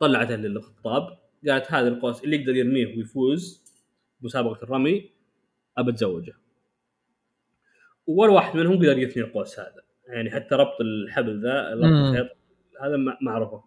[0.00, 1.18] طلعته للخطاب.
[1.48, 3.62] قالت هذا القوس اللي يقدر يرميه ويفوز
[4.20, 5.10] مسابقه الرمي
[5.78, 6.32] أبى أتزوجه.
[8.06, 9.82] ولا واحد منهم قدر يثني القوس هذا.
[10.08, 11.84] يعني حتى ربط الحبل ذا ربط.
[11.84, 12.36] الخيط.
[12.82, 13.64] هذا ما ما عرفه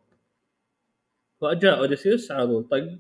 [1.41, 2.97] فجاء أوديسيوس على طول طق.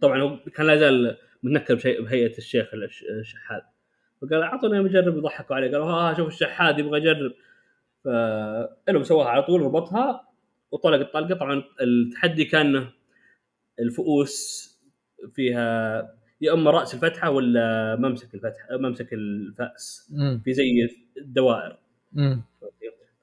[0.00, 3.60] طبعا هو كان لا زال متنكر بشيء بهيئة الشيخ الش- الشحاذ
[4.22, 5.70] فقال أعطوني اجرب يضحكوا عليه.
[5.70, 7.32] قالوا ها شوف الشحاذ يبغى يجرب.
[8.04, 10.28] فالهم سواها على طول ربطها
[10.70, 11.34] وطلق الطلقة.
[11.34, 12.86] طبعا التحدي كان
[13.80, 14.68] الفؤوس
[15.34, 15.98] فيها
[16.40, 20.12] يا اما رأس الفتحة ولا ممسك الفتحة ممسك الفأس.
[20.44, 21.78] في زي الدوائر.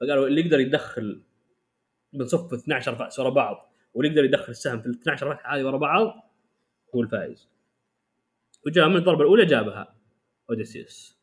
[0.00, 1.22] فقالوا اللي يقدر يدخل
[2.12, 5.76] بنصف 12 فاس ورا بعض واللي يقدر يدخل السهم في ال 12 فتحه هذه ورا
[5.76, 6.14] بعض
[6.94, 7.48] هو الفائز.
[8.66, 9.94] وجاء من الضربة الأولى جابها
[10.50, 11.18] أوديسيوس.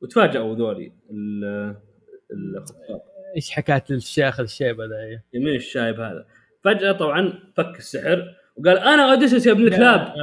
[0.00, 1.76] وتفاجئوا ذولي ال-
[2.32, 3.00] الخطاب.
[3.36, 5.24] إيش حكاية الشيخ الشيبة ذا؟ إيه.
[5.34, 6.26] يمين الشايب هذا.
[6.64, 10.14] فجأة طبعا فك السحر وقال أنا أوديسيوس يا ابن الكلاب.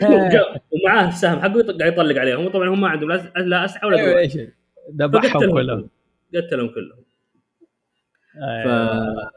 [0.72, 4.38] ومعاه السهم حقه قاعد يطلق عليهم وطبعا هم ما عندهم لا اسلحه ولا قوه إيش؟
[4.96, 5.90] ذبحهم كلهم.
[6.34, 7.04] قتلهم كلهم.
[8.38, 9.30] ف أيوة.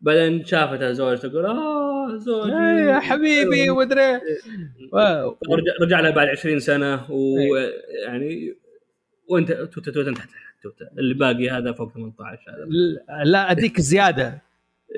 [0.00, 2.52] بعدين شافتها زوجته تقول آه زوجي.
[2.52, 4.20] إيه يا حبيبي ومدري
[4.92, 5.38] واو.
[5.82, 8.56] رجع, لها بعد 20 سنة ويعني
[9.28, 10.28] وانت توته توته تحت
[10.62, 13.24] توته اللي باقي هذا فوق 18 هذا.
[13.24, 14.42] لا أديك زيادة.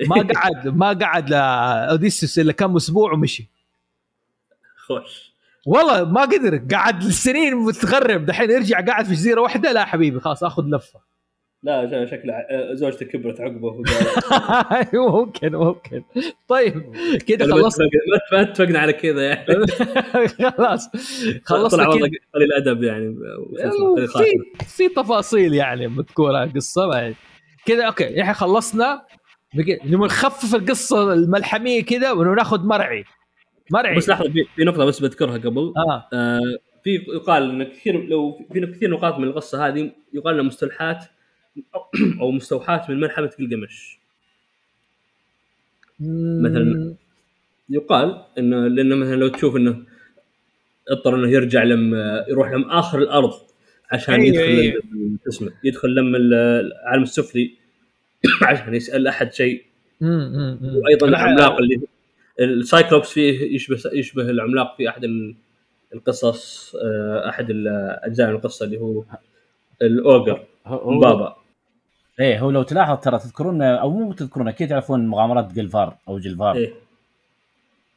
[0.07, 3.49] ما قعد ما قعد لاوديسيوس إلا كم أسبوع ومشي.
[4.77, 5.33] خوش.
[5.65, 8.25] والله ما قدر قعد سنين متغرب.
[8.25, 9.71] دحين يرجع قاعد في جزيرة واحدة.
[9.71, 11.12] لا حبيبي خلاص آخذ لفة.
[11.63, 16.03] لا شكله ع- زوجته كبرت عقبه وقال ممكن ممكن.
[16.47, 16.73] طيب
[17.27, 17.85] كذا خلصنا.
[18.31, 19.45] ما اتفقنا على كذا يعني.
[20.57, 20.89] خلاص.
[20.89, 22.17] طلع خلصنا والله كذا.
[22.35, 23.15] قليل ادب يعني.
[24.07, 24.23] خاتمة.
[24.59, 27.15] في في تفاصيل يعني مذكورة القصة بعد.
[27.65, 29.01] كذا أوكي إحنا خلصنا.
[29.85, 33.03] نخفف القصة الملحمية كذا وناخذ مرعي.
[33.71, 33.95] مرعي.
[33.97, 35.73] بس لحظة في, نقطة بس بذكرها قبل.
[35.77, 36.07] آه.
[36.13, 36.39] آه
[36.83, 41.05] في يقال إن كثير لو في كثير نقاط من القصة هذه يقال إنها مستلحات
[42.21, 43.97] أو مستوحات من ملحمه جلجمش
[46.41, 46.95] مثلاً
[47.69, 49.83] يقال انه لأنه مثلا لو تشوف إنه
[50.89, 53.33] اضطر إنه يرجع لما يروح لما آخر الأرض
[53.91, 54.81] عشان أيوة، يدخل أيوة.
[55.27, 57.51] اسمه يدخل لما ال- العالم السفلي
[58.47, 59.63] عشان يسأل أحد شيء.
[60.01, 61.81] وأيضا لا، العملاق اللي
[62.39, 65.35] ال Cyclops فيه يشبه يشبه العملاق في أحد ال-
[65.93, 69.03] القصص آه، أحد الأجزاء من القصة اللي هو
[69.81, 70.45] ال ogre
[71.01, 71.35] بابا
[72.19, 76.55] إيه هو لو تلاحظ ترى تذكرون أو مو تذكرون أكيد تعرفون مغامرات جلفار أو جلفار.
[76.55, 76.73] إيه.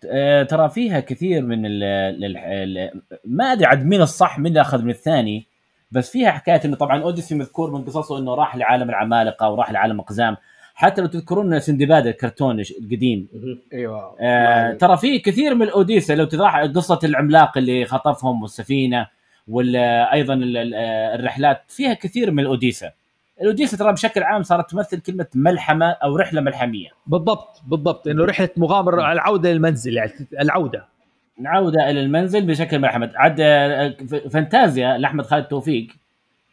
[0.07, 4.61] آه، ترى فيها كثير من ال ال ال ما أدري عاد مين الصح مين اللي
[4.61, 5.47] أخذ من الثاني
[5.93, 10.01] بس فيها حكايه إنه طبعا أوديسي مذكور من قصصه إنه راح لعالم العمالقة وراح لعالم
[10.01, 10.37] أقزام.
[10.75, 13.29] حتى لو تذكرون سندباد الكرتون القديم.
[13.73, 14.17] أيوه.
[14.21, 19.07] آه ترى في كثير من الاوديسا لو تراح قصة العملاق اللي خطفهم والسفينة
[19.49, 20.41] وأيضا
[21.15, 22.91] الرحلات فيها كثير من الاوديسا
[23.41, 26.89] الاوديسا ترى بشكل عام صارت تمثل كلمة ملحمة أو رحلة ملحمية.
[27.07, 28.09] بالضبط بالضبط.
[28.09, 30.87] إنه رحلة مغامرة العودة للمنزل يعني العودة.
[31.45, 33.13] عوده إلى المنزل بشكل ملحمة.
[33.15, 33.97] عاد آه،
[34.31, 35.87] فانتازيا لأحمد خالد توفيق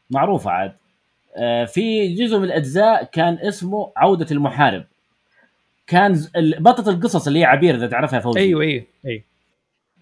[0.10, 0.74] معروفة عاد.
[1.38, 4.84] آه، في جزء من الأجزاء كان اسمه عودة المحارب.
[5.88, 6.26] كان
[6.60, 8.40] بطلة القصص اللي هي عبير إذا تعرفها فوزي.
[8.40, 9.24] أيوه أيوه أيوه.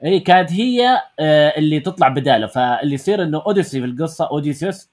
[0.03, 2.47] اي كانت هي آه، اللي تطلع بداله.
[2.47, 4.89] فاللي يصير إنه أوديسي في القصة أوديسيوس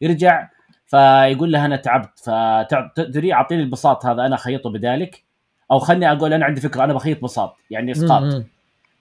[0.00, 0.48] يرجع
[0.90, 2.18] فيقول لها أنا تعبت.
[2.18, 5.22] فتدري أعطيني البساط هذا أنا خيطه بدالك
[5.70, 8.22] أو خلني أقول أنا عندي فكرة أنا بخيط بساط يعني إسقاط.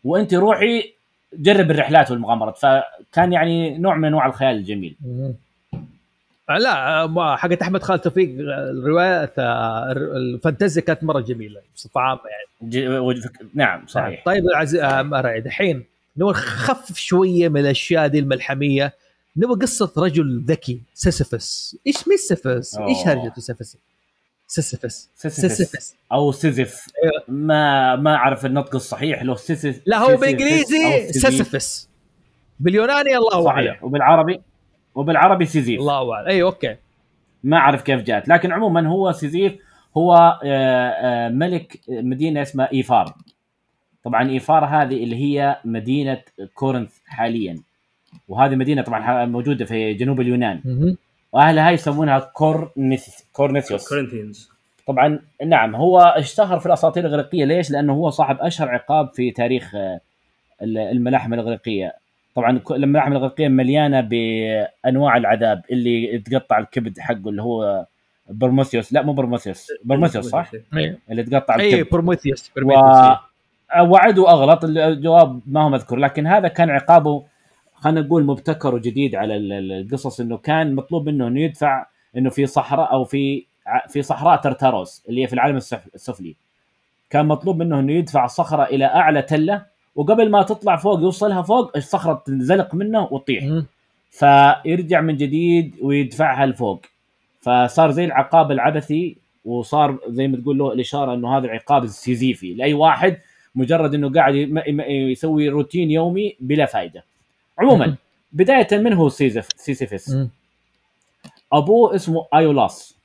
[0.03, 0.93] وأنت روحي
[1.33, 2.57] جرب الرحلات والمغامرات.
[2.57, 4.95] فكان يعني نوع من أنواع الخيال الجميل.
[6.59, 12.71] لا ما- حقت أحمد خالد توفيق الرواية الفانتازيا كانت مرة جميلة بصفة عامة يعني.
[12.71, 14.23] ج- وجه- نعم صحيح.
[14.25, 15.83] طيب العزيز آه، مرعي دحين
[16.17, 18.93] نبغى نخفف شوية من الأشياء دي الملحمية.
[19.39, 22.97] نبغى قصة رجل ذكي سيسيفس إيش مين سيسيفس؟ إيش.
[23.07, 23.77] هرجته سيسيفس؟
[24.47, 25.95] سيسيفس سيسيفس.
[26.11, 27.23] أو سيزف أيوة.
[27.27, 29.35] ما ما أعرف النطق الصحيح له.
[29.35, 31.11] سيسيف لا هو بالإنجليزي سيزيف.
[31.11, 31.89] سيسيفس
[32.59, 33.67] باليوناني الله أعلم.
[33.67, 34.41] صحيح وبالعربي؟
[34.95, 36.27] وبالعربي سيزيف الله أعلم.
[36.27, 36.75] اي okay.
[37.43, 38.27] ما أعرف كيف جات.
[38.27, 39.53] لكن عموما هو سيزيف
[39.97, 43.15] هو آه، آه، ملك مدينة اسمها إيفار.
[44.03, 46.21] طبعا إيفار هذه اللي هي مدينة
[46.53, 47.61] كورنث حاليا.
[48.27, 50.61] وهذه مدينة طبعا ح- موجودة في جنوب اليونان.
[51.33, 54.49] وأهلها يسمونها كورنث كورنثيوس كورنثيانز
[54.87, 57.45] طبعا نعم هو اشتهر في الأساطير الإغريقية.
[57.45, 59.99] ليش؟ لأنه هو صاحب أشهر عقاب في تاريخ آه،
[60.61, 61.93] ال- الملاحم الإغريقية.
[62.35, 67.85] طبعا الملاحم الإغريقية مليانة بأنواع العذاب اللي يتقطع الكبد حقه اللي هو
[68.29, 68.93] برموثيوس.
[68.93, 69.67] لا مو برموثيوس.
[69.83, 71.91] برموثيوس صح؟ اي اللي تقطع اي الكبد.
[71.91, 72.51] بروميثيوس و...
[72.55, 73.17] بروميثيوس
[73.79, 75.99] وعد واغلط الجواب ما هو مذكور.
[75.99, 77.23] لكن هذا كان عقابه
[77.81, 81.85] خلينا نقول مبتكر وجديد على ال- ال- القصص إنه كان مطلوب منه إنه يدفع
[82.17, 83.45] إنه في صحراء أو في
[83.89, 86.35] في صحراء ترتاروس اللي هي في العالم السف- السفلي
[87.09, 89.65] كان مطلوب منه إنه يدفع الصخره إلى أعلى تلة
[89.95, 93.43] وقبل ما تطلع فوق يوصلها فوق الصخرة تنزلق منه وتطيح.
[94.11, 96.81] فيرجع من جديد ويدفعها لفوق
[97.41, 102.73] فصار زي العقاب العبثي وصار زي ما تقول له الإشارة إنه هذا العقاب السيزيفي لأي
[102.73, 103.17] واحد
[103.55, 104.35] مجرد إنه قاعد
[104.89, 107.03] يسوي روتين يومي بلا فائده.
[107.59, 107.95] عموما.
[108.33, 110.09] بداية من هو سيسيفس؟
[111.53, 112.95] أبوه اسمه أيولاس.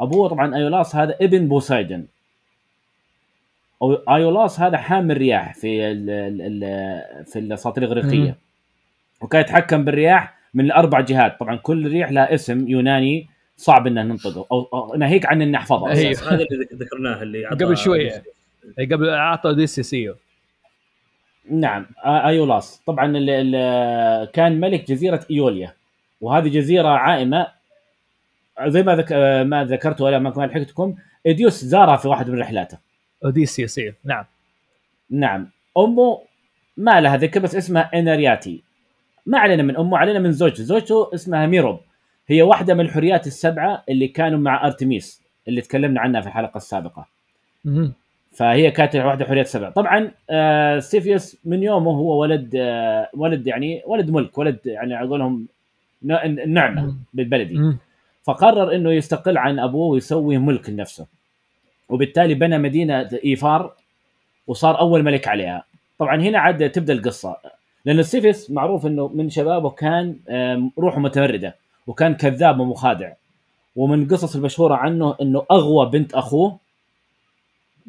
[0.00, 2.04] أبوه طبعا أيولاس هذا ابن بوسايدن.
[3.82, 8.36] أو أيولاس هذا حامل رياح في ال ال ال في الأساطير الاغريقيه.
[9.20, 14.46] وكان يتحكم بالرياح من الأربع جهات، طبعا كل ريح لها اسم يوناني صعب ان ننطقه
[14.52, 15.88] أو, ناهيك عن ان نحفظه.
[15.88, 16.20] أيوه.
[16.20, 18.22] هذا اللي ذك- ذكرناه اللي قبل شوية.
[18.78, 20.16] إي قبل اعطى اوديسيس أيوه
[21.50, 22.82] نعم آيولاس.
[22.86, 25.74] طبعا ال ال كان ملك جزيرة إيوليا
[26.20, 27.46] وهذه جزيرة عائمة.
[28.66, 29.12] زي ما ذك...
[29.46, 30.96] ما ذكرت ولا ما حكيتكم
[31.26, 32.78] اوديسيوس زارها في واحد من رحلاته.
[33.24, 34.24] اوديسيس أيوه نعم.
[35.10, 35.50] نعم.
[35.78, 36.22] أمه
[36.76, 38.62] ما لها ذكر بس اسمها انارياتي
[39.26, 40.64] ما علينا من أمه علينا من زوجته.
[40.64, 41.80] زوجته اسمها ميروب.
[42.28, 47.06] هي واحدة من الحوريات السبعة اللي كانوا مع ارتميس اللي تكلمنا عنها في الحلقة السابقة.
[48.32, 49.70] فهي كانت واحدة حوريات سبع.
[49.70, 55.08] طبعا آه سيفيوس من يومه هو ولد آه ولد يعني ولد ملك ولد يعني على
[55.08, 55.46] قولهم
[56.02, 56.96] ن- النعمه مم.
[57.14, 57.58] بالبلدي.
[58.22, 61.06] فقرر إنه يستقل عن أبوه ويسوي ملك لنفسه.
[61.88, 63.72] وبالتالي بنى مدينة إيفار
[64.46, 65.64] وصار أول ملك عليها.
[65.98, 67.36] طبعا هنا عاد تبدأ القصة.
[67.84, 70.16] لأن سيفيس معروف إنه من شبابه كان
[70.78, 71.54] روحه متمرده
[71.86, 73.12] وكان كذاب ومخادع.
[73.76, 76.58] ومن القصص المشهورة عنه إنه أغوى بنت أخوه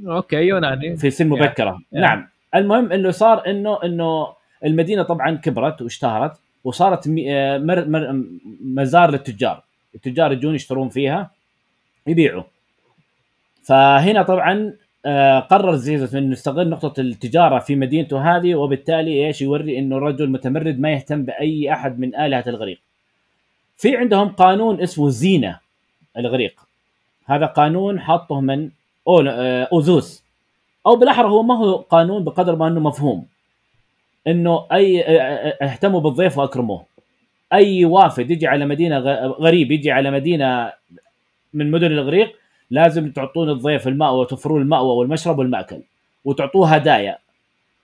[0.08, 1.80] okay يوناني في سن مبكرة.
[1.94, 2.00] يا.
[2.02, 2.28] نعم.
[2.56, 4.28] المهم إنه صار إنه إنه
[4.66, 8.24] المدينة طبعا كبرت واشتهرت وصارت آه، مر مر
[8.62, 9.64] مزار للتجار.
[9.96, 11.32] التجار يجون يشترون فيها
[12.08, 12.44] يبيعوا.
[13.64, 14.74] فهنا طبعا
[15.06, 20.30] آه، قرر زيزوس إنه يستغل نقطة التجارة في مدينته هذه وبالتالي إيش يوري إنه رجل
[20.30, 22.80] متمرد ما يهتم بأي أحد من آلهة الغريق.
[23.78, 25.60] في عندهم قانون اسمه زينة
[26.18, 26.62] الغريق.
[27.26, 28.70] هذا قانون حاطه من
[29.08, 30.24] أول آه، اوزوس
[30.88, 33.26] أو بالأحرى هو ما هو قانون بقدر ما إنه مفهوم.
[34.28, 36.86] إنه أي آه، آه، اهتموا بالضيف وأكرموه.
[37.54, 40.74] أي وافد يجي على مدينة غريب يجي على مدينة
[41.54, 42.36] من مدن الإغريق
[42.72, 45.82] لازم تعطون الضيف المأوى وتوفرون المأوى والمشرب والمأكل
[46.26, 47.18] وتعطوه هدايا.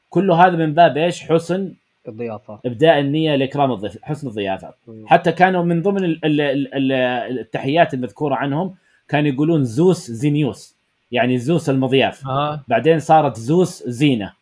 [0.09, 1.73] كل هذا من باب إيش؟ حسن
[2.07, 2.59] الضيافة.
[2.65, 4.73] إبداء النية لإكرام الضيف حسن الضيافة.
[4.87, 5.07] مم.
[5.07, 8.75] حتى كانوا من ضمن ال- ال- ال- ال- التحيات المذكورة عنهم
[9.09, 10.74] كانوا يقولون زوس زينيوس.
[11.15, 12.27] يعني زوس المضياف.
[12.27, 14.33] آه بعدين صارت زوس زينة.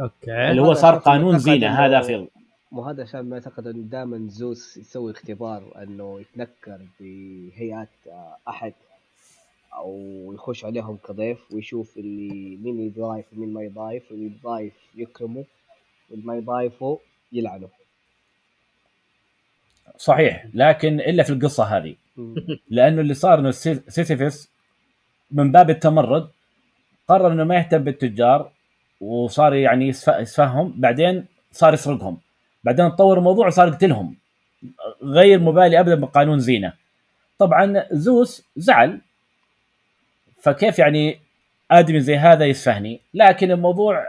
[0.00, 0.50] أوكي.
[0.50, 2.26] اللي هو صار قانون زينة هذا في
[2.72, 8.72] مو هذا عشان ما يعتقد إنه دائما زوس يسوي اختبار إنه يتنكر بهيئات آه، أحد
[9.74, 9.94] أو
[10.34, 15.44] يخش عليهم كضيف ويشوف اللي مين يضايف ومين ما يضايف واللي يضايف يكرمه
[16.10, 16.98] واللي ما يضايفه
[17.32, 17.68] يلعنه.
[19.98, 21.94] صحيح لكن إلا في القصة هذه.
[22.70, 24.48] لأنه اللي صار إنه سي- سيسيفس
[25.32, 26.28] من باب التمرد
[27.08, 28.50] قرر إنه ما يهتم بالتجار
[29.00, 32.18] وصار يعني يسف- يسفههم بعدين صار يسرقهم.
[32.64, 34.16] بعدين تطور الموضوع وصار يقتلهم.
[35.02, 36.72] غير مبالي ابدا بقانون زينة.
[37.38, 39.00] طبعا زوس زعل
[40.42, 41.20] فكيف يعني
[41.70, 44.06] آدمي زي هذا يسفهني؟ لكن الموضوع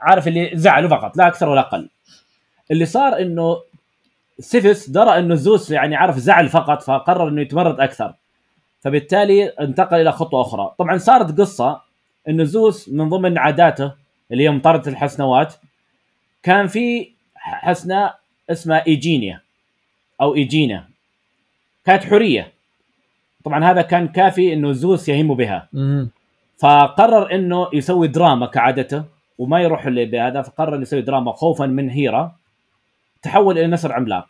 [0.00, 1.88] عارف اللي زعله فقط لا أكثر ولا أقل.
[2.70, 3.56] اللي صار إنه
[4.40, 8.14] سيفس درى إنه زوس يعني عرف زعل فقط فقرر إنه يتمرد أكثر.
[8.80, 10.74] فبالتالي انتقل إلى خطوة أخرى.
[10.78, 11.80] طبعا صارت قصة
[12.28, 13.92] انه زوس من ضمن عاداته
[14.32, 15.54] اللي هي مطاردة الحسنوات
[16.42, 18.14] كان في حسناء
[18.50, 19.40] اسمها إيجينيا
[20.20, 20.88] أو إيجينا.
[21.84, 22.52] كانت حورية.
[23.44, 25.68] طبعا هذا كان كافي إنه زوس يهم بها.
[26.58, 29.04] فقرر إنه يسوي دراما كعادته
[29.38, 32.32] وما يروح اللي بهذا فقرر يسوي دراما خوفا من هيرا
[33.22, 34.26] تحول إلى نسر عملاق.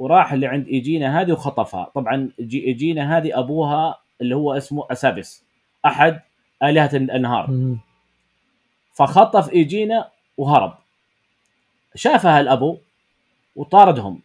[0.00, 5.44] وراح اللي عند إيجينا هذه وخطفها طبعا جي- إيجينا هذه أبوها اللي هو اسمه اسابس
[5.86, 6.20] أحد
[6.62, 7.46] آلهة الانهار.
[8.94, 10.74] فخطف إيجينا وهرب
[11.94, 12.76] شافها الأبو
[13.56, 14.20] وطاردهم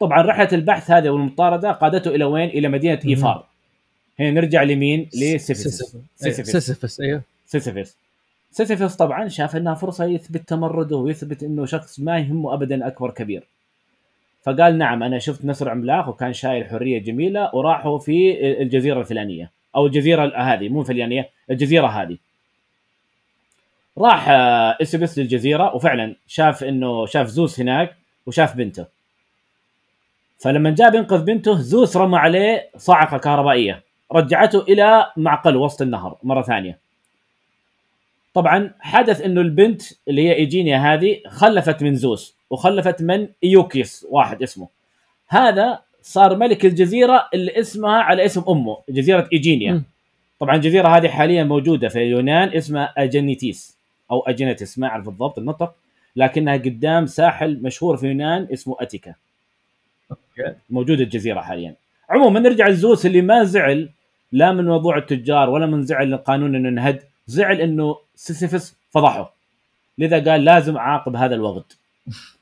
[0.00, 3.00] طبعا رحلة البحث هذه والمطاردة قادته إلى وين؟ إلى مدينة.
[3.06, 3.44] إيفار
[4.20, 6.50] هنا نرجع لمين؟ لسيفيس سيسيفس سيسيفس.
[6.50, 7.22] سيسيفس أيوه
[8.50, 13.44] سيسيفيس طبعا شاف إنها فرصة يثبت تمرده ويثبت إنه شخص ما يهمه ابدا أكبر كبير
[14.48, 19.86] فقال نعم أنا شفت نسر عملاق وكان شايل حورية جميلة وراحوا في الجزيرة الفلانية أو
[19.86, 22.16] الجزيرة هذه مو الفلانية الجزيرة هذه.
[23.98, 27.96] راح آه، اسبس للجزيرة وفعلا شاف إنه شاف زوس هناك
[28.26, 28.86] وشاف بنته.
[30.38, 36.42] فلما جاء بينقذ بنته زوس رمى عليه صاعقة كهربائية رجعته إلى معقل وسط النهر مرة
[36.42, 36.78] ثانية.
[38.34, 42.37] طبعا حدث إنه البنت اللي هي إيجينيا هذه خلفت من زوس.
[42.50, 44.68] وخلفت من؟ إيوكيس واحد اسمه.
[45.28, 49.72] هذا صار ملك الجزيرة اللي اسمها على اسم أمه جزيرة إيجينيا.
[49.72, 49.82] مم.
[50.40, 53.76] طبعا الجزيرة هذه حاليا موجودة في اليونان اسمها أجنيتيس
[54.10, 55.74] أو اجنتس ما أعرف بالضبط النطق
[56.16, 59.14] لكنها قدام ساحل مشهور في اليونان اسمه أتيكا.
[60.70, 61.74] موجوده الجزيرة حاليا.
[62.10, 63.88] عموما نرجع لزوس اللي ما زعل
[64.32, 69.34] لا من موضوع التجار ولا من زعل القانون إنه انهد زعل إنه سيسيفس فضحه.
[69.98, 71.64] لذا قال لازم أعاقب هذا الوغد.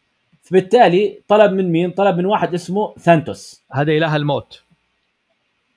[0.47, 4.62] فبالتالي طلب من مين؟ طلب من واحد اسمه ثانتوس هذا إله الموت.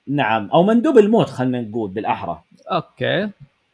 [0.06, 0.50] نعم.
[0.50, 2.42] أو مندوب الموت خلينا نقول بالأحرى.
[2.72, 3.30] أوكي.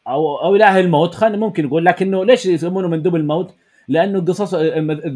[0.07, 3.53] أو أو إله الموت خلينا ممكن نقول لكنه ليش يسمونه مندوب الموت؟
[3.87, 4.53] لأنه قصص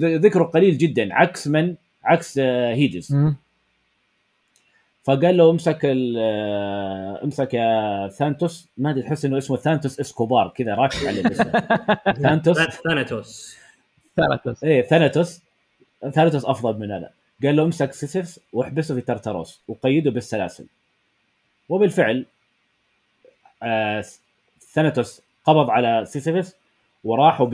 [0.04, 3.36] ذكره قليل جدا عكس من؟ عكس آه، هيدس مم.
[5.04, 10.54] فقال له امسك ال- آه، امسك يا ثانتوس ما أدري تحس إنه اسمه ثانتوس إسكوبار
[10.56, 11.52] كذا راكب عليه الاسم
[12.22, 13.58] ثانتوس ثاناتوس
[14.18, 15.42] ثلاثة إيه ثانتوس
[16.10, 17.10] ثانتوس أفضل من هذا
[17.44, 20.66] قال له امسك سيسيفس واحبسه في ترتروس وقيده بالسلاسل.
[21.70, 22.26] وبالفعل
[23.64, 24.06] آه
[24.74, 26.56] ثانتوس قبض على سيسيفس
[27.04, 27.48] وراح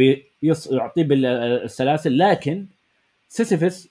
[0.72, 2.66] يعطيه بالسلاسل لكن
[3.30, 3.90] سيسيفس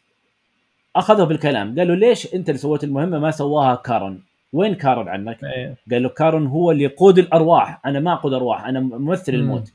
[0.97, 1.79] أخذه بالكلام.
[1.79, 4.23] قال له ليش أنت اللي سويت المهمة ما سواها كارون؟
[4.53, 5.75] وين كارون عنك إيه.
[5.91, 7.81] قال له كارون هو اللي يقود الأرواح.
[7.87, 8.65] أنا ما أقود أرواح.
[8.65, 9.39] أنا ممثل مم.
[9.39, 9.73] الموت.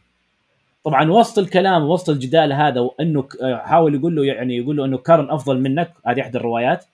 [0.84, 5.32] طبعا وسط الكلام وسط الجدال هذا وإنه حاول يقول له يعني يقول له إنه كارون
[5.32, 6.86] أفضل منك هذه احدى الروايات.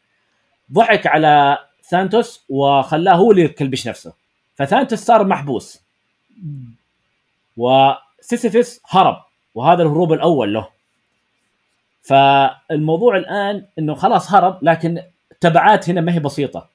[0.72, 1.58] ضحك على
[1.90, 4.14] ثانتوس وخلاه هو اللي يكلبش نفسه.
[4.56, 5.80] فثانتوس صار محبوس.
[7.58, 9.18] وسيسيفس هرب
[9.56, 10.68] وهذا الهروب الأول له.
[12.02, 15.02] فالموضوع الآن إنه خلاص هرب لكن
[15.42, 16.70] تبعات هنا ما هي بسيطة.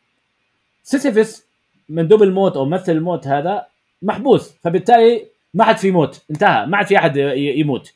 [0.82, 1.44] سيسيفس
[1.88, 3.66] مندوب الموت أو ممثل الموت هذا
[4.02, 6.22] محبوس فبالتالي ما حد في يموت.
[6.30, 6.66] انتهى.
[6.66, 7.92] ما عاد في أحد يموت.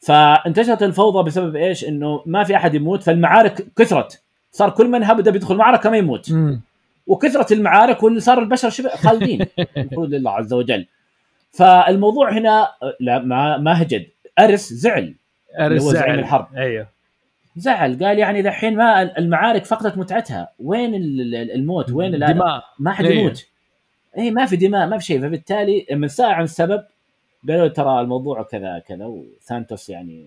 [0.00, 4.22] فانتشرت الفوضى بسبب إيش؟ إنه ما في أحد يموت فالمعارك كثرت.
[4.52, 6.32] صار كل من هبدا بيدخل معركة ما يموت.
[6.32, 6.60] مم.
[7.06, 9.46] وكثرت المعارك واللي صار البشر شبه خالدين.
[9.76, 10.86] المفروض لله عز وجل.
[11.52, 12.68] فالموضوع هنا
[13.00, 14.06] لا ما ما هجد.
[14.38, 15.14] أرس زعل.
[15.60, 16.18] اللي هو زعيم زعل.
[16.18, 16.46] الحرب.
[16.56, 16.86] أيوه.
[17.56, 18.04] زعل.
[18.04, 20.48] قال يعني دحين ما المعارك فقدت متعتها.
[20.58, 22.64] وين ال- ال- الموت؟ وين ال- دماء.
[22.78, 23.18] ما حد إيه.
[23.20, 23.46] يموت.
[24.18, 25.20] اي ما في دماء ما في شيء.
[25.20, 26.84] فبالتالي لما سال عن السبب
[27.48, 30.26] قالوا ترى الموضوع كذا كذا وثانتوس يعني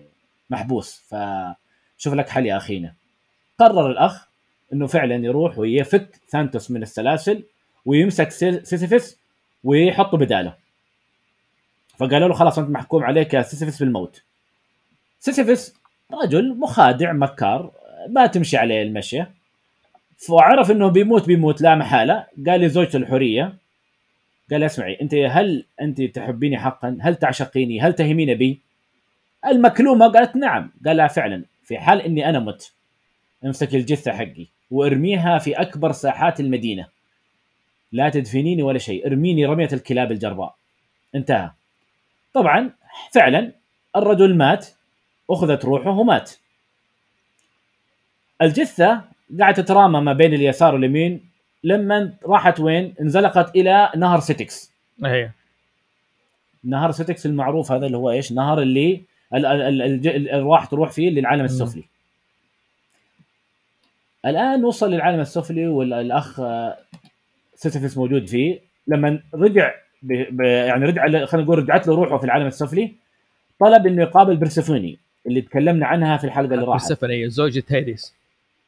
[0.50, 1.02] محبوس.
[1.08, 2.94] فشوف لك حل يا اخينا
[3.58, 4.28] قرر الأخ
[4.72, 7.42] إنه فعلا يروح ويفك ثانتوس من السلاسل
[7.86, 9.18] ويمسك سي- سيسيفس
[9.64, 10.54] ويحطه بداله.
[11.96, 14.22] فقالوا له خلاص أنت محكوم عليك يا سيسيفس بالموت.
[15.20, 15.74] سيسيفس
[16.24, 17.70] رجل مخادع مكار
[18.08, 19.30] ما تمشي عليه المشيه
[20.16, 22.26] فعرف إنه بيموت بيموت لا محالة.
[22.46, 23.54] قال لزوجته الحورية
[24.50, 28.60] قال اسمعي أنت هل أنت تحبيني حقا؟ هل تعشقيني؟ هل تهمين بي؟
[29.46, 32.72] المكلومه قالت نعم، قال فعلا في حال إني أنا مت
[33.44, 36.86] أمسك الجثة حقي وأرميها في أكبر ساحات المدينة.
[37.92, 40.54] لا تدفنيني ولا شيء، ارميني رمية الكلاب الجرباء.
[41.14, 41.50] انتهى.
[42.34, 42.70] طبعا
[43.12, 43.52] فعلا
[43.96, 44.66] الرجل مات
[45.30, 46.32] أخذت روحه ومات.
[48.42, 49.04] الجثة
[49.40, 51.27] قاعدة تترامى ما بين اليسار واليمين
[51.64, 54.70] لما راحت وين؟ انزلقت إلى نهر ستيكس.
[55.04, 55.30] أيوه
[56.64, 59.00] نهر ستيكس المعروف هذا اللي هو إيش؟ نهر اللي
[59.34, 61.84] ال- ال- ال- الج- الارواح تروح فيه للعالم السفلي.
[64.26, 66.76] الآن وصل للعالم السفلي والأخ آه،
[67.54, 70.40] سيسيفس موجود فيه لما رجع ب...
[70.40, 72.92] يعني رجع خلينا نقول رجعت له روحه في العالم السفلي
[73.60, 78.14] طلب إنه يقابل برسفوني اللي تكلمنا عنها في الحلقة اللي راحت برسفن أيوه زوجة هيديس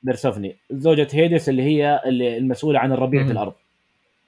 [0.03, 3.33] بيرسوفني زوجة هيدس اللي هي اللي المسؤولة عن الربيع في.
[3.33, 3.53] الأرض.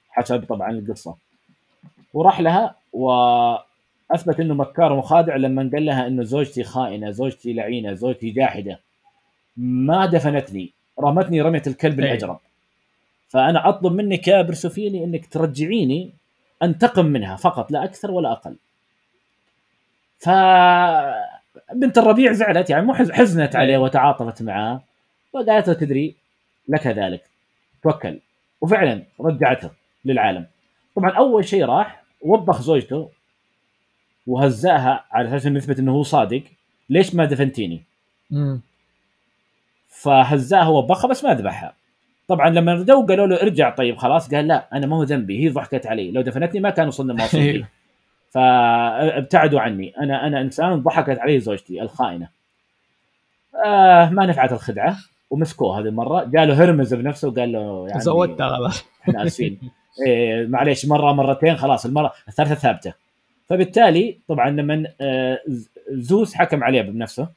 [0.09, 1.15] حسب طبعا القصة.
[2.13, 8.29] وراح لها وأثبت أنه مكار ومخادع لما قال لها أنه زوجتي خائنة زوجتي لعينة زوجتي
[8.29, 8.79] جاحدة.
[9.57, 10.71] ما دفنتني.
[10.99, 12.07] رمتني رمية الكلب إيه.
[12.11, 12.39] الأجرب.
[13.29, 16.11] فأنا أطلب منك يا برسوفيني أنك ترجعيني
[16.63, 18.55] أنتقم منها فقط لا أكثر ولا أقل.
[20.19, 20.29] ف
[21.73, 24.81] بنت الربيع زعلت يعني مو حز- حزنت عليه وتعاطفت معاه.
[25.33, 26.15] وقالت له تدري
[26.67, 27.23] لك ذلك؟
[27.83, 28.19] توكل.
[28.61, 29.69] وفعلا رجعته
[30.05, 30.45] للعالم.
[30.95, 33.09] طبعا أول شيء راح وبخ زوجته
[34.27, 36.43] وهزأها على أساس إنه يثبت إنه هو صادق.
[36.89, 37.83] ليش ما دفنتيني؟
[38.31, 38.61] مم.
[39.89, 41.73] فهزأها وبخها بس ما ذبحها.
[42.27, 44.33] طبعا لما رجعوا قالوا له ارجع طيب خلاص.
[44.33, 46.11] قال لا أنا ما هو ذنبي هي ضحكت علي.
[46.11, 47.27] لو دفنتني ما كان وصلنا ما.
[48.31, 49.97] فابتعدوا عني.
[49.97, 52.29] أنا أنا إنسان ضحكت علي زوجتي الخائنة.
[53.65, 54.97] آه ما نفعت الخدعة.
[55.33, 56.23] ومسكوه هذه المرة.
[56.23, 58.85] جاله هرمز بنفسه وقال له يعني زودتها خلاص.
[59.01, 59.59] إحنا آسفين.
[60.07, 62.93] إيه معليش مرة مرتين خلاص المرة الثالثة ثابتة.
[63.49, 65.39] فبالتالي طبعا لما آه،
[65.89, 67.27] زوس حكم عليه بنفسه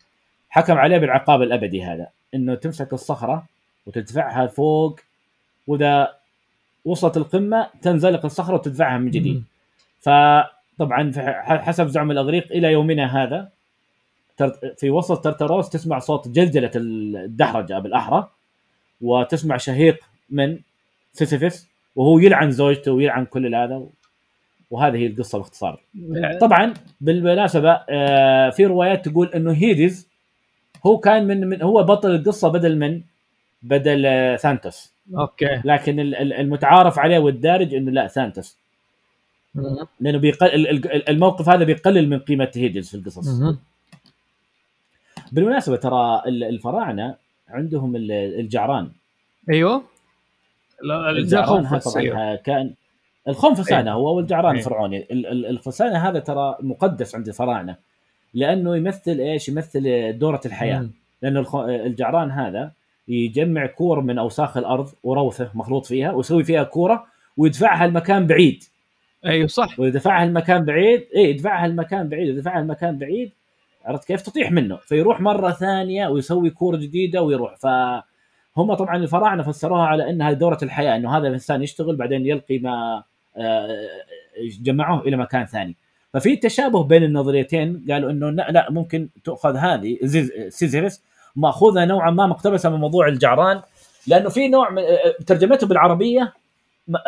[0.49, 3.45] حكم عليه بالعقاب الأبدي هذا إنه تمسك الصخرة
[3.87, 5.01] وتدفعها فوق
[5.67, 6.15] وإذا
[6.85, 9.45] وصلت القمة تنزلق الصخرة وتدفعها من جديد.
[10.01, 11.13] فطبعا
[11.45, 13.49] حسب زعم الأغريق إلى يومنا هذا
[14.79, 18.29] في وسط ترتروس تسمع صوت جلجلة الدحرجة بالأحرى
[19.01, 20.59] وتسمع شهيق من
[21.13, 23.87] سيسيفس وهو يلعن زوجته ويلعن كل هذا
[24.71, 25.81] وهذه هي القصة باختصار.
[26.41, 30.09] طبعا بالمناسبة آه، في روايات تقول إنه هيديز
[30.87, 33.01] هو كان من, من هو بطل القصة بدل من
[33.63, 34.93] بدل آه، ثانتوس.
[35.19, 35.61] أوكي.
[35.65, 38.57] لكن ال- ال- المتعارف عليه والدارج إنه لا ثانتوس.
[40.01, 43.29] لأنه بيقل ال- ال- الموقف هذا بيقلل من قيمة هيديز في القصص.
[45.33, 47.15] بالمناسبة ترى ال- الفراعنة
[47.49, 48.91] عندهم ال- الجعران.
[49.51, 49.83] أيوه.
[50.83, 52.75] لا الجعران طبعا كان
[53.29, 54.59] الخنفسانه هو والجعران أيوه.
[54.59, 55.07] الفرعوني.
[55.11, 57.77] ال- ال- الخنفسانه هذا ترى مقدس عند الفراعنة
[58.35, 60.79] لأنه يمثل إيش؟ يمثل دورة الحياة.
[61.23, 61.37] مم.
[61.37, 62.73] الخ- الجعران هذا
[63.09, 68.65] يجمع كور من أوساخ الأرض وروثه مخلوط فيها ويسوي فيها كورة ويدفعها لمكان بعيد.
[69.27, 69.81] أيوه صح.
[69.81, 71.07] واذا دفعها لمكان بعيد.
[71.17, 73.33] اي يدفعها لمكان بعيد واذا دفعها لمكان بعيد.
[73.87, 77.57] عرفت كيف؟ تطيح منه فيروح مرة ثانية ويسوي كورة جديدة ويروح.
[77.57, 83.03] فهم طبعا الفراعنة فسروها على انها دورة الحياة إنه هذا الإنسان يشتغل بعدين يلقي ما
[83.37, 83.69] آه،
[84.61, 85.77] جمعوه إلى مكان ثاني.
[86.13, 89.99] ففي تشابه بين النظريتين قالوا إنه لا, لا ممكن تؤخذ هذه
[90.49, 91.03] سيسيفس
[91.37, 93.63] مأخوذة نوعا ما مقتبسة من موضوع الجعران
[94.07, 96.33] لأنه في نوع من آه، ترجمته بالعربية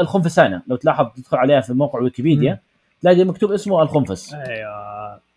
[0.00, 0.62] الخنفسانة.
[0.66, 2.60] لو تلاحظ تدخل عليها في موقع ويكيبيديا
[3.00, 4.34] تلاقي مكتوب اسمه الخنفس.
[4.34, 5.27] أيوه.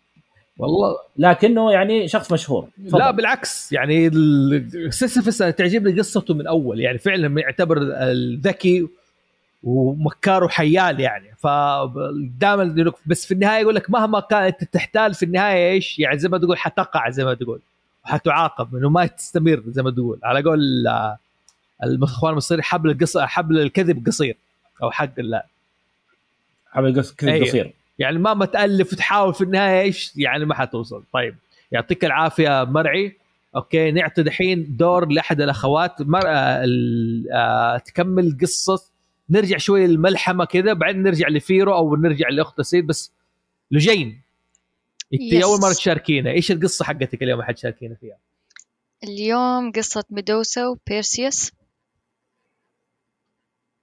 [0.58, 2.68] والله لكنه يعني شخص مشهور.
[2.86, 2.98] تفضل.
[2.98, 4.10] لا بالعكس يعني
[4.90, 8.88] سيسيفس تعجبني قصته من أول يعني فعلا يعتبر الذكي
[9.62, 11.26] ومكار وحيال يعني.
[11.38, 16.38] فدائما بس في النهاية يقول لك مهما كانت تحتال في النهاية إيش؟ يعني زي ما
[16.38, 17.60] تقول حتقع زي ما تقول
[18.04, 20.18] وحتعاقب إنه ما تستمر زي ما تقول.
[20.22, 21.18] على قول آه،
[21.82, 24.36] الإخوان المصري حبل القصر حبل الكذب قصير
[24.82, 25.46] أو حق لا
[26.70, 27.46] حبل قص كذا أيوه.
[27.46, 27.72] قصير.
[27.98, 31.04] يعني مهما تالف وتحاول في النهاية إيش؟ يعني ما حتوصل.
[31.12, 31.36] طيب
[31.72, 33.16] يعطيك العافية مرعي.
[33.56, 36.02] أوكي نعطي دحين دور لأحد الأخوات.
[36.02, 36.22] مر...
[36.26, 36.64] آه،
[37.34, 38.82] آه، تكمل قصة.
[39.30, 42.86] نرجع شوي للملحمة كذا بعدين نرجع لفيرو أو نرجع لأخت سيد.
[42.86, 43.12] بس
[43.70, 44.22] لجين
[45.14, 45.42] أنت.
[45.42, 48.16] أول مرة تشاركينا إيش القصة حقتك اليوم حتشاركينا فيها؟
[49.04, 51.52] اليوم قصة ميدوسا وبيرسيوس.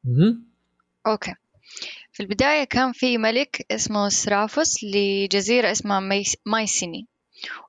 [0.04, 0.44] مهم.
[1.08, 1.34] أوكي.
[2.20, 6.36] في البداية كان في ملك اسمه سرافوس لجزيرة اسمها ميس...
[6.46, 7.08] مايسيني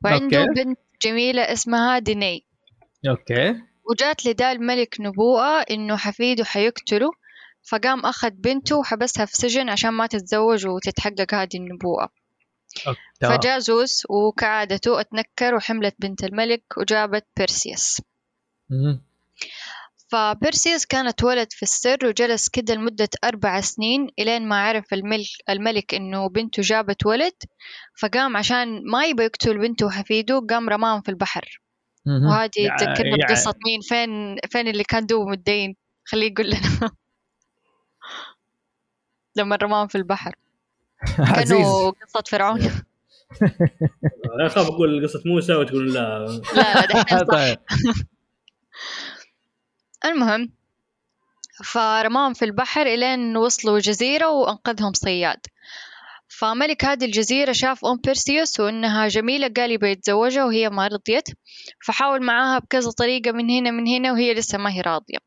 [0.05, 0.65] وعنده أوكي.
[0.65, 2.47] بنت جميلة اسمها ديني
[3.09, 3.55] أوكي
[3.91, 7.11] وجات لدا الملك نبوءة إنه حفيده حيقتله
[7.63, 12.09] فقام أخذ بنته وحبسها في سجن عشان ما تتزوج وتتحقق هذه النبوءة
[12.89, 13.01] أوكي.
[13.21, 18.01] فجاء زوس وكعادته أتنكر وحملت بنت الملك وجابت بيرسيوس
[18.71, 19.03] مهم.
[20.11, 25.95] فبيرسيوس كانت ولد في السر وجلس كده لمدة أربع سنين إلين ما عرف الملك, الملك
[25.95, 27.33] إنه بنته جابت ولد
[28.01, 31.61] فقام عشان ما يبى يقتل بنته وحفيده قام رماهم في البحر.
[32.29, 36.61] وهذه تذكرنا يع- بقصة مين فين فين اللي كان دوب متدين خليه يقول لنا.
[39.37, 40.35] لما رماهم في البحر.
[41.35, 42.61] كانوا قصة فرعون.
[44.47, 46.27] اخاف أقول قصة موسى وتقول لا.
[46.55, 47.57] لا لا دحين صح.
[50.05, 50.53] المهم
[51.65, 55.41] فرماهم في البحر إلين وصلوا جزيرة وأنقذهم صياد.
[56.29, 61.29] فملك هذه الجزيرة شاف أم بيرسيوس وإنها جميلة قال يبي يتزوجها وهي ما رضيت
[61.85, 65.19] فحاول معاها بكذا طريقة من هنا من هنا وهي لسه ما هي راضية.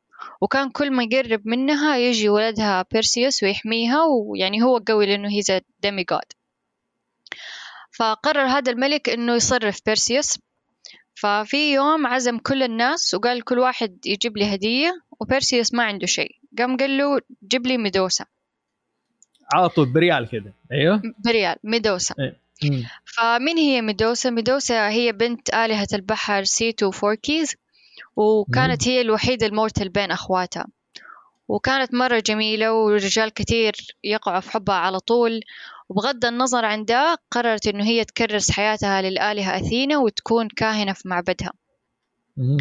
[0.42, 6.32] وكان كل ما يقرب منها يجي ولدها بيرسيوس ويحميها ويعني هو قوي لأنه هي demigod
[7.92, 10.40] فقرر هذا الملك إنه يصرف بيرسيوس.
[11.16, 16.36] ففي يوم عزم كل الناس وقال كل واحد يجيب لي هدية وبيرسيوس ما عنده شيء.
[16.58, 18.26] قام قال له جيب لي ميدوسا.
[19.54, 21.02] على طول بريال كذا أيوه.
[21.26, 22.16] بريال ميدوسا.
[22.64, 22.84] مم.
[23.06, 27.56] فمين هي ميدوسا؟ ميدوسا هي بنت آلهة البحر سيتو وفوركيز
[28.16, 30.68] وكانت هي الوحيدة ال mortal بين أخواتها.
[31.48, 33.74] وكانت مرة جميلة ورجال كتير
[34.04, 35.42] يقعوا في حبها على طول.
[35.94, 41.52] وبغض النظر عن ده قررت إنه هي تكرس حياتها للآلهة أثينا وتكون كاهنة في معبدها
[42.38, 42.58] مم.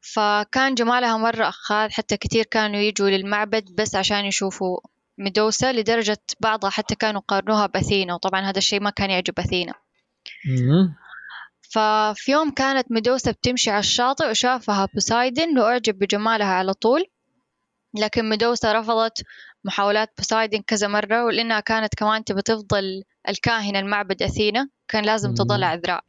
[0.00, 4.78] فكان جمالها مرة أخاذ حتى كتير كانوا يجوا للمعبد بس عشان يشوفوا
[5.18, 9.74] ميدوسا لدرجة بعضها حتى كانوا قارنوها بأثينا وطبعا هذا الشيء ما كان يعجب أثينا
[10.46, 10.94] مم.
[11.70, 17.04] ففي يوم كانت ميدوسا بتمشي على الشاطئ وشافها بوسايدن وأعجب بجمالها على طول
[17.94, 19.22] لكن ميدوسا رفضت
[19.64, 25.34] محاولات بوسايدن كذا مرة ولأنها كانت كمان تبى تفضل الكاهنة المعبد أثينا كان لازم.
[25.34, 26.04] تضل عذراء.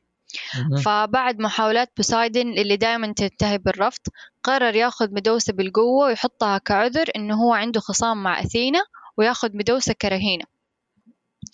[0.85, 4.01] فبعد محاولات بوسايدن اللي دائما تنتهي بالرفض
[4.43, 8.79] قرر ياخذ ميدوسا بالقوة ويحطها كعذر إنه هو عنده خصام مع أثينا
[9.17, 10.45] وياخذ ميدوسا كرهينة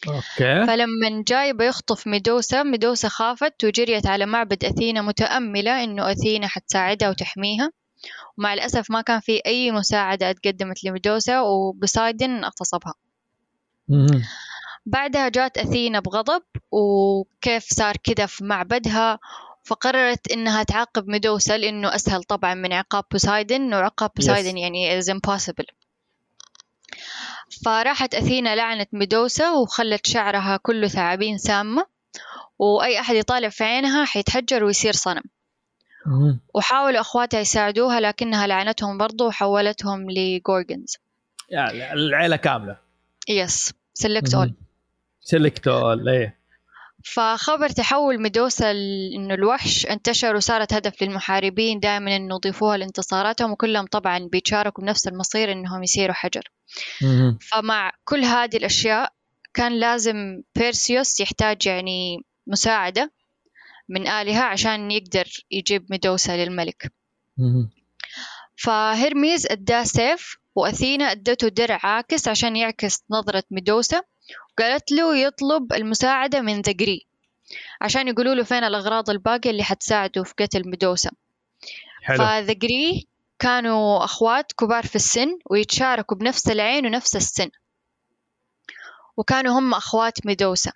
[0.08, 7.10] أوكي فلما جاي بيخطف ميدوسا ميدوسا خافت وجريت على معبد أثينا متأملة إنه أثينا حتساعدها
[7.10, 7.72] وتحميها
[8.38, 12.94] ومع الأسف ما كان في أي مساعدة اتقدمت لميدوسا وبوسايدن اغتصبها.
[14.86, 19.20] بعدها جات أثينا بغضب وكيف صار كده في معبدها
[19.64, 25.74] فقررت إنها تعاقب ميدوسا لأنه أسهل طبعا من عقاب بوسايدن وعقاب بوسايدن يعني is impossible
[27.66, 31.86] فراحت أثينا لعنت ميدوسا وخلت شعرها كله ثعابين سامة
[32.60, 35.24] وأي أحد يطالع في عينها حيتحجر ويصير صنم.
[36.54, 40.98] وحاولوا أخواتها يساعدوها لكنها لعنتهم برضو وحولتهم ل Gorgons.
[41.50, 42.78] يعني العيلة كاملة.
[43.30, 44.54] yes سلكت أول
[45.22, 46.40] سيلكتول إيه.
[47.06, 48.72] فخبر تحول ميدوسا
[49.16, 55.52] إنه الوحش انتشر وصارت هدف للمحاربين دائما إنه يضيفوها لانتصاراتهم وكلهم طبعا بيتشاركوا بنفس المصير
[55.52, 56.52] إنهم يصيروا حجر.
[57.52, 59.14] فمع كل هذه الأشياء
[59.54, 63.12] كان لازم بيرسيوس يحتاج يعني مساعدة.
[63.90, 66.92] من آلهة عشان يقدر يجيب ميدوسا للملك.
[68.56, 74.02] فهرميز أداه سيف وأثينا أدته درع عاكس عشان يعكس نظرة ميدوسا
[74.52, 77.06] وقالت له يطلب المساعدة من ذقري
[77.82, 81.12] عشان يقولوا له فين الأغراض الباقية اللي حتساعده في قتل ميدوسا.
[82.18, 83.08] فذقري
[83.40, 87.50] كانوا أخوات كبار في السن ويتشاركوا بنفس العين ونفس السن.
[89.18, 90.72] وكانوا هم أخوات ميدوسا.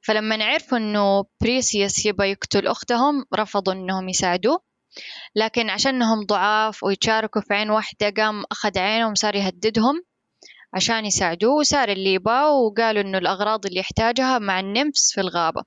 [0.00, 4.60] فلما عرفوا إنه بريسيوس يبى يقتل أختهم رفضوا إنهم يساعدوه.
[5.34, 10.02] لكن عشانهم ضعاف ويتشاركوا في عين واحدة قام أخذ عينهم وصار يهددهم
[10.74, 11.54] عشان يساعدوه.
[11.54, 15.62] وصار اللي يباه وقالوا إنه الأغراض اللي يحتاجها مع ال nymphs في الغابة.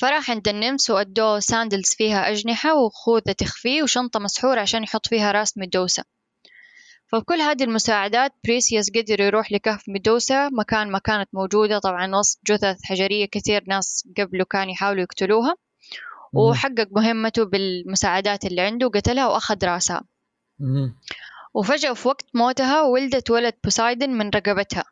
[0.00, 5.32] فراح عند ال nymphs وأدوه sandals فيها أجنحة وخوذة تخفيه وشنطة مسحورة عشان يحط فيها
[5.32, 6.04] راس ميدوسا.
[7.08, 11.78] فبكل هذه المساعدات بريسيوس قدر يروح لكهف ميدوسا مكان ما كانت موجودة.
[11.78, 15.54] طبعا وسط جثث حجرية كثير ناس قبله كانوا يحاولوا يقتلوها.
[16.32, 20.02] وحقق مهمته بالمساعدات اللي عنده وقتلها وأخذ رأسها.
[21.54, 24.84] وفجأة في وقت موتها ولدت ولد بوسايدن من رقبتها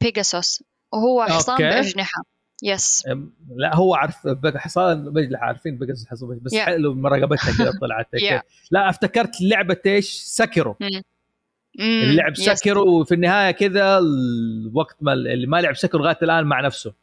[0.00, 0.62] بيجاسوس
[0.92, 1.80] وهو حصان أوكي.
[1.80, 2.22] بأجنحة.
[2.62, 3.02] يس
[3.56, 4.16] لا هو عارف
[4.56, 6.58] حصان بجلح عارفين بقى حصان بس Yeah.
[6.58, 8.42] حلو من رقبتها كذا طلعت Yeah.
[8.70, 10.76] لا افتكرت لعبة إيش؟ سكرو
[11.80, 12.50] اللعب يس.
[12.50, 16.94] سكرو وفي النهاية كذا الوقت ما اللي ما لعب سكرو لغاية الآن مع نفسه.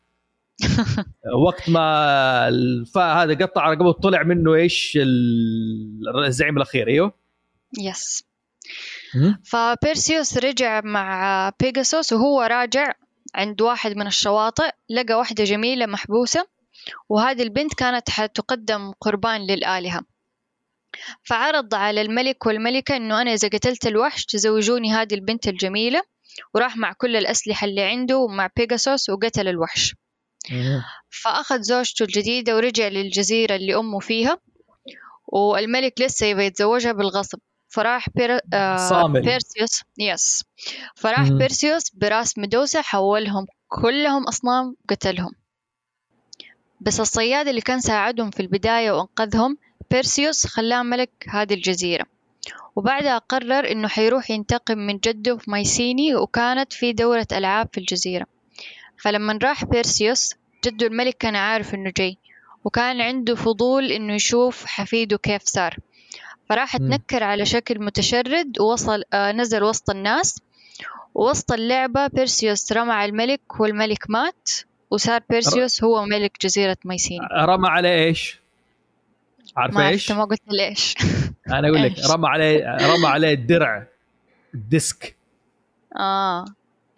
[1.47, 7.13] وقت ما الفا هذا قطع رقبته طلع منه إيش ال- الزعيم الأخير أيوه؟
[7.79, 8.23] يس
[9.43, 12.93] فبيرسيوس رجع مع بيجاسوس وهو راجع
[13.35, 16.47] عند واحد من الشواطئ لقى واحدة جميلة محبوسة
[17.09, 20.01] وهذه البنت كانت حتقدم قربان للآلهة.
[21.23, 26.01] فعرض على الملك والملكة إنه أنا إذا قتلت الوحش تزوجوني هذه البنت الجميلة
[26.53, 29.95] وراح مع كل الأسلحة اللي عنده مع بيجاسوس وقتل الوحش.
[31.09, 34.37] فأخذ زوجته الجديدة ورجع للجزيرة اللي أمه فيها
[35.27, 37.39] والملك لسه يبغى يتزوجها بالغصب.
[37.67, 38.39] فراح بير...
[38.53, 39.21] آه صامل.
[39.21, 40.43] بيرسيوس yes
[40.95, 41.37] فراح مم.
[41.37, 45.31] بيرسيوس براس ميدوسا حولهم كلهم أصنام وقتلهم.
[46.81, 49.57] بس الصياد اللي كان ساعدهم في البداية وأنقذهم
[49.91, 52.05] بيرسيوس خلاه ملك هذه الجزيرة.
[52.75, 58.25] وبعدها قرر إنه حيروح ينتقم من جده في مايسيني وكانت في دورة ألعاب في الجزيرة.
[58.97, 60.35] فلما راح بيرسيوس
[60.65, 62.17] جده الملك كان عارف إنه جاي
[62.63, 65.77] وكان عنده فضول إنه يشوف حفيده كيف صار.
[66.49, 66.77] فراح.
[66.77, 70.41] تنكر على شكل متشرد ووصل آه نزل وسط الناس.
[71.15, 74.49] ووسط اللعبة بيرسيوس رمى على الملك والملك مات
[74.91, 77.27] وصار بيرسيوس هو ملك جزيرة مايسيني.
[77.41, 78.40] رمى عليه إيش؟
[79.57, 80.95] عارفه ما إيش؟ ما قلت ليش.
[81.47, 83.87] أنا أقول لك؟ رمى عليه رمى عليه الدرع
[84.53, 85.15] ال disc.
[85.99, 86.45] آه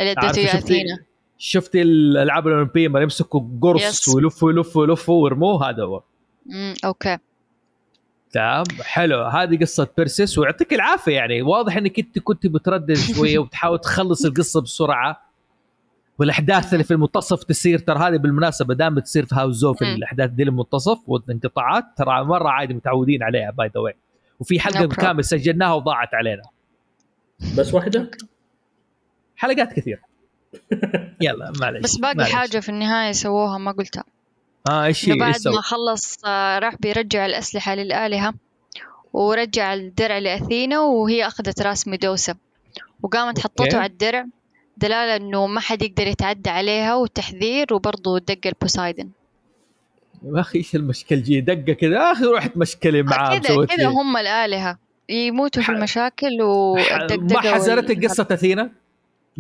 [0.02, 0.98] اللي أديته يا
[1.38, 4.08] شفتي؟ الألعاب الأولمبية ما يمسكوا قرص.
[4.08, 6.04] ويلفوا يلفوا يلفوا ويرموه؟ هذا هو.
[6.52, 7.18] امم okay.
[8.32, 9.24] تمام حلو.
[9.24, 11.42] هذه قصة بيرسيس ويعطيك العافية يعني.
[11.42, 15.23] واضح إنك أنت كنت بتردد شوية وبتحاول تخلص القصة بسرعة.
[16.20, 19.96] والأحداث اللي في المنتصف تصير ترى هذه بالمناسبة دائما بتصير في هاوس زو في مم.
[19.96, 23.94] الأحداث دي المنتصف والانقطاعات ترى مرة عادي متعودين عليها by the way
[24.40, 24.96] وفي حلقة No.
[24.96, 26.42] كامله سجلناها وضاعت علينا
[27.58, 28.12] بس واحدة
[29.36, 30.02] حلقات كثير
[31.26, 32.32] يلا معلش بس باقي معلش.
[32.32, 34.04] حاجة في النهاية سووها ما قلتها
[34.70, 38.34] آه إيش هي بعد؟ ما خلص آه، راح بيرجع الأسلحة للآلهة
[39.14, 42.36] ورجع الدرع لأثينا وهي أخذت راس ميدوسا
[43.04, 43.40] وقامت.
[43.40, 44.26] حطته على الدرع
[44.78, 49.10] دلالة إنه ما حد يقدر يتعدى عليها وتحذير وبرضه دق البوسايدن.
[50.36, 51.94] يا أخي إيش المشكل جي دقة كذا.
[51.94, 53.88] يا أخي رحت مشكلي معاه كذا كذا.
[53.88, 54.78] هم الآلهة.
[55.10, 58.72] يموتوا في المشاكل والدقدقة ما حزرتك وال- قصة أثينا؟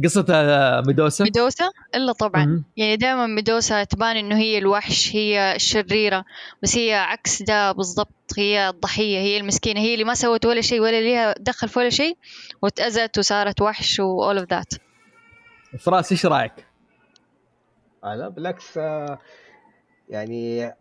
[0.04, 2.46] قصة آه، ميدوسا؟ ميدوسا؟ إلا طبعا.
[2.46, 2.64] مم.
[2.78, 6.26] يعني دائما ميدوسا تبان إنه هي الوحش هي الشريرة.
[6.64, 8.10] بس هي عكس ده بالضبط.
[8.38, 9.80] هي الضحية هي المسكينة.
[9.80, 12.18] هي اللي ما سوت ولا شيء ولا ليها دخل في ولا شيء
[12.62, 14.78] واتأذت وصارت وحش و all of that.
[15.80, 16.68] فراس إيش رأيك؟
[18.04, 19.20] آه لا بالعكس آه،
[20.10, 20.74] يعني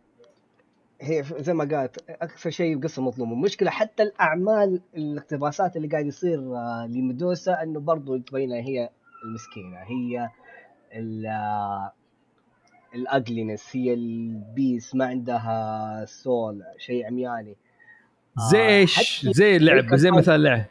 [1.00, 6.38] هي زي ما قالت أكثر شيء القصة مظلومة المشكلة حتى الأعمال الاقتباسات اللي قاعد يصير
[6.38, 8.90] آه، لميدوسا إنه برضو تبين هي
[9.24, 10.30] المسكينة هي
[10.92, 11.26] ال
[12.94, 17.56] الأجلينس هي البيس ما عندها سول شيء عمياني
[18.50, 20.10] زي آه، إيش؟ زي اللعبه زي.
[20.10, 20.66] مثال لعبه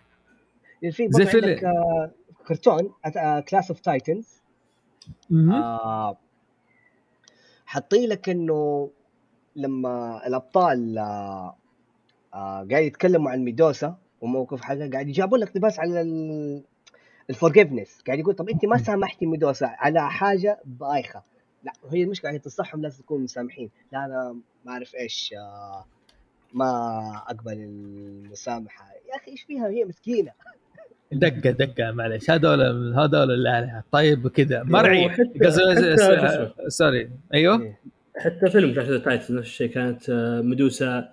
[0.82, 1.10] يعني في
[2.48, 2.94] كرتون
[3.50, 4.42] Class of Titans
[7.66, 8.90] حاطين لك إنه
[9.56, 11.56] لما الأبطال آه
[12.34, 16.02] آه قاعد يتكلموا عن ميدوسا وموقف حقها قاعد يجابوا لك اقتباس على
[17.30, 21.24] ال forgiveness قاعد يقول طب أنت ما سامحتي ميدوسا على حاجة بايخة.
[21.64, 23.70] لا هي المشكلة هي تصحهم لازم تكونوا مسامحين.
[23.92, 25.86] لا أنا ما أعرف إيش آه
[26.54, 28.86] ما أقبل المسامحة.
[29.10, 30.32] يا أخي إيش فيها؟ هي مسكينة.
[31.12, 32.62] دقة دقة معلش هذول
[32.94, 34.64] هذول الالهه طيب كذا.
[34.64, 35.16] مرعي.
[35.42, 37.10] اسمه؟ sorry.
[37.34, 37.62] أيوه.
[37.62, 37.80] إيه.
[38.18, 41.10] حتى فيلم Clash of Titans نفس الشيء كانت آه، ميدوسا.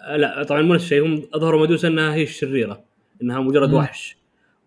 [0.00, 1.04] آه، لا طبعا مو نفس الشيء.
[1.04, 2.84] هم أظهروا ميدوسا إنها هي الشريرة
[3.22, 3.74] إنها مجرد مم.
[3.74, 4.16] وحش.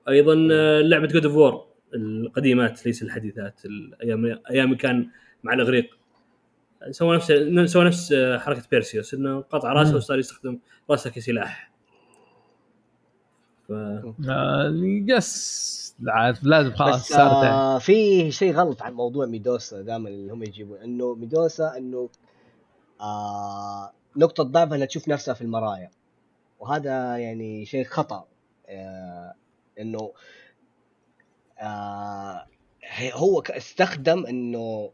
[0.10, 1.66] أيضا آه، لعبة God of War
[1.96, 5.08] القديمات ليس الحديثات الأيام أيام كان
[5.44, 5.98] مع الإغريق.
[6.92, 7.34] سوى نفس
[7.74, 9.96] سوى نفس حركة بيرسيوس إنه قطع راسه.
[9.96, 11.69] وصار يستخدم راسه كسلاح.
[13.70, 13.72] ف...
[14.30, 14.74] آه،
[15.08, 20.34] يس عارف لازم خلاص بس صارت آه في شيء غلط عن موضوع ميدوسا دائما اللي
[20.34, 22.10] هم يجيبون إنه ميدوسا إنه
[23.02, 25.92] آه نقطة ضعفها إنها تشوف نفسها في المرايا.
[26.60, 28.26] وهذا يعني شيء خطأ
[28.68, 29.34] آه
[29.80, 30.12] إنه
[31.60, 32.46] آه
[33.14, 34.92] هو استخدم إنه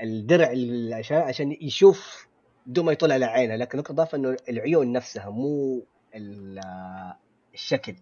[0.00, 2.26] الدرع ال- عشان عشان يشوف
[2.66, 5.82] بدون ما يطلع على عينه لكن نقطة ضعفها إنه العيون نفسها مو
[6.14, 7.16] ال- آه،
[7.56, 7.94] الشكل.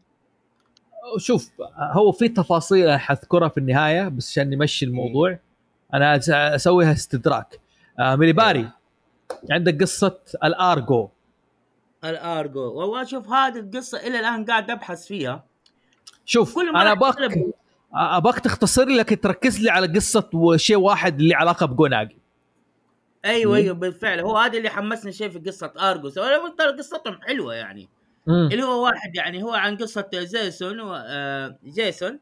[1.19, 5.39] شوف هو في تفاصيل حذكرها في النهاية بس عشان نمشي الموضوع.
[5.95, 6.21] أنا
[6.55, 7.61] أسويها استدراك.
[7.99, 8.69] آه ميليباري
[9.51, 11.09] عندك قصة الأرجو.
[12.05, 12.73] الأرجو.
[12.73, 15.45] والله شوف هذه القصة إلى الآن قاعد أبحث فيها.
[16.25, 17.17] شوف كل أنا ابغاك
[17.95, 22.19] أبغاك تختصر لي لكن تركز لي على قصة وشيء واحد اللي علاقة ب Argonauts.
[23.25, 23.57] أيوه.
[23.57, 24.21] أيوه بالفعل.
[24.21, 25.67] هو هذا اللي حمسني شيء في قصة
[26.59, 27.89] ترى قصتهم حلوة يعني.
[28.27, 28.49] مم.
[28.53, 30.95] اللي هو واحد يعني هو عن قصة جيسون و...
[30.95, 32.21] آه جيسون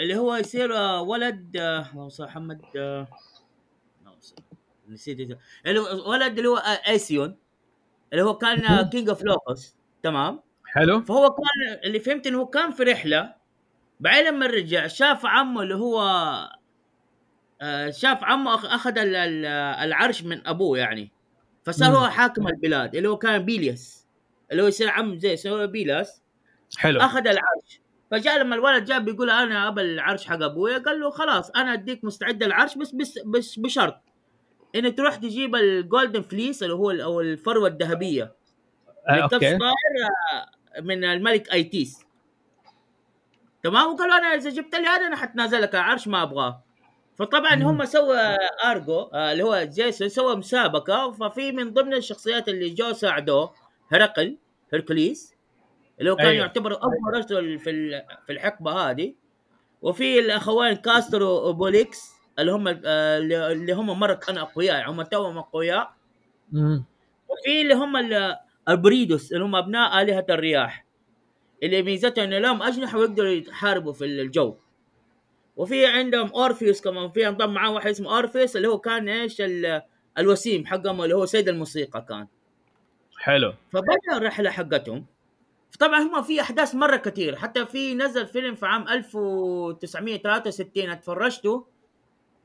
[0.00, 2.60] اللي هو يصير آه ولد آه اللهم صل محمد
[4.88, 5.36] نسيت اسمه.
[5.66, 6.56] اللي هو ولد اللي هو
[6.88, 7.36] أيسيون
[8.12, 12.70] اللي هو كان king of Iolcus تمام حلو فهو كان اللي فهمت إنه هو كان
[12.70, 13.34] في رحلة
[14.00, 16.00] بعدين لما رجع شاف عمه اللي هو
[17.90, 19.46] شاف عمه أخذ ال- ال-
[19.84, 21.12] العرش من أبوه يعني
[21.64, 21.88] فصار.
[21.96, 23.99] هو حاكم البلاد اللي هو كان بيلياس
[24.50, 26.22] اللي هو يصير عم زي هو بيلاس.
[26.78, 27.00] حلو.
[27.00, 27.80] أخذ العرش.
[28.10, 32.04] فجاء لما الولد جاء بيقول أنا أبى العرش حق ابويا قال له خلاص أنا أديك
[32.04, 34.02] مستعد العرش بس بس, بس بشرط
[34.74, 38.34] إنك تروح تجيب ال Golden Fleece اللي هو أو الفروة الذهبية.
[39.08, 39.54] آه okay.
[39.54, 42.04] آه، من الملك أيتيس.
[43.62, 46.64] تمام؟ وقالوا أنا إذا جبت لي هذا أنا حتنازل لك العرش ما أبغاه.
[47.18, 47.62] فطبعا مم.
[47.62, 51.10] هم سوى أرجو آه، اللي هو جيسون سوى مسابقة.
[51.10, 53.54] ففي من ضمن الشخصيات اللي جو ساعدوه
[53.92, 54.36] هرقل
[54.72, 55.34] هركليس
[56.00, 56.38] اللي هو كان أيوه.
[56.40, 59.14] يعتبر اول رجل في في الحقبة هذه.
[59.82, 65.92] وفي الاخوين كاستور وبوليكس اللي هم اللي هم مره كانوا أقوياء يعني هم توأم أقوياء.
[67.28, 68.36] وفي اللي هم ال-
[68.68, 70.84] البريدوس اللي هم أبناء آلهة الرياح.
[71.62, 74.56] اللي ميزتهم انه لهم أجنحة ويقدروا يحاربوا في الجو.
[75.56, 77.10] وفي عندهم أورفيوس كمان.
[77.10, 79.82] في انضم معاه واحد اسمه أورفيوس اللي هو كان إيش ال-
[80.18, 82.26] الوسيم حقهم اللي هو سيد الموسيقى كان.
[83.20, 83.52] حلو.
[83.72, 85.06] فبدا الرحلة حقتهم.
[85.80, 91.66] طبعا هم في أحداث مرة كثير حتى في نزل فيلم في عام 1963 اتفرجته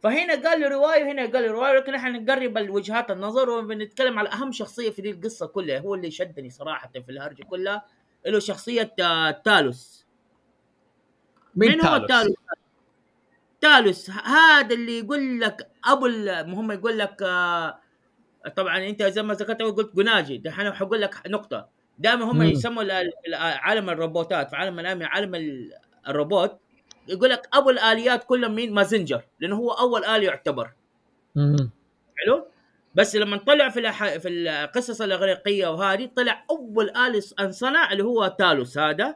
[0.04, 4.30] فهنا قال لي رواية وهنا قال لي رواية لكن إحنا نقرب الوجهات النظر وبنتكلم على
[4.30, 5.80] أهم شخصية في دي القصة كلها.
[5.80, 7.86] هو اللي شدني صراحة في الهرجة كلها
[8.26, 10.06] اللي هو شخصية آه، تالوس.
[11.56, 12.36] مين تالوس؟ تالوس؟
[13.62, 17.80] تالوس هذا اللي يقول لك أبو ال- هم يقول لك آه،
[18.56, 20.38] طبعا أنت زي ما ذكرت أول قلت جناجي.
[20.38, 21.68] دحين حقول لك نقطة.
[22.00, 22.44] دائما هم.
[22.44, 24.50] يسموا ال- ال- عالم الروبوتات.
[24.50, 25.72] في عالم الانمي عالم ال-
[26.08, 26.58] الروبوت
[27.08, 29.22] يقول لك أبو الآليات كلهم مين؟ مازنجر.
[29.40, 30.70] لأنه هو أول الي يعتبر.
[31.36, 31.70] مم.
[32.18, 32.46] حلو؟
[32.96, 34.18] بس لما طلع في الأح...
[34.18, 39.16] في القصص الإغريقية وهذه طلع أول الي انصنع اللي هو تالوس هذا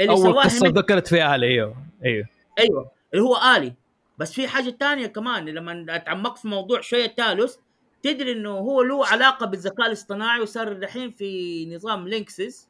[0.00, 2.26] اللي أول سواه قصة هيميت- ذكرت فيها آلي أيوه أيوه.
[2.58, 3.74] أيوه اللي هو آلي.
[4.18, 7.58] بس في حاجة تانية كمان لما اتعمقت في موضوع شوية تالوس
[8.06, 12.68] تدري إنه هو له علاقة بالذكاء الاصطناعي وصار الحين في نظام Linux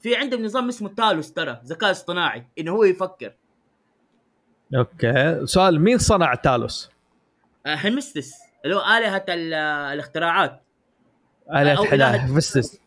[0.00, 3.32] في عندهم نظام اسمه تالوس ترى ذكاء اصطناعي إنه هو يفكر.
[4.76, 5.46] okay.
[5.46, 6.90] سؤال مين صنع تالوس؟
[7.66, 8.32] آه، هيفيستس
[8.64, 9.54] اللي هو آلهة ال-
[9.92, 10.62] الاختراعات.
[11.50, 12.80] حداه إله- فيستس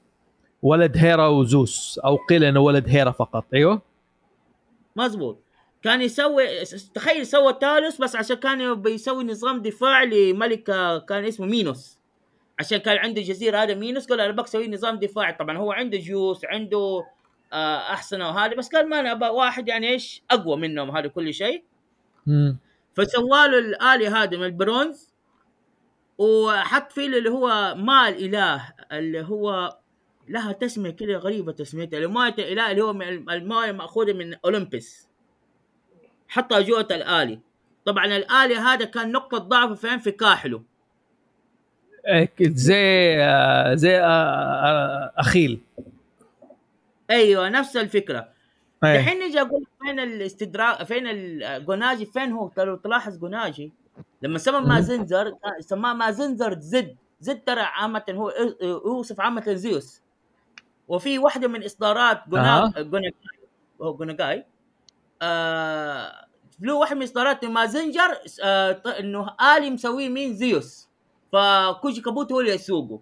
[0.61, 3.81] ولد هيرا وزوس أو قيل إنه ولد هيرا فقط أيوه؟
[4.95, 5.40] مزبوط
[5.83, 11.99] كان يسوي تخيل سوى تالوس بس عشان كان بيسوي نظام دفاع لملك كان اسمه مينوس.
[12.59, 15.33] عشان كان عنده جزيرة هذا مينوس قال أنا بسوي نظام دفاعي.
[15.33, 17.05] طبعا هو عنده جيوس عنده
[17.53, 21.33] آه أحسن وهذا بس قال ما أنا أبغى واحد يعني إيش أقوى منهم هذا كل
[21.33, 21.63] شيء.
[22.93, 25.11] فسوى له الآلي هذا من البرونز
[26.17, 29.77] وحط فيه اللي هو ماء الاله اللي هو
[30.27, 32.91] لها تسمية كده غريبة تسميتها الماء الاله اللي هو
[33.31, 35.10] الماء مأخوذة من أولمبس.
[36.31, 37.39] حطها جوة الآلي.
[37.85, 40.61] طبعا الآلي هذا كان نقطة ضعفه فين في كاحله.
[42.07, 45.59] إيه، زي آه، زي آه، آه، أخيل.
[47.09, 48.29] أيوه نفس الفكرة.
[48.83, 48.99] إيه.
[48.99, 53.71] الحين نجي أقول فين الاستدراك فين الجوناجي فين هو؟ ترى تلاحظ جوناجي
[54.21, 54.69] لما سمى مم.
[54.69, 56.95] مازنزر سماه مازنزر زد.
[57.21, 60.01] زد ترى عامة هو يوصف عامة زيوس.
[60.87, 62.29] وفي واحدة من إصدارات.
[62.29, 63.11] جونا
[63.81, 64.45] هو جو ناجاي
[65.21, 66.11] آه
[66.61, 69.27] له واحد من إصدارات مازنجر آه إنه
[69.57, 70.87] آلي مسويه مين زيوس
[71.33, 72.99] فكوجي كابوتو هو اللي يسوقه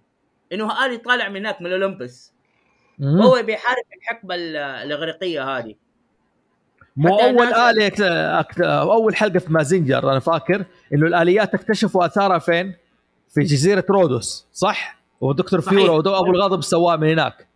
[0.53, 2.33] إنه آلي طالع من هناك من الأولمبس.
[3.01, 5.75] وهو بيحارب الحقبة ال- الإغريقية هذه
[6.97, 8.01] مو أول آلة أكت...
[8.01, 8.61] أكت...
[8.61, 12.75] أول حلقة في مازنجر أنا فاكر إنه الآليات اكتشفوا اثارها فين؟
[13.29, 15.61] في جزيرة رودوس صح؟ ودكتور.
[15.61, 17.47] فيورا ودو أبو الغضب سواه من هناك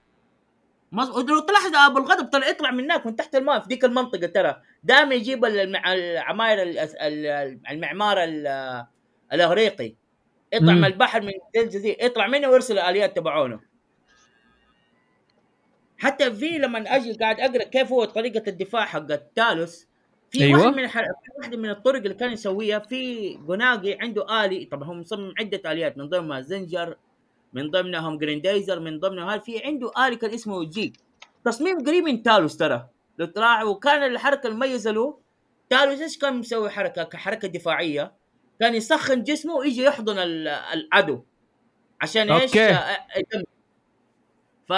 [0.94, 1.10] مز...
[1.10, 4.62] لو تلاحظ أبو الغضب طلع يطلع من هناك من تحت الماء في ديك المنطقة ترى
[4.84, 5.94] دائما يجيب المع...
[5.94, 8.86] العماير ال- ال- المعمار ال-
[9.34, 9.94] الأغريقي
[10.54, 10.78] يطلع مم.
[10.80, 13.60] من البحر من الجزيره يطلع منه ويرسل الآليات تبعونه
[15.98, 19.88] حتى في لما أجي قاعد أقرأ كيف هو طريقة الدفاع حق تالوس
[20.32, 20.62] في أيوة.
[20.62, 20.98] واحد من الح...
[21.00, 25.72] في واحدة من الطرق اللي كان يسويها في جوناجي عنده آلي طبعا هو مصمم عدة
[25.72, 26.98] آليات من ضمنها زنجر
[27.54, 30.94] من ضمنهم جريندايزر من ضمنها هذا في عنده آلي كان اسمه جي
[31.46, 32.90] تصميم قريب من تالوس ترى.
[33.18, 35.20] لو تراعي وكان الحركة المميزة له
[35.70, 38.14] تالوس إيش كان مسوي حركة؟ كحركة دفاعية.
[38.60, 41.24] كان يسخن جسمه ويجي يحضن ال- العدو.
[42.02, 42.58] عشان إيش.
[42.58, 43.44] آه، يدمر.
[44.70, 44.74] ف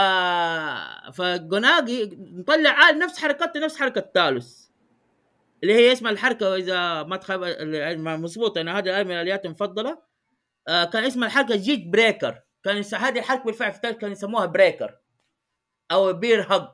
[1.15, 4.71] فجو ناجاي مطلع عاد نفس حركته نفس حركة تالوس.
[5.63, 7.43] اللي هي اسمها الحركة إذا ما تخاب
[8.07, 9.97] مضبوط أنا هذا من الاليات المفضلة.
[10.67, 14.45] آه كان اسمها الحركة jet breaker كان يس- هذه الحركه بالفعل في التاريخ كانوا يسموها
[14.45, 14.95] breaker
[15.91, 16.67] أو bear hug.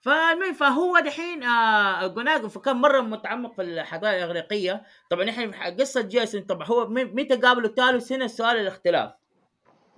[0.00, 6.00] فالمهم فهو دحين آه جو ناجاي فكان مرة متعمق في الحضارة الإغريقية طبعا إحنا قصة
[6.00, 9.12] جيسون طبعا هو متى قابلوا تالوس هنا سؤال الاختلاف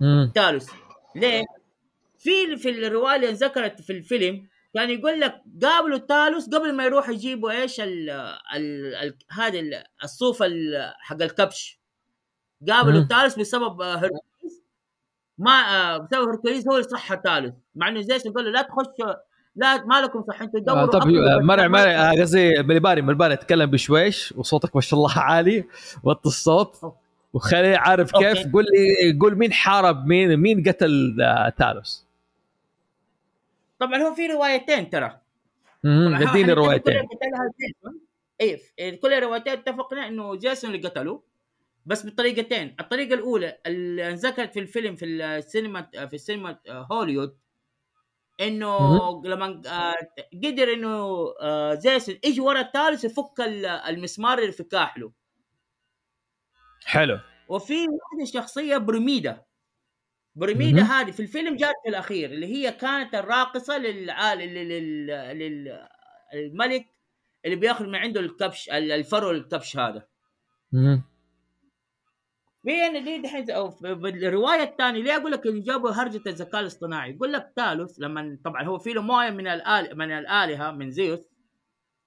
[0.01, 0.31] مم.
[0.35, 0.67] تالوس
[1.15, 1.43] ليه؟
[2.19, 7.13] في في الرواية اللي ذكرت في الفيلم كان يقول لك قابلوا تالوس قبل ما يروحوا
[7.13, 8.09] يجيبوا إيش ال
[8.55, 8.95] ال
[9.39, 11.76] ال- الصوف ال- حق الكبش
[12.69, 13.07] قابلوا مم.
[13.07, 14.61] تالوس بسبب آه، هركوليس
[15.37, 18.85] ما آه، بسبب هركوليس هو اللي صح تالوس مع إنه زيسون قال له لا تخش
[19.55, 23.71] لا ما لكم صح آه دوروا طب آه، بس مرع مرع قصدي مليباري مليباري اتكلم
[23.71, 25.63] بشويش وصوتك ما شاء الله عالي
[26.03, 26.93] وطي الصوت.
[27.33, 28.51] وخليه عارف كيف أوكي.
[28.51, 32.05] قول لي قول مين حارب مين مين قتل آه، تالوس.
[33.79, 35.17] طبعا هو في روايتين ترى.
[35.85, 37.07] اديني روايتين.
[38.41, 41.21] اي في- كل الروايتين اتفقنا إنه جيسون اللي قتله.
[41.87, 46.59] بس بطريقتين الطريقة الأولى اللي ذكرت في الفيلم في السينما في السينما
[46.91, 47.37] هوليوود
[48.41, 48.77] إنه
[49.25, 49.93] لما آه،
[50.45, 55.11] قدر إنه آه، جيسون يجي ورا الثالث يفك ال- المسمار اللي في كاحله
[56.85, 57.19] حلو.
[57.49, 59.43] وفي واحدة شخصية برميدا.
[60.35, 60.81] برميدا.
[60.83, 64.69] هذه في الفيلم جات في الأخير اللي هي كانت الراقصة للعال لل...
[64.69, 65.07] لل...
[65.39, 65.87] لل...
[66.33, 66.85] الملك
[67.45, 70.07] اللي بيأخذ من عنده الكبش ال- الفرو الكبش هذا.
[72.67, 72.73] مم.
[72.73, 77.33] وين دي دحين في- بالرواية الثانية ليه أقول لك اللي جابوا هرجة الذكاء الاصطناعي يقول
[77.33, 81.19] لك تالوس لما طبعا هو في له موية من الآل من الآلهة من زيوس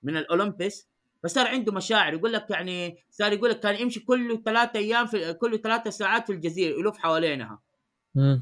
[0.03, 0.89] من الأولمبس
[1.23, 5.32] فصار عنده مشاعر يقول لك يعني صار يقول لك كان يمشي كل ثلاثة أيام في
[5.32, 7.59] كل ثلاثة ساعات في الجزيرة يلف حوالينها.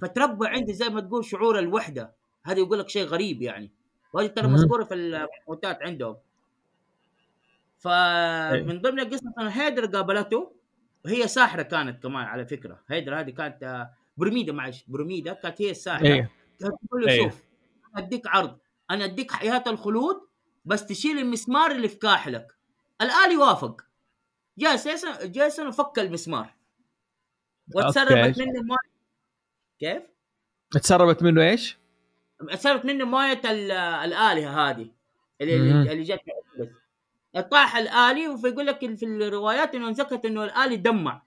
[0.03, 2.15] فتربى عندي زي ما تقول شعور الوحدة
[2.45, 3.71] هذا يقول لك شيء غريب يعني
[4.13, 4.47] وهذه ترى.
[4.49, 6.17] مذكورة في الموتات عندهم
[7.79, 10.53] فمن ضمن القصة أن هيدر قابلته
[11.05, 15.71] وهي ساحرة كانت كمان على فكرة هيدر هذه كانت آه، برميدا معلش برميدا كانت هي
[15.71, 16.31] الساحرة إيه
[16.61, 17.31] كانت تقول له أيوه.
[17.31, 17.43] شوف
[17.97, 18.59] أنا أديك عرض
[18.91, 20.17] أنا أديك حياة الخلود
[20.65, 22.57] بس تشيل المسمار اللي في كاحلك
[23.03, 23.83] الآلي وافق
[24.59, 26.55] جاء جيسون جيسون وفك المسمار
[27.75, 28.39] وتسربت.
[28.39, 28.79] منه مويه
[29.79, 30.03] كيف؟
[30.71, 31.79] تسربت منه إيش؟
[32.55, 34.91] صارت منه مويه ال- الآلهة هذه
[35.41, 35.93] اللي.
[35.93, 36.21] اللي جت.
[37.41, 41.23] طاح الآلي ويقول لك في الروايات إنه ذكرت إنه الآلي دمع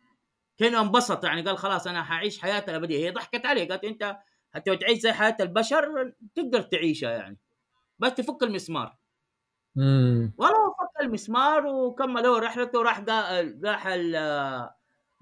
[0.57, 4.17] كأنه انبسط يعني قال خلاص أنا حعيش حياتي الأبدية هي ضحكت عليه قالت أنت
[4.53, 7.37] حتى تعيش زي حياة البشر تقدر تعيشها يعني
[7.99, 8.97] بس تفك المسمار
[9.75, 10.33] مم.
[10.37, 13.03] والله فك المسمار وكمل هو رحلته راح.
[13.63, 13.87] راح.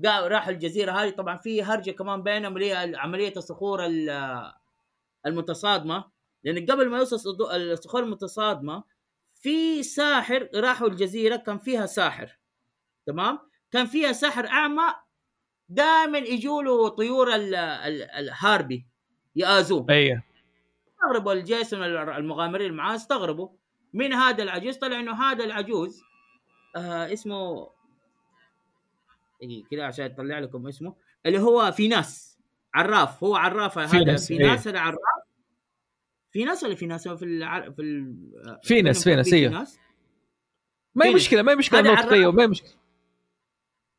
[0.05, 4.51] راح الجزيرة هذه طبعا في هرجة كمان بينهم اللي هي عملية الصخور ال-
[5.25, 6.03] المتصادمة
[6.43, 7.15] لأن قبل ما يوصل
[7.51, 8.83] الصخور المتصادمة
[9.39, 12.37] في ساحر راحوا الجزيرة كان فيها ساحر
[13.05, 13.39] تمام؟
[13.71, 14.93] كان فيها ساحر أعمى
[15.69, 17.55] دائما يجوا له طيور ال...
[17.55, 18.01] ال...
[18.03, 18.87] الهاربي
[19.35, 20.25] يآذوه إيه
[20.87, 23.49] استغربوا الجيسون المغامرين معاه استغربوا.
[23.93, 26.01] مين هذا العجوز؟ طلع إنه هذا العجوز
[26.75, 27.69] آه اسمه
[29.71, 30.95] كذا عشان أطلع لكم اسمه
[31.25, 32.39] اللي هو فيناس
[32.73, 33.23] عراف.
[33.23, 34.99] هو عراف هذا فيناس، فيناس هذا عراف.
[36.31, 37.69] فيناس ولا فيناس هو في الع...
[37.69, 38.15] في ال...
[38.63, 39.51] فيلم فيناس، في أيوه.
[39.51, 39.79] فيناس.
[40.95, 41.13] ما هي.
[41.13, 42.35] مشكلة ما هي مشكلة هذا نطقيه عراف.
[42.35, 42.71] ما هي مشكلة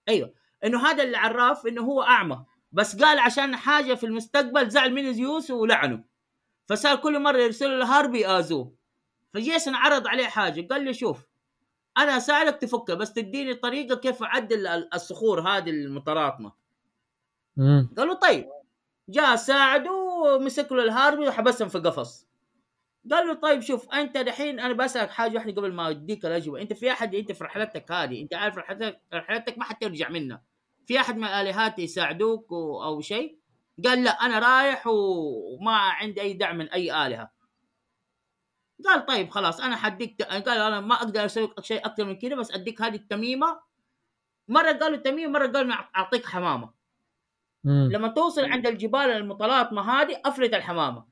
[0.09, 0.35] أيوه
[0.65, 5.51] إنه هذا العراف إنه هو أعمى بس قال عشان حاجة في المستقبل زعل من زيوس
[5.51, 6.05] ولعنه
[6.67, 8.75] فصار كل مرة يرسلوا له هاربي يآذوه
[9.35, 11.27] فجيسون عرض عليه حاجة قال له شوف
[11.99, 16.53] أنا أساعدك تفكها بس تديني طريقة كيف أعدل ال- الصخور هذه المتراكمة
[17.57, 17.91] مم.
[17.99, 18.49] قال له طيب
[19.09, 19.91] جاء ساعده
[20.21, 22.27] ومسك له الهاربي وحبسهم في قفص.
[23.11, 26.61] قال له طيب شوف أنت دحين أنا بسألك حاجة واحدة قبل ما أديك الأجوبة.
[26.61, 30.43] أنت في أحد أنت في رحلتك هذه أنت عارف رحلتك رحلتك ما حترجع منها.
[30.87, 33.39] في أحد من الآلهات يساعدوك أو شيء؟
[33.85, 37.31] قال لا أنا رايح وما عندي أي دعم من أي آلهة.
[38.85, 42.51] قال طيب خلاص أنا حديك قال أنا ما أقدر أسوي شيء أكثر من كذا بس
[42.51, 43.61] أديك هذه التميمة.
[44.49, 46.80] مرة قالوا تميمة مرة قالوا أعطيك حمامة.
[47.65, 47.89] مم.
[47.93, 51.05] لما توصل عند الجبال المتلاطمه هذه افلت الحمامة.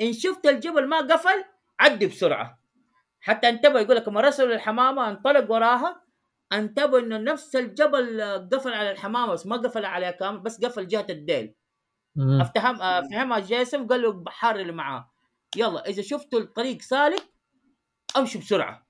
[0.00, 1.44] إن شفت الجبل ما قفل
[1.80, 2.58] عدي بسرعة.
[3.20, 6.02] حتى انتبه يقول لك لما رسلوا الحمامة انطلق وراها
[6.52, 8.22] انتبه إنه نفس الجبل
[8.52, 11.54] قفل على الحمامة بس ما قفل عليها كامل بس قفل جهة الديل.
[12.16, 12.40] مم.
[12.40, 15.10] افتهم آه، فهمها جيسون قال له البحار اللي معاه.
[15.56, 17.22] يلا إذا شفتوا الطريق سالك
[18.16, 18.86] امشوا بسرعة.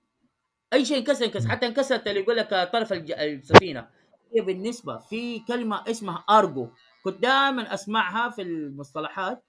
[0.72, 1.48] أي شيء انكسر انكسر.
[1.48, 3.88] حتى انكسرت اللي يقول لك طرف الج- السفينة.
[4.36, 6.68] هي بالنسبة في كلمة اسمها أرجو.
[7.04, 9.44] كنت دائما أسمعها في المصطلحات.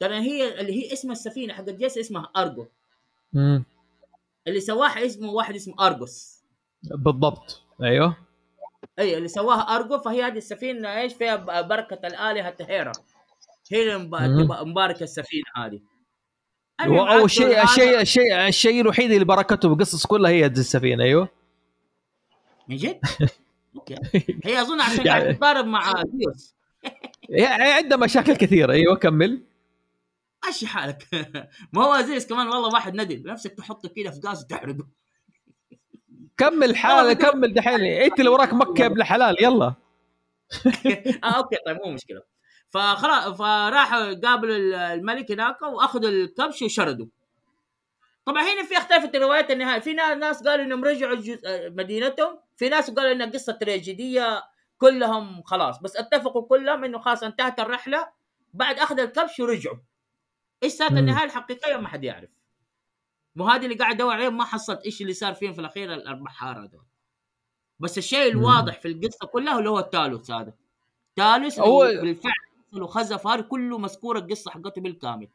[0.00, 2.66] ترى هي اللي هي اسم السفينة حق جيس اسمها أرجو.
[3.32, 3.64] مم.
[4.46, 6.42] اللي سواها اسمه واحد اسمه أرجوس.
[6.82, 7.62] بالضبط.
[7.82, 8.16] أيوه.
[8.98, 12.92] أي اللي سواها أرجو فهي هذه السفينة إيش؟ فيها بركة الآلهة تهيرا.
[13.72, 13.98] هي
[14.64, 15.80] مباركة السفينة هذه.
[16.80, 17.62] أو عدوا الشيء
[18.02, 21.28] الشيء الشيء الوحيد اللي بركته بالقصص كلها هي السفينة أيوه.
[22.68, 23.00] من جد؟
[23.76, 23.96] أوكي.
[24.44, 26.55] هي أظن عشان يعني- قاعد تتضارب مع زيوس
[27.28, 28.72] يعني عندها مشاكل كثيرة.
[28.72, 29.42] أيوه كمل
[30.44, 31.06] ماشي حالك.
[31.72, 34.86] ما هو زيوس كمان والله واحد ندل نفسك تحطه كذا في غاز وتحرقه.
[36.36, 37.80] كمل حالة كمل دحين.
[37.80, 39.36] إنت اللي وراك مكة يا ابن الحلال.
[39.44, 39.66] يلا.
[41.24, 42.22] آه أوكي طيب مو مشكلة.
[42.70, 47.06] فخلاص فراحوا قابلوا ال- الملك هناك واخذوا الكبش وشردوا
[48.24, 49.80] طبعا هنا في اختلفت الروايات النهائية.
[49.80, 51.16] في ناس قالوا إنهم رجعوا
[51.46, 52.38] آه، مدينتهم.
[52.56, 54.42] في ناس قالوا إنها قصة تراجيدية.
[54.78, 55.80] كلهم خلاص.
[55.80, 58.08] بس اتفقوا كلهم إنه خلاص انتهت الرحلة
[58.54, 59.76] بعد أخذ الكبش ورجعوا.
[60.62, 60.92] إيش صارت.
[60.92, 62.30] النهاية الحقيقية؟ ما حد يعرف.
[63.36, 66.58] مو هذه اللي قاعد أدور عليهم ما حصلت إيش اللي صار فيهم في الأخير البحار
[66.58, 66.82] هذول.
[67.80, 70.52] بس الشيء الواضح في القصة كلها اللي هو التالوس هذا.
[71.16, 72.32] تالوس هو- بالفعل
[72.82, 75.28] وخزف هذا كله مذكور القصة حقته بالكامل.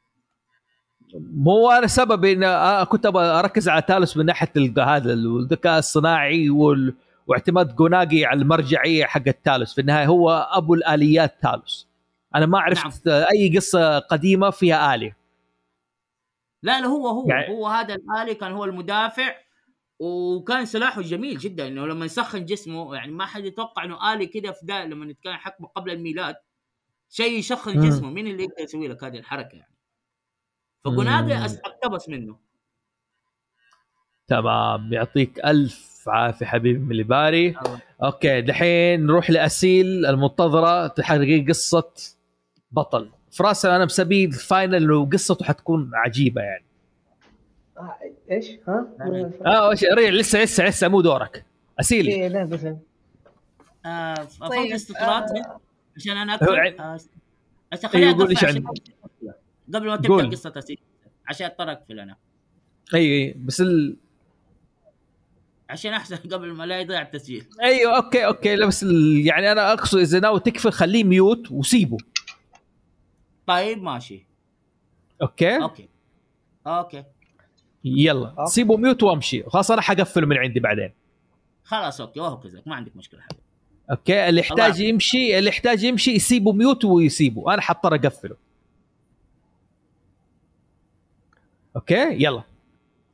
[1.15, 6.93] مو أنا سبب إن كنت أبغى أركز على تالوس من ناحية هذا الذكاء الصناعي وال...
[7.31, 11.87] واعتماد جوناجي على المرجعية حق التالوس في النهاية هو أبو الآليات تالوس.
[12.35, 13.25] أنا ما عرفت نعم.
[13.33, 15.13] أي قصة قديمة فيها الي
[16.63, 17.49] لا لا هو هو يعني-.
[17.49, 19.35] هو هذا الآلي كان هو المدافع
[19.99, 21.67] وكان سلاحه جميل جدا.
[21.67, 25.33] إنه لما يسخن جسمه يعني ما حد يتوقع إنه آلي كده في ده لما كان
[25.33, 26.35] حكمه قبل الميلاد
[27.09, 27.87] شيء يسخن.
[27.87, 28.09] جسمه.
[28.09, 29.75] مين اللي يقدر يسوي لك هذه الحركة يعني؟
[30.85, 32.39] فجوناجي اقتبس منه.
[34.27, 34.93] تمام.
[34.93, 37.55] يعطيك ألف عافيه حبيبي من اللي باري.
[38.03, 41.91] أوكي دحين نروح لأسيل المنتظرة تحقق قصة
[42.71, 43.09] بطل.
[43.31, 46.65] فراس أنا مسيبه ال final وقصته حتكون عجيبة يعني.
[47.77, 47.97] آه
[48.31, 48.87] إيش؟ ها؟
[49.45, 51.45] آه وش؟ ريع لسه لسه لسه مو دورك.
[51.79, 52.07] أسيل.
[52.07, 52.65] إيه لا بس
[53.85, 55.59] آه طيب، طيب استطراد آه.
[55.97, 56.99] عشان أنا آه
[57.71, 58.25] عشان خليني عندك.
[59.73, 59.95] قبل ما.
[59.95, 60.79] تبدأ قصة أسيل
[61.27, 62.15] عشان اضطر اقفل أنا
[62.93, 63.97] اي اي بس ال...
[65.71, 67.45] عشان أحسن قبل ما لا يضيع التسجيل.
[67.61, 68.55] أيوه okay okay.
[68.55, 69.21] لا بس ال...
[69.27, 71.97] يعني أنا أقصد إذا ناوي تقفل خليه mute وسيبه.
[73.47, 74.25] طيب ماشي.
[75.21, 75.89] okay؟ okay.
[76.67, 77.03] okay.
[77.83, 78.51] يلا okay.
[78.51, 79.43] سيبه mute وأمشي.
[79.43, 80.93] خلاص أنا حقفله من عندي بعدين.
[81.63, 82.19] خلاص okay.
[82.19, 82.61] وهو كذا.
[82.65, 83.41] ما عندك مشكلة حبيبي
[83.91, 84.79] okay؟ اللي يحتاج.
[84.79, 87.53] يمشي اللي يحتاج يمشي يسيبه mute ويسيبه.
[87.53, 88.35] أنا حضطر أقفله.
[91.75, 92.43] okay؟ يلا.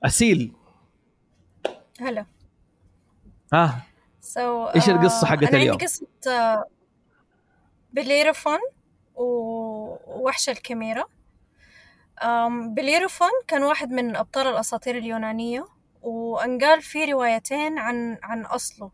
[0.04, 0.52] أسيل.
[2.00, 2.26] هلا.
[3.53, 3.82] ها
[4.34, 4.38] so,
[4.76, 6.65] إيش القصة حقت أنا اليوم؟ عندي قصة آه،
[7.94, 8.60] بليروفون
[9.15, 11.06] ووحش الكايميرا
[12.24, 15.65] آم، بليروفون كان واحد من أبطال الأساطير اليونانية
[16.02, 18.91] وأنقال في روايتين عن عن أصله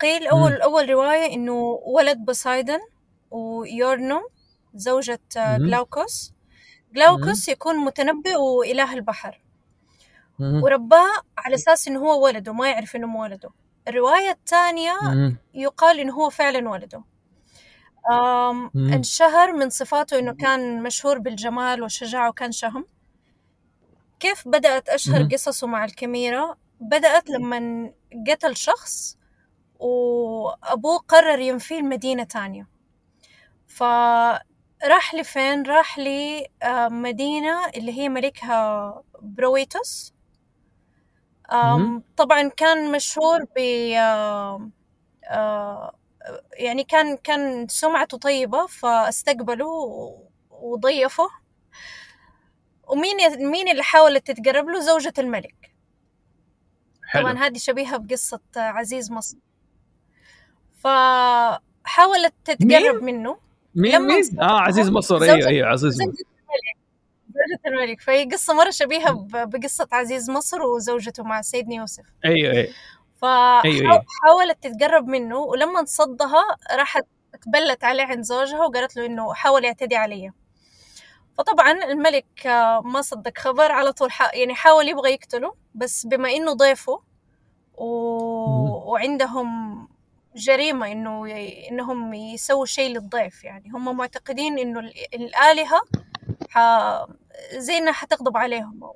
[0.00, 2.78] قيل أول أول رواية إنه ولد بوسايدن
[3.30, 4.28] ويورنو
[4.74, 5.56] زوجة آه،.
[5.58, 6.32] جلاوكوس
[6.92, 9.40] جلاوكوس يكون متنبئ وإله البحر.
[10.40, 13.50] ورباه على أساس إنه هو ولده ما يعرف إنه مو ولده.
[13.88, 15.36] الرواية الثانية مم.
[15.54, 17.02] يقال إنه هو فعلا ولده.
[18.76, 22.86] انشهر من صفاته إنه كان مشهور بالجمال والشجاعة وكان شهم.
[24.20, 25.28] كيف بدأت أشهر مم.
[25.28, 27.92] قصصه مع الكاميرا؟ بدأت لما
[28.30, 29.18] قتل شخص
[29.78, 32.68] وأبوه قرر ينفيه لمدينة تانية.
[33.68, 40.13] فراح لفين؟ راح لمدينة اللي هي ملكها برويتوس.
[42.16, 43.58] طبعا كان مشهور ب
[46.56, 51.28] يعني كان كان سمعته طيبة فاستقبلوا و- وضيفوا
[52.88, 53.16] ومين
[53.50, 55.74] مين اللي حاولت تتقرب له؟ زوجة الملك.
[57.02, 57.22] حلو.
[57.22, 59.36] طبعا هذه شبيهة بقصة عزيز مصر.
[60.80, 63.36] فحاولت تتقرب منه.
[63.74, 65.22] مين؟ لما مين؟ انصدموا- آه عزيز مصر.
[65.22, 66.22] أيوه أيوه عزيز مصر.
[67.34, 68.00] زوجة الملك.
[68.00, 69.12] فهي قصة مرة شبيهة
[69.44, 72.04] بقصة عزيز مصر وزوجته مع سيدنا يوسف.
[72.24, 72.72] أيوه أيوه.
[73.22, 74.76] فحاولت أيوة.
[74.76, 76.44] تتقرب منه ولما انصدها
[76.76, 77.04] راحت
[77.42, 80.32] تبلت عليه عند زوجها وقالت له إنه حاول يعتدي علي
[81.38, 84.34] فطبعا الملك آه، ما صدق خبر على طول ح...
[84.34, 87.00] يعني حاول يبغى يقتله بس بما إنه ضيفه
[87.74, 87.84] و...
[88.92, 89.88] وعندهم
[90.36, 91.68] جريمة إنه ي...
[91.70, 93.70] إنهم يسووا شيء للضيف يعني.
[93.70, 94.92] هم معتقدين إنه ال...
[95.14, 95.82] الآلهة
[96.50, 96.58] ح...
[97.56, 98.92] زي انها حتغضب عليهم.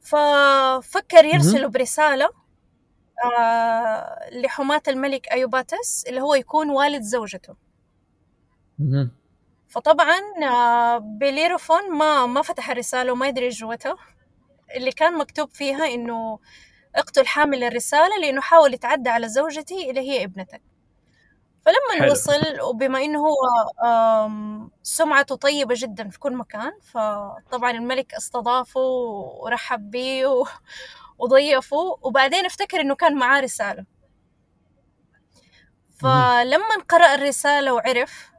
[0.00, 2.30] ففكر يرسلوا برسالة
[3.38, 7.54] آه لحماة الملك أيوباتس اللي هو يكون والد زوجته.
[9.68, 13.96] فطبعا آه بليروفون ما ما فتح الرسالة وما يدري جوتها
[14.76, 16.38] اللي كان مكتوب فيها إنه
[16.94, 20.62] اقتل حامل الرسالة لأنه حاول يتعدى على زوجتي اللي هي ابنتك.
[21.66, 22.12] فلما حلو.
[22.12, 23.34] وصل وبما إنه هو
[24.82, 30.46] سمعته طيبة جدا في كل مكان فطبعا الملك استضافه ورحب بيه و-
[31.18, 33.84] وضيفه وبعدين افتكر إنه كان معاه رسالة.
[35.96, 38.32] فلما قرأ الرسالة وعرف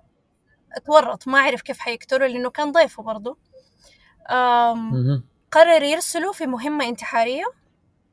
[0.76, 3.38] اتورط ما عرف كيف حيقتله لأنه كان ضيفه برضه.
[5.52, 7.46] قرر يرسله في مهمة انتحارية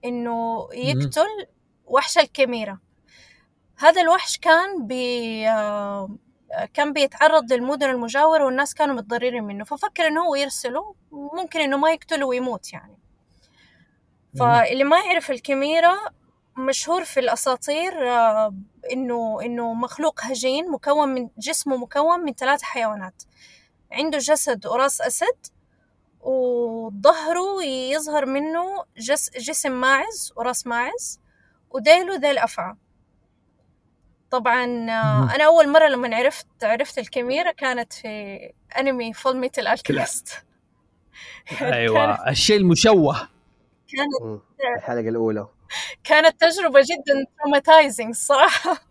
[0.04, 1.46] إنه يقتل
[1.86, 2.78] وحش الكاميرا.
[3.80, 6.10] هذا الوحش كان بي آه،
[6.74, 9.64] كان بيتعرض للمدن المجاورة والناس كانوا متضررين منه.
[9.64, 12.98] ففكر إنه هو يرسله ممكن إنه ما يقتله ويموت يعني.
[14.38, 15.96] فاللي ما يعرف الكاميرا
[16.56, 18.54] مشهور في الأساطير آه،
[18.92, 23.22] إنه إنه مخلوق هجين مكون من جسمه مكون من ثلاثة حيوانات.
[23.92, 25.46] عنده جسد وراس أسد
[26.20, 31.20] وظهره يظهر منه جس جسم ماعز وراس ماعز
[31.70, 32.76] وديله ذيل أفعى
[34.30, 35.28] طبعا آه، مهم.
[35.30, 38.38] أنا أول مرة لما عرفت عرفت الكايميرا كانت في
[38.78, 40.44] أنمي Fullmetal Alchemist
[41.62, 43.14] أيوه الشيء المشوه.
[43.88, 44.40] كانت مم.
[44.76, 45.46] الحلقة الأولى.
[46.04, 48.90] كانت تجربة جدا traumatizing الصراحة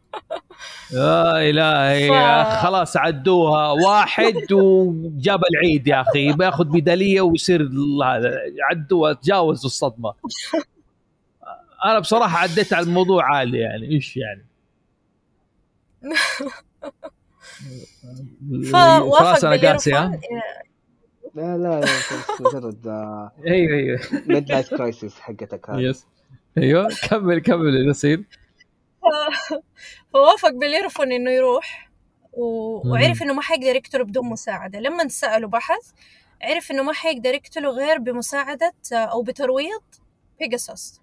[0.94, 3.72] يا الهي ف- خلاص عدوها.
[3.72, 7.62] واحد وجاب العيد يا أخي بياخذ ميدالية ويصير
[8.06, 8.40] هذا
[8.72, 10.14] عدوها تجاوزوا الصدمة.
[11.86, 14.46] أنا بصراحة عديت على الموضوع عادي يعني إيش يعني؟
[18.72, 20.20] فوافق خلاص أنا قاسي ها
[21.36, 22.88] باليوروفون لا لا بس مجرد
[23.48, 24.00] أيوه أيوه.
[24.28, 25.80] midlife crisis حقتك هذه.
[25.80, 26.06] yes
[26.58, 28.24] أيوه كمل كمل يا أسيل
[30.14, 31.92] فوافق بليروفون إنه يروح
[32.34, 32.44] و...
[32.90, 34.80] وعرف إنه ما حيقدر يقتله بدون مساعدة.
[34.80, 35.92] لما سأله بحث
[36.42, 39.82] عرف إنه ما حيقدر يقتله غير بمساعدة أو بترويض
[40.40, 41.02] بيجاسوس.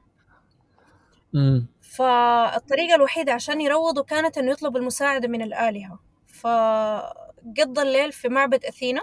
[1.97, 5.98] فالطريقة الوحيدة عشان يروضه كانت إنه يطلب المساعدة من الآلهة.
[6.27, 9.01] فقضى الليل في معبد أثينا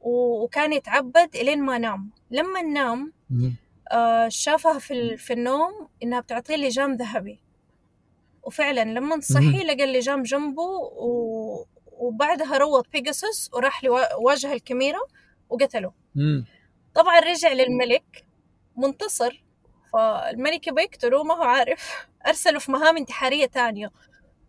[0.00, 2.10] وكان يتعبد إلين ما نام.
[2.30, 3.12] لما نام.
[3.92, 7.40] آه، شافها في ال- في النوم إنها بتعطيه لجام ذهبي.
[8.42, 11.64] وفعلا لما صحي لقى اللجام جنبه و...
[11.92, 14.98] وبعدها روض بيجاسوس وراح لواجه الكاميرا
[15.50, 15.92] وقتله.
[16.94, 18.26] طبعا رجع للملك
[18.76, 19.42] منتصر.
[19.96, 23.90] فالملك يبغى يقتله ما هو عارف أرسله في مهام انتحارية تانية.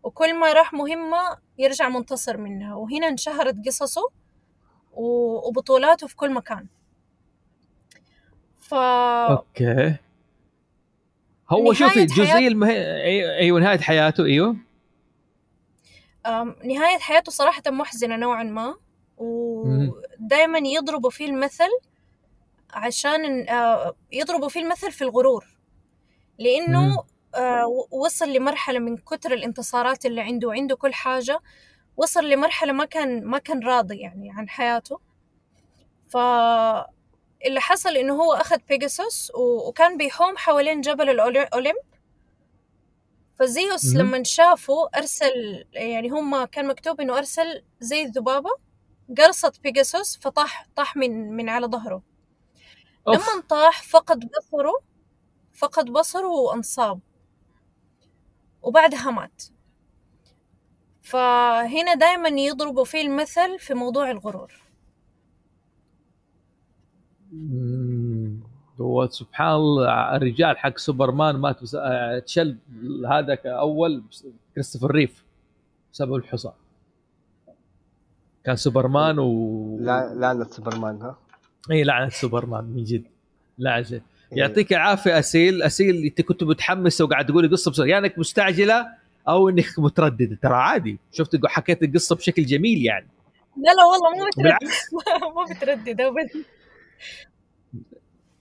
[0.04, 2.76] وكل ما راح مهمة يرجع منتصر منها.
[2.76, 4.10] وهنا انشهرت قصصه
[4.94, 6.68] وبطولاته في كل مكان.
[8.60, 9.96] ف أوكي.
[11.50, 12.72] هو شوفي الجزئيه المه...
[13.40, 14.56] أيوه نهاية حياته أيوه.
[16.26, 18.76] أم، نهاية حياته صراحة محزنة نوعا ما.
[19.18, 21.70] ودائما يضربوا فيه المثل
[22.78, 26.46] عشان آه، يضربوا فيه المثل في الغرور مم.
[26.46, 27.04] لأنه
[27.36, 31.40] آه، وصل لمرحلة من كتر الانتصارات اللي عنده وعنده كل حاجة
[31.98, 35.00] وصل لمرحلة ما كان ما كان راضي يعني عن حياته
[36.10, 41.78] فاللي حصل إنه هو أخذ بيجاسوس وكان بيحوم حوالين جبل الأوليمب
[43.40, 43.96] فزيوس.
[43.96, 48.50] لما شافه أرسل يعني هم كان مكتوب إنه أرسل زي الذبابة
[49.18, 52.02] قرصت بيجاسوس فطاح طاح من من على ظهره
[53.08, 53.16] أوف.
[53.16, 54.82] لما طاح فقد بصره
[55.54, 57.00] فقد بصره وانصاب.
[58.62, 59.44] وبعدها مات.
[61.02, 64.62] فهنا دائما يضربوا فيه المثل في موضوع الغرور.
[67.34, 68.40] أمم.
[68.82, 71.76] هو سبحان الله الرجال حق سوبرمان مات بس...
[71.76, 72.58] آه، تشل
[73.10, 74.04] هذا اول
[74.56, 75.26] كريستوفر ريف
[75.94, 76.54] بسبب الحصان.
[78.44, 81.18] كان سوبرمان و لا لعنة سوبرمان ها؟
[81.72, 83.04] اي لعنه سوبرمان من جد.
[83.60, 84.02] لعنه إيه.
[84.32, 85.64] يعطيك العافية أسيل.
[85.64, 88.88] أسيل أنت كنت متحمسه وقاعد تقولي قصه بسرعة يا إنك مستعجلة
[89.28, 90.38] أو إنك مترددة.
[90.42, 90.98] ترى عادي.
[91.12, 93.08] شفت حكيت القصة بشكل جميل يعني.
[93.58, 94.72] لا لا والله مو متردد.
[95.36, 96.30] مو متردد ابدا.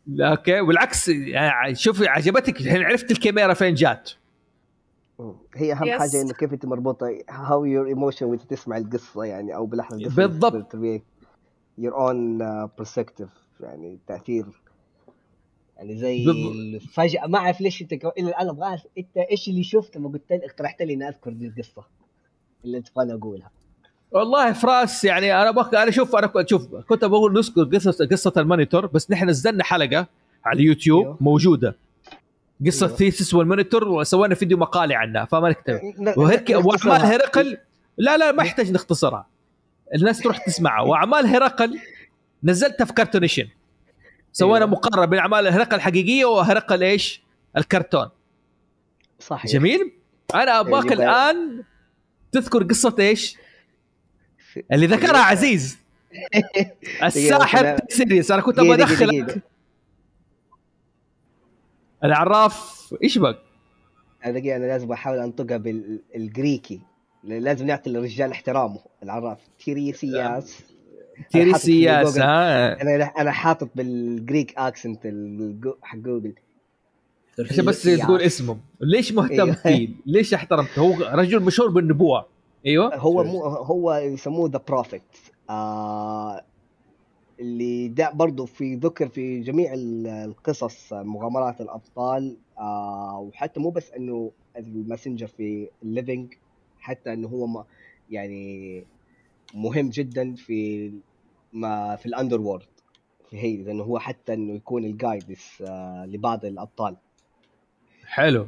[0.07, 0.61] لا، أوكي.
[0.61, 2.61] بالعكس يعني شوفي عجبتك.
[2.61, 4.11] الحين عرفت الكاميرا فين جات.
[5.55, 5.98] هي أهم Yes.
[5.98, 10.77] حاجة انه كيف أنت مربوطة how your emotion وأنت تسمع القصة يعني أو بالاحرى بالضبط.
[11.78, 12.39] your own
[12.78, 13.28] perspective
[13.61, 14.47] يعني تأثير.
[15.77, 18.09] يعني زي فجاه ما أعرف ليش أنت كو...
[18.09, 21.32] إلا الآن أبغى أعرف أنت إيش اللي شفت لما قلت لي اقترحت لي إني أذكر
[21.32, 21.85] دي القصة
[22.65, 23.51] اللي أنت تبغاني أقولها.
[24.11, 28.32] والله فراس يعني أنا بك أنا شوف أنا كنت شوف كنت بقول نذكر قصه قصة
[28.36, 30.07] المينوتور بس نحن نزلنا حلقة
[30.44, 31.16] على اليوتيوب أيوه.
[31.20, 31.77] موجودة.
[32.66, 32.97] قصة أيوه.
[32.97, 35.81] ثيسس والمينوتور وسوينا فيديو مقالي عنها فما نكتب.
[36.16, 36.51] وهيك.
[36.51, 37.59] واعمال هرقل
[37.97, 39.27] لا لا ما يحتاج نختصرها.
[39.94, 41.80] الناس تروح تسمعها وأعمال هرقل
[42.44, 43.48] نزلتها في كارتونيشن
[44.32, 44.70] سوينا أيوه.
[44.70, 47.22] مقارنه بين أعمال هرقل الحقيقية وهرقل إيش؟
[47.56, 48.08] الكرتون
[49.18, 49.92] صح جميل؟
[50.34, 51.62] أنا ابغاك اللي بقى- الآن
[52.32, 53.36] تذكر قصة إيش؟
[54.72, 55.78] اللي ذكرها عزيز
[57.04, 57.78] الساحر.
[57.89, 59.42] تيريسياس أنا كنت أبغى أدخلك.
[62.04, 63.38] العراف إيش بك؟
[64.24, 66.80] أنا دقيقة أنا لازم أحاول أنطقها بالجريكي
[67.27, 68.78] لازم نعطي للرجال احترامه.
[69.03, 70.62] العراف تيريسياس.
[71.31, 72.19] تيريسياس.
[72.19, 72.82] ها.
[72.82, 75.01] أنا أنا حاطط بال Greek accent
[75.82, 76.35] حق جوجل.
[77.51, 77.82] عشان بس.
[77.82, 79.53] تقول اسمه ليش مهتم أيوه.
[79.55, 82.27] فيه؟ ليش احترمته؟ هو رجل مشهور بالنبوة.
[82.66, 82.97] أيوه.
[82.97, 85.02] هو مو هو يسموه the prophet
[85.51, 86.44] آه
[87.40, 92.36] اللي ده برضه في ذكر في جميع ال- القصص مغامرات الأبطال.
[92.59, 96.32] آه وحتى مو بس إنه ال messenger في ال living
[96.86, 97.64] حتى إنه هو ما
[98.10, 98.84] يعني
[99.54, 100.92] مهم جدا في
[101.52, 102.66] ما في ال underworld
[103.30, 106.96] في هي لأنه هو حتى إنه يكون ال guides آه لبعض الأبطال.
[108.04, 108.46] حلو.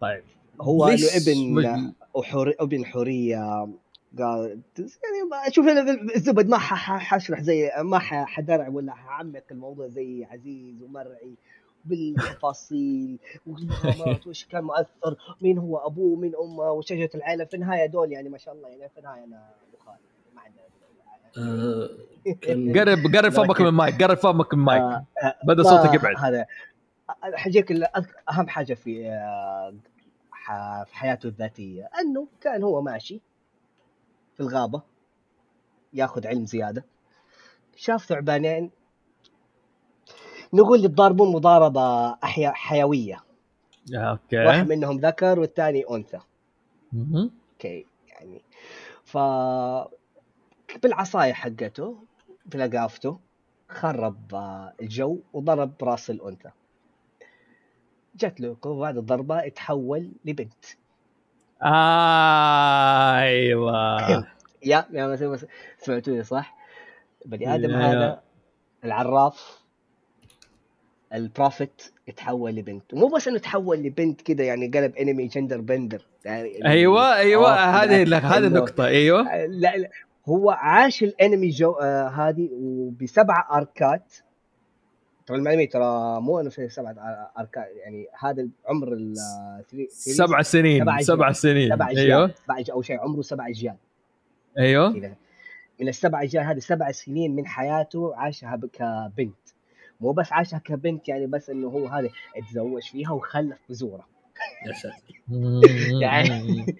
[0.00, 0.22] طيب.
[0.60, 2.54] هو له ابن مج- وحر...
[2.60, 3.68] ابن حورية.
[4.18, 9.42] قال يعني شوف أنا الزبد ما ح- ح- حشرح زي ما ح- حدرع ولا حعمق
[9.50, 11.34] الموضوع زي عزيز ومرعي.
[11.88, 18.12] بالتفاصيل والمغامرات وش كان مؤثر مين هو أبوه مين أمه وشجرة العائله في النهاية دول
[18.12, 19.50] يعني ما شاء الله يعني في النهاية أنا
[20.34, 20.62] ما عندنا
[21.38, 21.88] آه،
[22.78, 26.16] قرب قرب فمك من المايك قرب فمك من المايك آه، آه، بدأ ما- صوتك يبعد.
[26.18, 26.46] هذا.
[27.34, 27.72] حجيك
[28.30, 29.74] أهم حاجة في آه،
[30.84, 33.20] في حياته الذاتية أنه كان هو ماشي
[34.34, 34.82] في الغابة
[35.92, 36.84] ياخذ علم زيادة
[37.76, 38.70] شاف ثعبانين
[40.56, 43.24] نقول يتضاربون مضاربة أحيا حيوية.
[43.92, 46.20] واحد أوكي منهم ذكر والثاني أنثى.
[46.94, 48.42] أوكي يعني.
[49.04, 49.18] ف
[50.82, 51.96] بالعصاية حقته
[52.46, 53.18] بلقافته
[53.68, 54.34] خرب
[54.80, 56.50] الجو وضرب رأس الأنثى.
[58.16, 60.64] جت له بعد الضربة اتحول لبنت.
[63.22, 63.98] أيوه.
[64.62, 65.16] يا يا
[65.78, 66.56] سمعتوني صح؟
[67.26, 68.22] بني آدم هذا
[68.84, 69.65] العراف.
[71.14, 72.94] ال prophet يتحول لبنت.
[72.94, 77.84] ومو بس إنه تحول لبنت كذا يعني قلب anime gender bender يعني أيوه أيوه آه،
[77.84, 79.46] هذه هذه النقطه أيوه.
[79.46, 79.90] لا لا
[80.28, 84.14] هو عاش الانمي جوه آه هذه وبسبع arc ات.
[85.26, 89.64] ترى المعلومية ترى مو إنه في سبعة آر- arc ات يعني هذا عمر ال آه،
[89.88, 91.32] سبع سنين سبع سبع.
[91.32, 92.34] سنين سبع اجيال أيوه.
[92.44, 93.76] سبع أو شيء عمره سبع اجيال
[94.58, 95.14] أيوه.
[95.80, 99.36] من السبع اجيال هذه سبع سنين من حياته عاشها كبنت.
[100.00, 104.06] مو بس عاشها كبنت يعني بس إنه هو هذا اتزوج فيها وخلف بزوره
[104.66, 105.22] يا ساتر.
[106.02, 106.76] يعني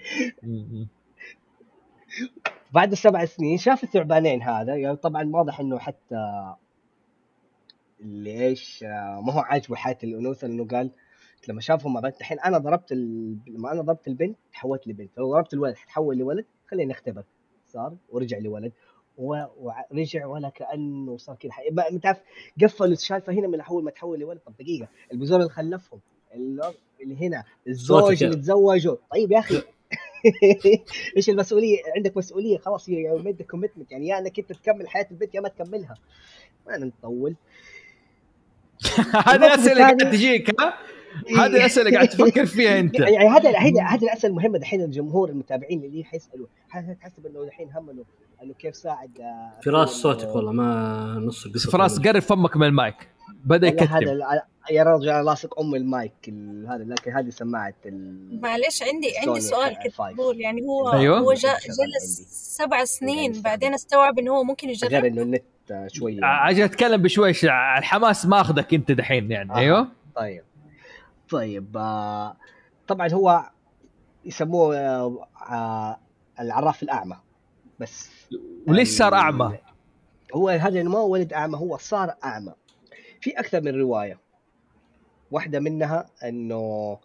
[2.72, 6.54] بعد السبع سنين شاف الثعبانين هذا يعني طبعا واضح إنه حتى
[8.00, 10.90] اللي إيش آه، ما هو عاجبه حياة الأنوثة لأنه قال
[11.48, 13.36] لما شافهم مع بعض الحين أنا ضربت ال...
[13.46, 17.24] لما أنا ضربت البنت تحولت لبنت لو ضربت الولد حتحول لولد خلينا نختبر
[17.66, 18.72] صار ورجع لولد.
[19.18, 22.18] ورجع ولا كأنه صار كذا ما- انت عارف
[22.62, 24.38] قفلوا السالفة هنا من أول ما تحول لولد.
[24.46, 26.00] طب دقيقة البزور اللي خلفهم
[26.34, 28.96] اللي هنا الزوج اللي تزوجوا.
[29.12, 29.62] طيب يا أخي
[31.16, 35.34] إيش المسؤولية؟ عندك مسؤولية خلاص you made commitment يعني يا إنك أنت تكمل حياة البنت
[35.34, 35.94] يا ما تكملها.
[36.66, 37.36] ما نطول.
[39.26, 40.78] هذه الأسئلة قاعد تجيك ها؟
[41.38, 45.84] هذه الأسئلة قاعد تفكر فيها أنت يعني هذا هذه هذه الأسئلة المهمة دحين الجمهور المتابعين
[45.84, 46.46] اللي حيسالوا
[47.00, 48.04] حسب إنه دحين هم انه
[48.42, 53.08] إنه كيف ساعد آه، فراس صوتك والله ما نص القصة فراس قرب فمك من المايك
[53.44, 57.74] بدأ يكتم هذا يا رجل أنا لاصق أم المايك ال- هذا لكن هذه سماعة.
[58.30, 59.76] معلش عندي عندي سؤال.
[59.98, 61.18] بقول يعني هو أيوة.
[61.18, 62.20] هو جلس.
[62.56, 63.42] سبع سنين.
[63.42, 67.44] بعدين استوعب إنه هو ممكن غير يجرب إنه النت آه، شوية عجل أتكلم بشويش
[67.78, 69.56] الحماس ماخذك أنت دحين يعني آه.
[69.56, 70.42] أيوه طيب
[71.30, 72.36] طيب آه،
[72.88, 73.50] طبعا هو
[74.24, 76.00] يسموه آه، آه،
[76.40, 77.16] العراف الأعمى
[77.80, 78.10] بس
[78.68, 79.58] وليش صار أعمى؟
[80.34, 82.52] هو هذا ما هو ولد أعمى هو صار أعمى
[83.20, 84.20] في أكثر من رواية
[85.30, 86.98] واحدة منها إنه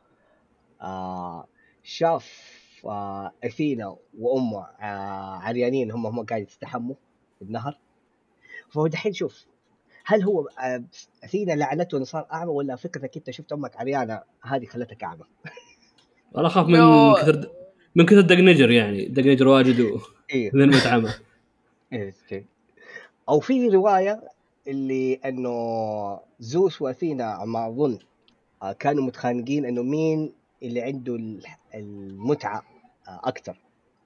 [0.81, 1.47] آه
[1.83, 2.51] شاف
[2.85, 6.95] آه أثينا وامه آه عريانين هم هم قاعد يستحموا
[7.39, 7.77] في النهر
[8.69, 9.45] فهو دحين شوف
[10.05, 10.83] هل هو آه
[11.23, 15.23] أثينا لعنته إنه صار أعمى ولا فكرتك أنت شفت أمك عريانة هذه خلتك أعمى؟
[16.31, 17.51] والله أخاف من كثر
[17.95, 19.99] من كثر دقنجر يعني دقنجر واجد و-
[20.29, 20.51] إيه.
[20.55, 20.71] لين
[21.93, 22.45] إيه، أوكي.
[23.29, 24.21] أو في رواية
[24.67, 27.99] اللي إنه زوس وأثينا ما أظن
[28.63, 30.33] آه، كانوا متخانقين إنه مين
[30.63, 31.45] اللي عنده ال-
[31.75, 32.63] المتعة
[33.07, 33.57] آه، أكثر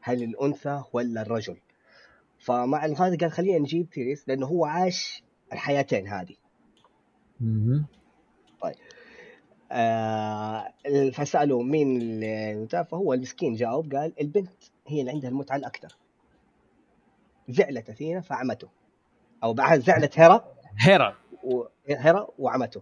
[0.02, 1.58] هل الأنثى ولا الرجل؟
[2.40, 5.24] فمع هذا قال خلينا نجيب تيريس لأنه هو عاش
[5.54, 6.36] الحياتين هذه.
[7.42, 7.86] مهم.
[9.72, 10.74] آه
[11.14, 14.52] فسألوا مين المتعه فهو المسكين جاوب قال البنت
[14.88, 15.96] هي اللي عندها المتعة الأكثر.
[17.50, 18.68] زعلت أثينا فعمته.
[19.44, 20.46] أو بعد زعلت هيرا
[20.80, 22.82] هيرا وهيرا وعمته.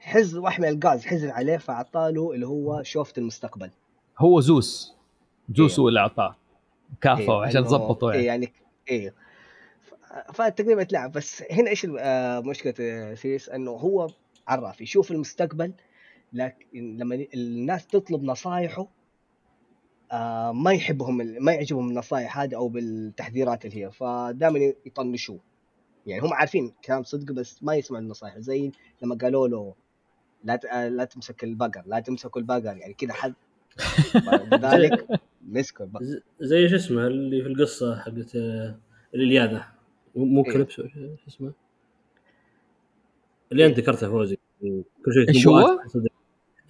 [0.00, 3.70] حز واحمل الغاز حزن عليه فاعطاله اللي هو شوفة المستقبل.
[4.18, 4.94] هو زوس.
[5.54, 5.82] زوس إيه.
[5.84, 6.36] هو اللي أعطاه.
[7.00, 8.52] كافة عشان إنه- ظبطوا إيه يعني يعني
[8.90, 9.10] إيه.
[9.10, 9.14] ف-
[10.34, 12.74] فتقريبا تلعب بس هنا إيش آه، مشكلة
[13.14, 14.08] سيريس؟ إنه هو
[14.48, 15.72] عراف يشوف المستقبل
[16.32, 18.88] لكن لما الناس تطلب نصايحه
[20.12, 25.40] آه ما يحبهم ما يعجبهم النصايح هذه أو بالتحذيرات اللي هي فدائما يطنشوه.
[26.06, 28.38] يعني هم عارفين كلام صدق بس ما يسمعوا النصايح.
[28.38, 28.72] زي
[29.02, 29.74] لما قالوا له
[30.44, 32.76] لا آه، لا تمسك البقر لا تمسكوا البقر.
[32.76, 33.34] يعني كذا حد.
[34.52, 35.06] لذلك
[35.52, 36.04] مسكوا البقر.
[36.40, 38.36] زي شو اسمه اللي في القصة حقت
[39.14, 39.77] الإلياذة.
[40.24, 40.52] مو إيه.
[40.52, 40.82] كليبس شو
[41.28, 41.52] اسمه؟
[43.52, 44.38] اللي أنت ذكرتها فوزي
[45.04, 46.02] كل شوي نبوءات هو؟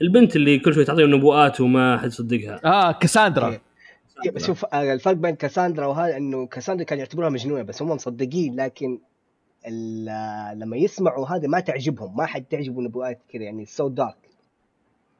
[0.02, 2.60] البنت اللي كل شوي تعطيهم نبوءات وما حد يصدقها.
[2.64, 3.48] آه كاساندرا.
[3.48, 3.60] إيه.
[4.24, 7.88] إيه، بس شوف آه، الفرق بين كاساندرا وهذا إنه كاساندرا كانوا يعتبروها مجنونة بس هم
[7.90, 8.98] مصدقين لكن
[9.66, 14.16] ال- آه، لما يسمعوا هذا ما تعجبهم ما حد تعجبه نبوءات كذا يعني so dark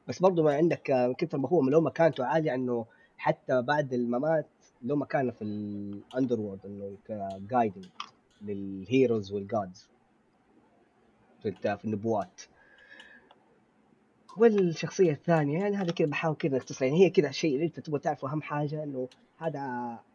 [0.07, 2.85] بس برضو ما عندك آه، من كثر ما هو لو مكانته عالية إنه
[3.17, 4.45] حتى بعد الممات
[4.83, 7.85] له مكانه في ال underworld إنه ك guiding
[8.41, 9.89] لل heroes وال gods
[11.43, 12.41] في في النبوات.
[14.37, 17.99] والشخصية الثانية يعني هذا كذا بحاول كذا أختصر يعني هي كذا الشيء اللي أنت تبغى
[17.99, 19.07] تعرفه أهم حاجة إنه
[19.37, 19.59] هذا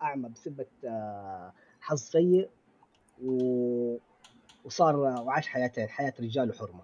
[0.03, 2.49] أعمى بسبه آه، حظ سيء
[3.25, 3.97] و...
[4.65, 6.83] وصار وعاش حياتين حياة رجال وحرمة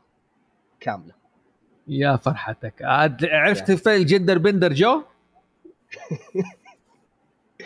[0.80, 1.14] كاملة.
[1.88, 2.82] يا فرحتك.
[2.82, 5.02] عاد عرفت في الجندر بندر جو؟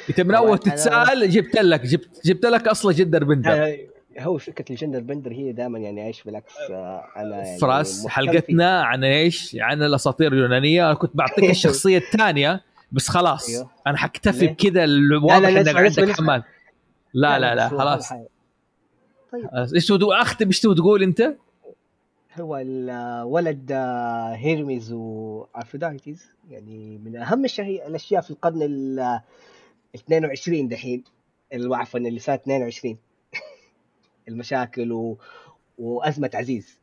[0.08, 3.76] انت من اول تتساءل جبت لك جبت جبت لك أصلا جندر بندر
[4.18, 9.04] هو فكرة الجندر بندر هي دائما يعني إيش بالعكس آه، أنا يعني فراس حلقتنا عن
[9.04, 12.60] إيش؟ عن الأساطير اليونانية أنا كنت بعطيك الشخصية الثانية
[12.92, 13.70] بس خلاص أيوه.
[13.86, 16.10] أنا حكتفي؟ بكذا لا، إنك عندك.
[16.10, 16.42] حماس
[17.14, 18.08] لا لا لا هو خلاص
[19.32, 21.34] طيب إيش تبغى أختم إيش تبغى تقول أنت؟
[22.40, 29.22] هو الولد آه، هيرميز وافروديتيز يعني من أهم الأشياء في القرن ال آه،
[29.94, 31.04] 22 دحين.
[31.52, 32.98] عفوا اللي صار 22
[34.28, 35.18] المشاكل و...
[35.78, 36.78] وأزمة عزيز.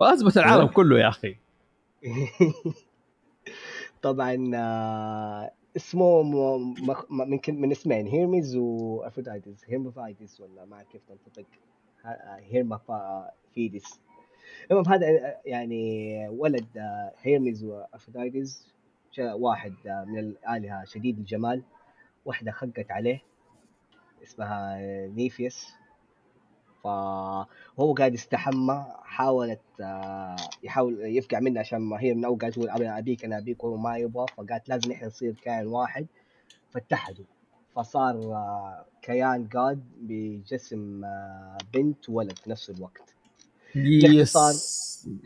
[0.00, 1.36] واثبت العالم كله يا أخي.
[4.02, 6.74] طبعا آه، اسمه م...
[7.10, 7.30] م...
[7.30, 11.46] من من اسمين هيرميز وافروديتيز هيرمافرودايتس ولا ما أعرف كيف تنطق.
[12.50, 14.00] هيرمافروديتس
[14.70, 18.71] المهم هذا آه، يعني ولد آه، هيرميز وافروديتيز جاء
[19.18, 21.62] واحد آه، من الآلهة شديد الجمال.
[22.24, 23.22] واحدة خقت عليه
[24.22, 25.66] اسمها آه، نيفيس.
[26.84, 32.68] فهو قاعد يستحمى حاولت آه، يحاول يفقع منها عشان ما هي من أول قاعدة تقول
[32.70, 34.26] أنا أبيك أنا أبيك وهو ما يبغى.
[34.36, 36.06] فقالت لازم إحنا نصير كائن واحد.
[36.70, 37.24] فاتحدوا.
[37.76, 38.20] فصار
[39.02, 41.00] كيان جاد بجسم
[41.74, 43.14] بنت وولد في نفس الوقت.
[43.74, 44.54] باختصار،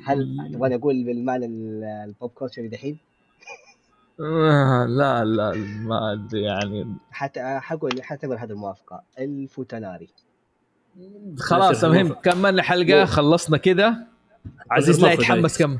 [0.04, 2.98] هل تبغاني أقول بالمعنى ال- ال pop culture دحين؟
[4.20, 7.38] آه لا لا ما أدري يعني حت...
[7.38, 9.02] حقول حعتبر هذه الموافقة.
[9.18, 10.08] ال futanari.
[11.38, 13.96] خلاص المهم كملنا حلقة خلصنا كذا.
[14.70, 15.78] عزيز لا يتحمس كم.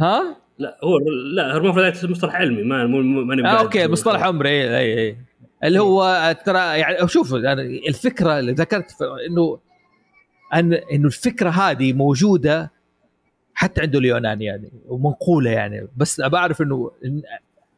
[0.00, 0.98] ها؟ لا هو
[1.34, 5.16] لا hermaphrodite مصطلح علمي ما ماني آه okay مصطلح علمي اي اي اي
[5.64, 9.58] اللي هو ترى يعني شوف يعني الفكرة اللي ذكرت انه
[10.54, 12.72] ان إنه الفكرة هذه موجودة
[13.54, 15.88] حتى عنده اليوناني يعني ومنقولة يعني.
[15.96, 16.90] بس أبى أعرف إنه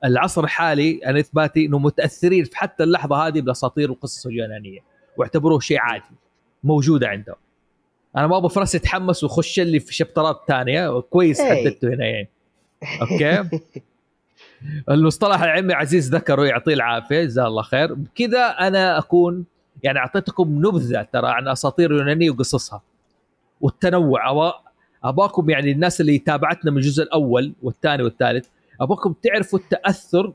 [0.05, 4.81] العصر الحالي أنا إثباتي إنه متأثرين في حتى اللحظة هذه بالاساطير والقصص اليونانية
[5.17, 6.15] واعتبروه شيء عادي
[6.65, 7.37] موجوده عندهم.
[8.17, 11.65] أنا ما أبغى فراس يتحمس ويخش لي في شابترات ثانية كويس إيه.
[11.65, 12.29] حددته هنا يعني.
[13.03, 13.61] أوكي؟
[14.91, 17.95] المصطلح العلمي عزيز ذكره يعطيه العافية جزاه الله خير.
[17.95, 19.45] بكذا أنا أكون
[19.83, 22.83] يعني أعطيتكم نبذة ترى عن أساطير اليونانيه وقصصها
[23.61, 24.31] والتنوع.
[24.31, 24.55] أبا
[25.05, 28.47] أباكم يعني الناس اللي تابعتنا من الجزء الأول والثاني والثالث
[28.81, 30.33] اباكم تعرفوا التأثر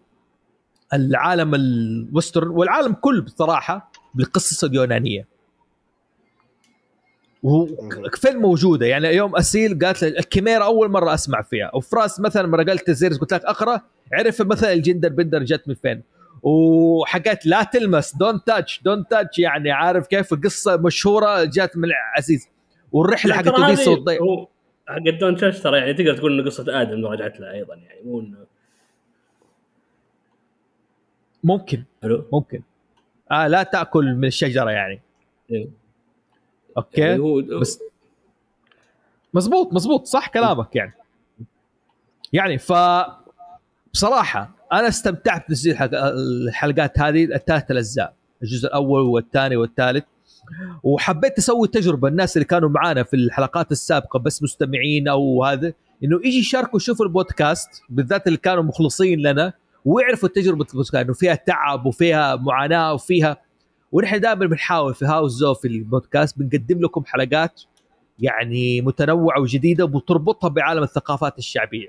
[0.94, 5.28] العالم ال western والعالم كله بصراحة بالقصص اليونانية.
[7.44, 12.64] وفين موجودة يعني يوم أسيل قالت لي الكيميرا أول مرة أسمع فيها وفراس مثلا مره
[12.64, 13.82] قالت زيرز قلت لك أقرأ
[14.14, 16.02] عرف مثلا ال gender bender جت من فين.
[16.44, 22.48] وحاجات لا تلمس don't touch don't touch يعني عارف كيف؟ قصة مشهورة جات من عزيز
[22.92, 24.22] والرحلة حقت اوديسا والضيق
[24.90, 28.20] حق دون تشاش ترى يعني تقدر تقول انه قصة آدم رجعت لها أيضا يعني مو
[28.20, 28.38] انه
[31.44, 31.84] ممكن.
[32.04, 32.62] حلو ممكن.
[33.32, 35.02] آه لا تأكل من الشجرة يعني.
[35.52, 35.68] إيه.
[36.78, 37.02] أوكي.
[37.02, 37.80] يعني هو بس
[39.34, 40.94] مزبوط مزبوط صح كلامك يعني.
[42.34, 42.74] يعني ف
[43.94, 45.96] بصراحة أنا استمتعت بتسجيل حلق-
[46.48, 50.06] الحلقات هذه الثلاث الأجزاء الجزء الأول والثاني والثالث.
[50.84, 55.74] وحبيت أسوي تجربة الناس اللي كانوا معانا في الحلقات السابقة بس مستمعين أو هذا
[56.04, 59.54] إنه يجي يشاركوا يشوفوا البودكاست بالذات اللي كانوا مخلصين لنا
[59.86, 63.38] ويعرفوا تجربة البودكاست إنه فيها تعب وفيها معاناة وفيها.
[63.92, 67.62] ونحن دائما بنحاول في هاوس زو في البودكاست بنقدم لكم حلقات
[68.20, 71.88] يعني متنوعة وجديدة وتربطها بعالم الثقافات الشعبية.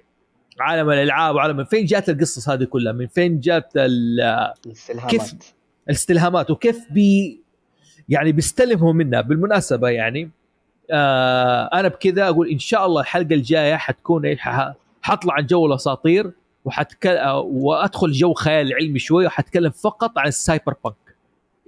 [0.61, 4.21] عالم الألعاب وعالم من فين جات القصص هذه كلها؟ من فين جات ال-
[4.67, 5.31] الاستلهامات.
[5.89, 7.43] الاستلهامات؟ وكيف بي
[8.11, 10.31] يعني بيستلهموا منها بالمناسبة يعني.
[10.91, 14.73] آه أنا بكذا أقول إن شاء الله الحلقة الجاية حتكون ح-
[15.03, 16.31] حطلع عن جو الأساطير
[16.65, 20.97] وحتكلم وأدخل جو خيال علمي شوي وحتكلم فقط عن ال cyberpunk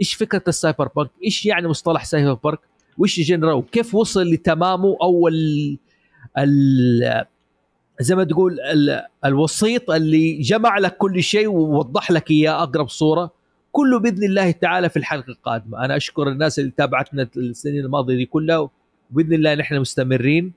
[0.01, 2.59] إيش فكرة ال cyberpunk إيش يعني مصطلح cyberpunk
[2.99, 5.79] وإيش genre وكيف وصل لتمامه أو ال
[6.39, 7.25] ال
[8.01, 13.31] زي ما تقول ال الوسيط اللي جمع لك كل شيء ووضح لك إياه أقرب صورة؟
[13.73, 15.85] كله بإذن الله تعالى في الحلقة القادمة.
[15.85, 18.71] أنا أشكر الناس اللي تابعتنا السنين الماضية دي كلها
[19.11, 20.53] وبإذن الله نحن مستمرين.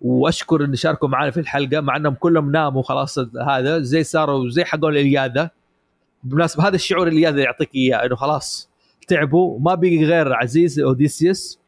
[0.00, 3.18] وأشكر إن شاركوا معنا في الحلقة مع إنهم كلهم ناموا خلاص
[3.48, 5.50] هذا زي صاروا زي حقون الياذا
[6.24, 8.70] بالمناسبه هذا الشعور اللي الياذا يعطيك إياه إنه خلاص
[9.08, 11.58] تعبوا ما بقي غير عزيز أوديسيوس.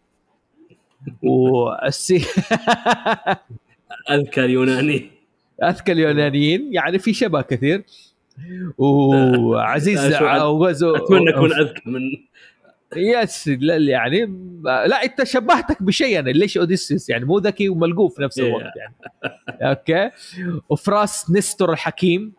[1.23, 2.24] والسي
[4.10, 5.10] أذكى اليوناني
[5.64, 6.74] أذكى اليونانيين.
[6.74, 7.85] يعني في شبه كثير.
[8.78, 12.00] وعزيز وغزو أتمنى أكون أذكى من
[12.96, 14.26] يس يعني
[14.64, 18.48] لا أنت شبهتك بشيء أنا ليش اوديسيوس يعني مو ذكي وملقوف في نفس إيه.
[18.48, 18.94] الوقت يعني.
[19.62, 20.10] أوكي.
[20.68, 22.32] وفراس نستر الحكيم.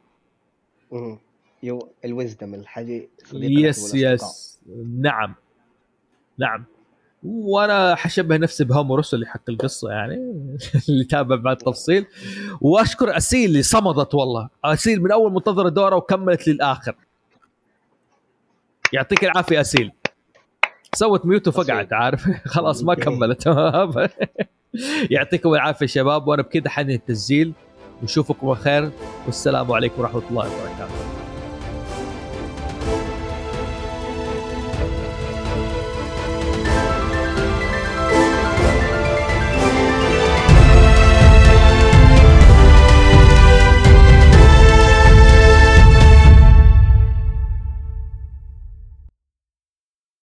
[0.92, 1.20] مم.
[1.64, 4.60] يو الويزدم الحاجة يس يس.
[5.00, 5.36] نعم.
[6.38, 6.66] نعم.
[7.24, 10.16] وأنا حشبه نفسي بهوميروس اللي حق القصة يعني
[10.90, 12.06] اللي تابع بعد التفصيل
[12.62, 14.50] واشكر أسيل اللي صمدت والله.
[14.66, 16.96] أسيل من أول منتظرة دوره وكملت للآخر.
[18.94, 19.92] يعطيك العافية أسيل.
[20.96, 23.48] سوت mute وفقعت عارف؟ خلاص ما كملت.
[25.12, 26.28] يعطيكم العافية شباب.
[26.28, 27.54] وأنا بكذا حنهي التسجيل.
[28.04, 28.92] نشوفكم على خير.
[29.26, 31.17] والسلام عليكم ورحمة الله وبركاته.